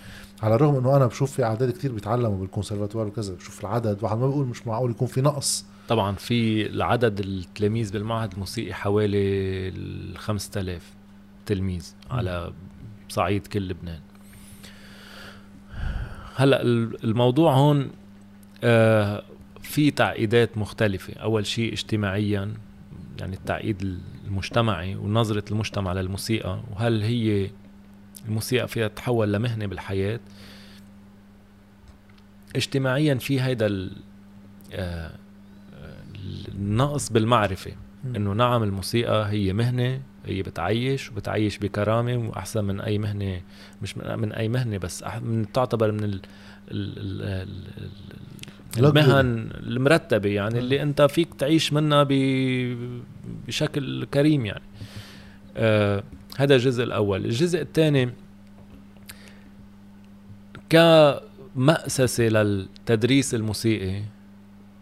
[0.42, 3.98] على الرغم إنه أنا بشوف في أعداد كتير بيتعلموا بالكونسرفاتوار وكذا بشوف العدد.
[4.02, 5.64] واحد ما بقول مش معقول يكون في نقص.
[5.88, 9.18] طبعا في العدد التلاميذ بالمعهد الموسيقي حوالي
[9.68, 10.82] ال 5000
[11.46, 12.52] تلميذ على
[13.08, 14.00] صعيد كل لبنان.
[16.36, 17.90] هلأ ال- الموضوع هون
[18.64, 19.22] آه
[19.62, 21.14] في تعقيدات مختلفة.
[21.14, 22.54] أول شيء اجتماعيا
[23.20, 27.50] يعني التعقيد المجتمعي ونظرة المجتمع للموسيقى وهل هي
[28.26, 30.20] الموسيقى فيها تتحول لمهنة بالحياة
[32.56, 33.90] اجتماعيا في هيدا
[34.72, 35.10] آه،
[36.48, 37.72] النقص بالمعرفة.
[38.04, 43.40] إنه نعم الموسيقى هي مهنة هي بتعيش وبتعيش بكرامة وأحسن من أي مهنة
[43.82, 46.20] مش من, أي مهنة بس من تعتبر من ال
[46.70, 47.22] ال ال
[47.78, 47.90] ال
[48.78, 52.06] المهن المرتبة يعني اللي أنت فيك تعيش منها
[53.46, 54.62] بشكل كريم يعني.
[55.56, 56.02] آه
[56.36, 57.24] هذا الجزء الأول.
[57.24, 58.10] الجزء الثاني
[60.70, 64.02] كمأسسة للتدريس الموسيقي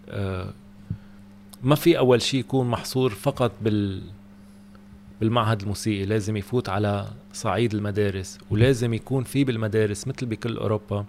[0.09, 0.52] آه
[1.62, 4.02] ما في أول شيء يكون محصور فقط بال
[5.20, 6.05] بالمعهد الموسيقي.
[6.05, 11.05] لازم يفوت على صعيد المدارس ولازم يكون في بالمدارس مثل بكل أوروبا.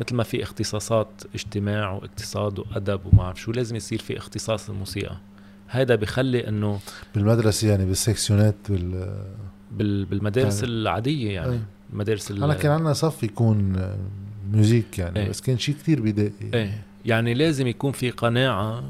[0.00, 5.16] مثل ما في اختصاصات اجتماع واقتصاد وأدب وما اعرف شو لازم يصير في اختصاص الموسيقى.
[5.66, 6.80] هذا بخلي إنه
[7.14, 9.14] بالمدرسة يعني بالسكسيونات بال
[9.72, 11.52] بال- بالمدارس يعني- العادية يعني.
[11.52, 11.60] أي.
[11.92, 13.76] المدارس ال- أنا كان عندنا صف يكون
[14.52, 15.28] music يعني إيه.
[15.28, 16.32] بس كان شيء كتير بدائي.
[16.54, 16.82] إيه.
[17.06, 18.84] يعني لازم يكون في قناعة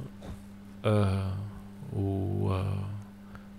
[0.85, 1.35] آه
[1.97, 2.57] و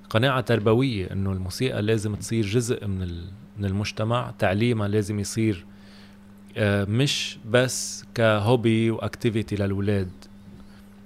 [0.10, 3.22] قناعة تربوية إنه الموسيقى لازم تصير جزء من
[3.58, 5.66] من المجتمع تعليمها لازم يصير
[6.60, 10.10] مش بس ك hobby و activity للولاد.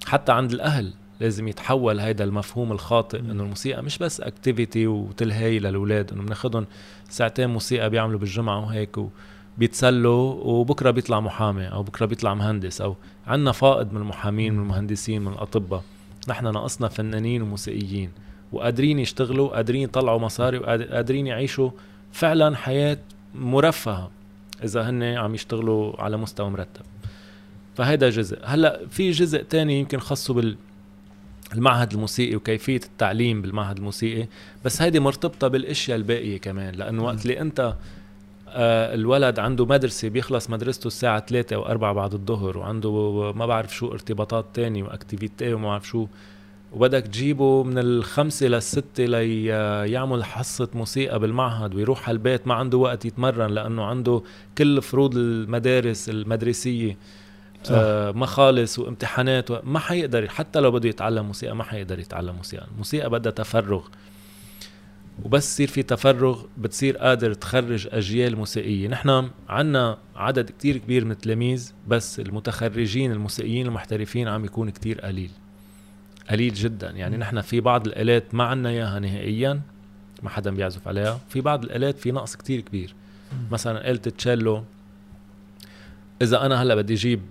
[0.06, 3.20] حتى عند الأهل لازم يتحول هيدا المفهوم الخاطئ.
[3.20, 6.66] إنه الموسيقى مش بس اكتيفيتي وتلهي للولاد إنه بناخدهم
[7.10, 9.08] ساعتين موسيقى بيعملوا بالجمعة وهيك و
[9.58, 12.96] بيتسلوا وبكرة بيطلع محامي أو بكرة بيطلع مهندس أو
[13.28, 15.84] عندنا فائض من المحامين من المهندسين من الأطباء.
[16.28, 18.12] نحن ناقصنا فنانين وموسيقيين
[18.52, 21.70] وقادرين يشتغلوا قادرين يطلعوا مصاري وقادرين يعيشوا
[22.12, 22.98] فعلا حياة
[23.36, 24.12] مرفهة.
[24.64, 26.86] إذا هن عم يشتغلوا على مستوى مرتب.
[27.76, 28.40] فهيدا جزء.
[28.44, 30.58] هلأ في جزء تاني يمكن خاصه بال
[31.54, 34.28] المعهد الموسيقي وكيفية التعليم بالمعهد الموسيقي
[34.66, 36.76] بس هيدي مرتبطة بالأشياء الباقية كمان.
[36.76, 37.76] لأنه وقت اللي أنت
[38.58, 42.92] آه، الولد عنده مدرسة بيخلص مدرسته الساعة 3 أو 4 بعد الظهر وعنده
[43.36, 46.08] ما بعرف شو ارتباطات تاني وأكتيفيتي وما بعرف شو
[46.76, 53.06] وبدك تجيبه من الخمسة للستة ليعمل حصة موسيقى بالمعهد ويروح على البيت ما عنده وقت
[53.06, 54.22] يتمرن لأنه عنده
[54.58, 56.98] كل فروض المدارس المدرسية.
[57.64, 57.76] صح.
[57.78, 62.68] آه مخالص وامتحانات ما حيقدر حتى لو بده يتعلم موسيقى ما حيقدر يتعلم موسيقى.
[62.72, 63.88] الموسيقى بدها تفرغ.
[65.24, 68.88] وبس يصير في تفرغ بتصير قادر تخرج أجيال موسيقية.
[68.88, 75.32] نحن عنا عدد كتير كبير من التلاميذ بس المتخرجين الموسيقيين المحترفين عم يكون كتير قليل.
[76.30, 76.90] قليل جدا.
[76.90, 79.62] يعني نحن في بعض الآلات ما عنا إياها نهائيا
[80.24, 81.20] ما حدا بيعزف عليها.
[81.30, 82.96] في بعض الآلات في نقص كتير كبير.
[83.52, 84.64] مثلا آلة التشيلو
[86.22, 87.22] إذا أنا هلأ بدي أجيب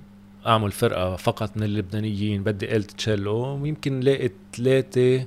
[0.47, 5.27] أعمل فرقة فقط من اللبنانيين بدي آلة تشيلو يمكن لاقي ثلاثة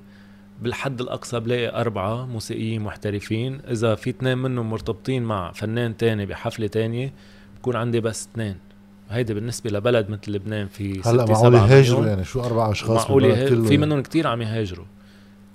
[0.62, 3.62] بالحد الأقصى بلاقي أربعة موسيقيين محترفين.
[3.72, 7.14] إذا في اثنين منهم مرتبطين مع فنان تاني بحفلة تانية
[7.60, 8.56] بكون عندي بس اثنين.
[9.10, 12.06] هيدي بالنسبة لبلد مثل لبنان في هلا معقول يهاجروا.
[12.06, 13.68] يعني شو أربع أشخاص معقول يهاجروا.
[13.68, 13.78] في.
[13.78, 14.86] منهم كتير عم يهاجروا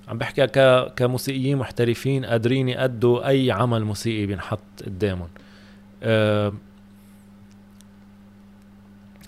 [0.09, 5.29] عم بحكي ك كموسيقيين محترفين قادرين يأدوا أي عمل موسيقي بينحط قدامهم
[6.03, 6.53] أه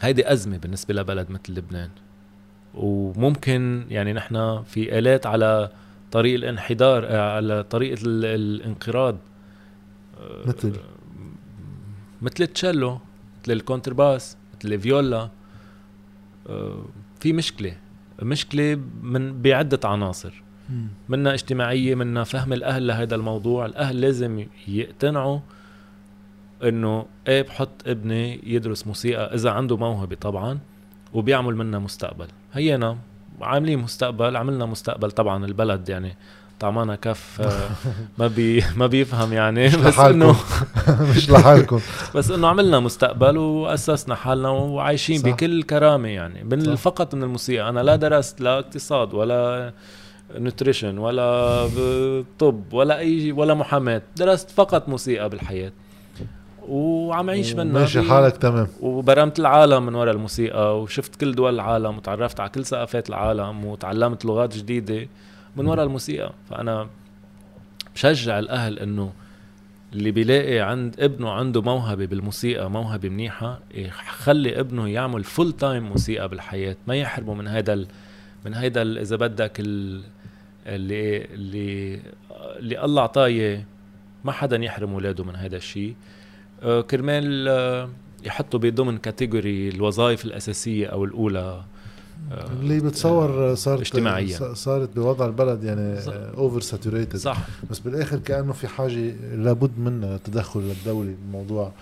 [0.01, 1.89] هيدي أزمة بالنسبة لبلد مثل لبنان
[2.75, 5.71] وممكن يعني نحن في آلات على
[6.13, 9.17] طريق الانحدار آه، على طريقة ال- الانقراض
[10.21, 10.73] آه، مثل؟
[12.23, 12.99] مثل التشيلو
[13.45, 15.31] مثل الكونترباس مثل الفيولا
[16.49, 16.85] آه،
[17.21, 17.77] في مشكلة.
[18.23, 20.43] مشكلة من بعدة عناصر.
[21.09, 23.67] منا اجتماعية منا فهم الأهل لهذا الموضوع.
[23.67, 25.39] الأهل لازم يقتنعوا
[26.63, 30.59] إنه إيه بحط ابني يدرس موسيقى إذا عنده موهبة طبعا
[31.13, 32.27] وبيعمل منها مستقبل.
[32.53, 32.99] هينا
[33.41, 36.17] عاملين مستقبل عملنا مستقبل طبعا البلد يعني
[36.65, 37.69] طعمانا كف آه،
[38.19, 39.69] ما بي ما بيفهم يعني.
[39.69, 39.99] بس.
[39.99, 40.37] إنه
[41.17, 41.81] مش لحالكم.
[42.17, 45.29] بس إنه عملنا مستقبل وأسسنا حالنا وعايشين صح.
[45.29, 46.45] بكل كرامة يعني.
[46.45, 46.75] من.
[46.75, 47.69] فقط من الموسيقى.
[47.69, 49.73] أنا لا درست لا اقتصاد ولا
[50.35, 51.69] nutrition ولا
[52.39, 54.03] طب ولا أي ولا محاماة.
[54.17, 55.73] درست فقط موسيقى بالحياة.
[56.69, 57.81] وعم أعيش منها.
[57.81, 58.69] ماشي حالك تمام.
[58.81, 64.25] وبرمت العالم من وراء الموسيقى وشفت كل دول العالم وتعرفت على كل ثقافات العالم وتعلمت
[64.25, 65.09] لغات جديدة.
[65.57, 66.33] من وراء الموسيقى.
[66.51, 66.89] فأنا
[67.95, 69.13] بشجع الأهل إنه
[69.93, 76.29] اللي بيلاقي عند ابنه عنده موهبة بالموسيقى موهبة منيحة يخلي ابنه يعمل full time موسيقى
[76.29, 76.77] بالحياة.
[76.87, 77.87] ما يحرمه من هيدا ال...
[78.45, 78.99] من هيدا ال...
[78.99, 80.03] إذا بدك ال...
[80.67, 82.01] اللي اللي
[82.35, 83.65] اللي الله إياه
[84.25, 85.95] ما حدا يحرم اولاده من هذا الشيء.
[86.63, 87.89] آه، كرمال آه،
[88.25, 91.65] يحطوا بضمن category الوظائف الأساسية أو الأولى
[92.33, 94.55] اللي بتصور صارت اجتماعياً.
[94.55, 95.99] صارت بوضع البلد يعني.
[96.37, 97.39] over saturated صح
[97.71, 101.73] بس بالآخر كأنه في حاجة لابد من تدخل الدولي بالموضوع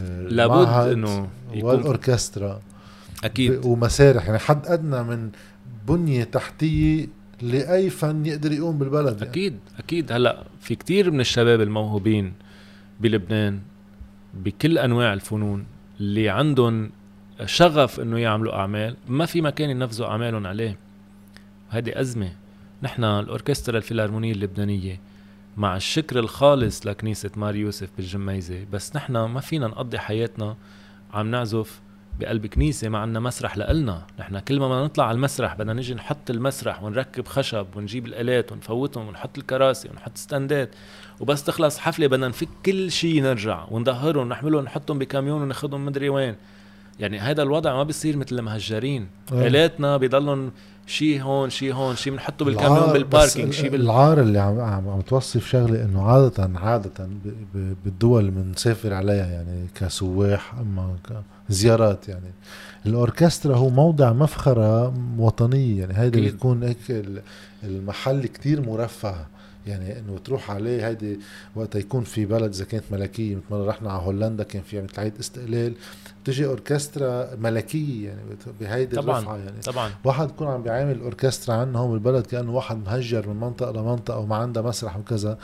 [0.00, 2.60] آه، لابد إنه يكون والأوركسترا
[3.24, 5.30] أكيد ومسارح يعني حد أدنى من
[5.88, 7.06] بنية تحتية
[7.42, 9.30] لأي فن يقدر يقوم بالبلد يعني.
[9.30, 12.32] أكيد أكيد هلأ في كتير من الشباب الموهوبين
[13.00, 13.60] بلبنان
[14.34, 15.64] بكل أنواع الفنون
[16.00, 16.90] اللي عندهم
[17.46, 18.96] شغف إنه يعملوا أعمال.
[19.08, 20.78] ما في مكان ينفذوا أعمالهم عليه.
[21.68, 22.32] هذه أزمة.
[22.82, 25.00] نحن الأوركسترا الفيلارمونية اللبنانية
[25.56, 30.56] مع الشكر الخالص لكنيسة مار يوسف بالجميزة بس نحن ما فينا نقضي حياتنا
[31.12, 31.80] عم نعزف
[32.20, 34.06] بقلب كنيسة ما عنا مسرح لإلنا.
[34.18, 39.08] نحن كل ما نطلع على المسرح بدنا نجي نحط المسرح ونركب خشب ونجيب الآلات ونفوتهم
[39.08, 40.70] ونحط الكراسي ونحط stand ات.
[41.20, 43.66] وبس تخلص حفلة بدنا نفك كل شيء نرجع.
[43.70, 46.36] ونظهرهم نحملهم نحطهم بكاميون وناخذهم مدري وين.
[47.00, 49.46] يعني هذا الوضع ما بيصير مثل المهجرين إيه.
[49.46, 50.50] آلاتنا بضلهم
[50.86, 53.80] شيء هون شيء هون شيء بنحطه بالكاميون بال parking شيء بال...
[53.80, 57.08] العار اللي عم عم, توصف شغلة إنه عاده عادة
[57.84, 60.96] بالدول اللي بنسافر عليها يعني كسواح أما
[61.48, 62.32] كزيارات يعني
[62.86, 66.20] الأوركسترا هو موضع مفخرة وطنية يعني هيدا.
[66.20, 67.22] بيكون هيك ال-
[67.64, 69.14] المحل كتير مرفه
[69.66, 71.18] يعني إنه تروح عليه هيدي
[71.56, 75.00] وقت يكون في بلد إذا كانت ملكية مثل مره رحنا على هولندا كان في مثل
[75.00, 75.74] عيد استقلال.
[76.22, 78.20] بتجي أوركسترا ملكية يعني
[78.60, 79.18] بهيدي طبعاً.
[79.18, 79.60] الرفعة يعني.
[79.60, 79.90] طبعا.
[80.04, 84.36] واحد يكون عم بيعامل أوركسترا عندنا هون بالبلد كأنه واحد مهجر من منطقة لمنطقة وما
[84.36, 85.38] عندها مسرح وكذا.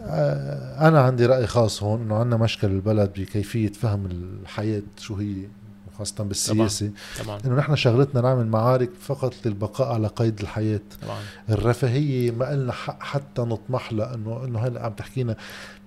[0.00, 5.34] آه، أنا عندي رأي خاص هون إنه عندنا مشكل بالبلد بكيفية فهم الحياة شو هي.
[5.98, 6.90] خاصة بالسياسة.
[7.24, 10.80] طبعا إنه نحن شغلتنا نعمل معارك فقط للبقاء على قيد الحياة.
[11.02, 11.18] طبعا.
[11.50, 15.36] الرفاهية ما لنا حق حتى نطمح لها إنه إنه هلا عم تحكينا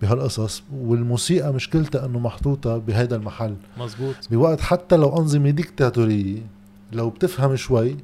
[0.02, 0.64] بهالقصص.
[0.74, 3.56] والموسيقى مشكلتها إنه محطوطة بهذا المحل.
[3.78, 4.16] مزبوط.
[4.32, 6.42] بوقت حتى لو أنظمة ديكتاتورية
[6.92, 7.98] لو بتفهم شوي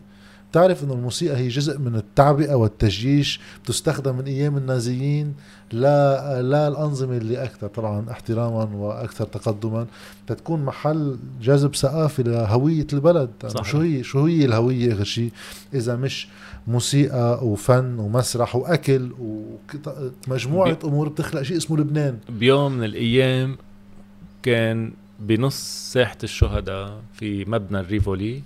[0.55, 5.33] بتعرف إنه الموسيقى هي جزء من التعبئة والتجييش بتستخدم من أيام النازيين
[5.71, 9.85] لا لا الأنظمة اللي أكثر طبعا احتراما وأكثر تقدما
[10.27, 13.29] تتكون محل جذب ثقافي لهوية البلد.
[13.47, 13.65] صحيح.
[13.65, 15.31] شو هي شو هي الهوية اخر شيء
[15.73, 16.27] إذا مش
[16.67, 19.11] موسيقى وفن ومسرح وأكل
[20.27, 22.17] ومجموعة أمور بتخلق شيء اسمه لبنان.
[22.29, 23.57] بيوم من الأيام
[24.43, 28.41] كان بنص ساحة الشهداء في مبنى الريفولي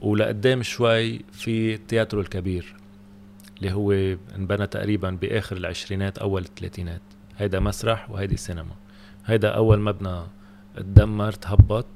[0.00, 2.74] ولقدام شوي في التياترو الكبير
[3.58, 3.92] اللي هو
[4.36, 7.00] انبنى تقريبا بآخر العشرينات أول الثلاثينات.
[7.38, 8.74] هيدا مسرح وهيدي سينما.
[9.26, 10.20] هيدا أول مبنى
[10.76, 11.86] تدمر تهبط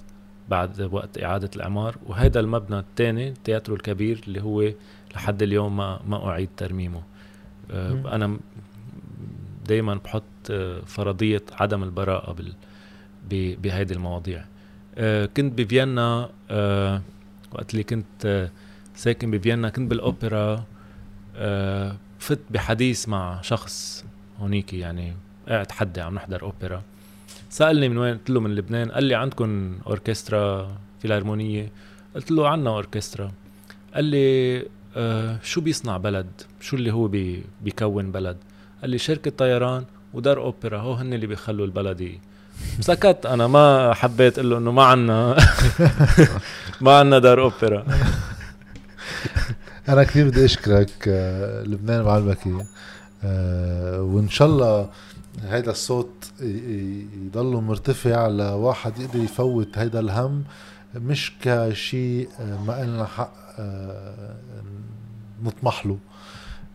[0.49, 1.97] بعد وقت إعادة الإعمار.
[2.07, 4.71] وهيدا المبنى الثاني التياترو الكبير اللي هو
[5.15, 7.03] لحد اليوم ما ما أعيد ترميمه.
[7.71, 8.07] مم.
[8.07, 8.39] أنا
[9.67, 11.83] دائما بحط آه، فرضية عدم
[13.31, 14.45] ب- بهيدي المواضيع.
[14.99, 17.03] آه، كنت بفيينا آه،
[17.53, 18.51] وقت اللي كنت آه،
[18.95, 20.65] ساكن بفيينا كنت بالأوبرا
[21.37, 24.05] آه، فت بحديث مع شخص
[24.41, 25.17] هونيك يعني
[25.49, 26.83] قاعد حدي عم نحضر أوبرا.
[27.51, 31.73] سألني من وين قلت له من لبنان قال لي عندكم أوركسترا فيلارمونيه
[32.15, 33.33] قلت له عنا أوركسترا.
[33.95, 34.67] قال لي
[34.97, 36.27] آه شو بيصنع بلد؟
[36.61, 38.37] شو اللي هو بي بيكون بلد؟
[38.81, 39.85] قال لي شركة طيران
[40.15, 42.19] ودار أوبرا هو هن اللي بيخلوا البلد
[42.81, 43.27] سكت.
[43.27, 45.37] أنا ما حبيت أقول له إنه ما عنا
[46.81, 47.85] ما عنا دار أوبرا.
[49.89, 52.59] أنا كثير بدي أشكرك آه، لبنان معلبكي
[53.25, 54.89] آه، وإن شاء الله
[55.49, 60.45] هيدا الصوت ي- ي- يضل مرتفع لواحد يقدر يفوت هيدا الهم.
[60.95, 63.33] مش كشيء آه، ما لنا حق
[65.43, 65.99] نطمح له.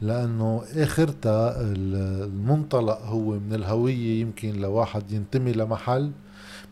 [0.03, 6.11] لأنه اخرتها ال- المنطلق هو من الهوية يمكن لواحد ينتمي لمحل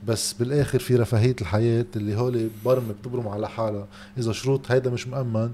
[0.08, 3.88] بس بالآخر في رفاهية الحياة اللي هول برمة بتبرم على حالها.
[4.18, 5.52] إذا شروط هيدا مش مأمن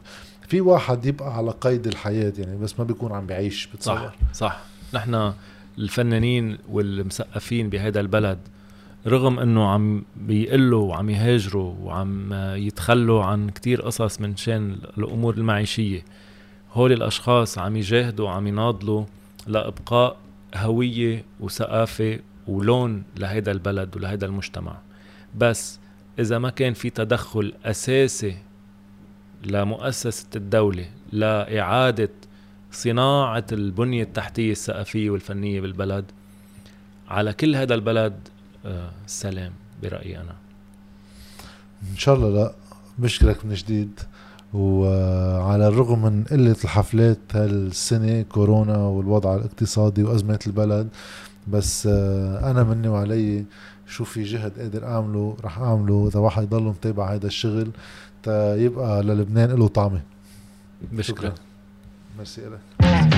[0.47, 3.95] في واحد يبقى على قيد الحياة يعني بس ما بيكون عم بيعيش بتصور.
[3.95, 4.59] صح صح.
[4.93, 5.33] نحن
[5.77, 8.37] الفنانين والمثقفين بهذا البلد
[9.07, 16.01] رغم إنه عم بيقلوا وعم يهاجروا وعم يتخلوا عن كتير قصص من شان الأمور المعيشية
[16.77, 19.05] هول الأشخاص عم يجاهدوا وعم يناضلوا
[19.47, 20.17] لإبقاء
[20.55, 24.77] هوية وثقافة ولون لهيدا البلد ولهيدا المجتمع.
[25.37, 25.79] بس
[26.19, 28.37] إذا ما كان في تدخل أساسي
[29.43, 32.09] لمؤسسة الدولة لإعادة
[32.71, 36.05] صناعة البنية التحتية الثقافية والفنية بالبلد
[37.07, 38.27] على كل هذا البلد
[38.65, 40.35] آه، سلام برأيي أنا.
[41.91, 42.53] إن شاء الله لا.
[42.97, 43.99] بشكرك من جديد.
[44.53, 50.87] وعلى الرغم من قلة الحفلات هالسنة كورونا والوضع الاقتصادي وأزمة البلد
[51.47, 53.45] بس آه، أنا مني وعلي
[53.87, 57.71] شو في جهد قادر أعمله رح أعمله إذا واحد يضل متابع هذا الشغل
[58.23, 60.01] تا يبقى للبنان له طعمة.
[60.91, 61.33] بشكرك.
[62.17, 63.16] ميرسي لك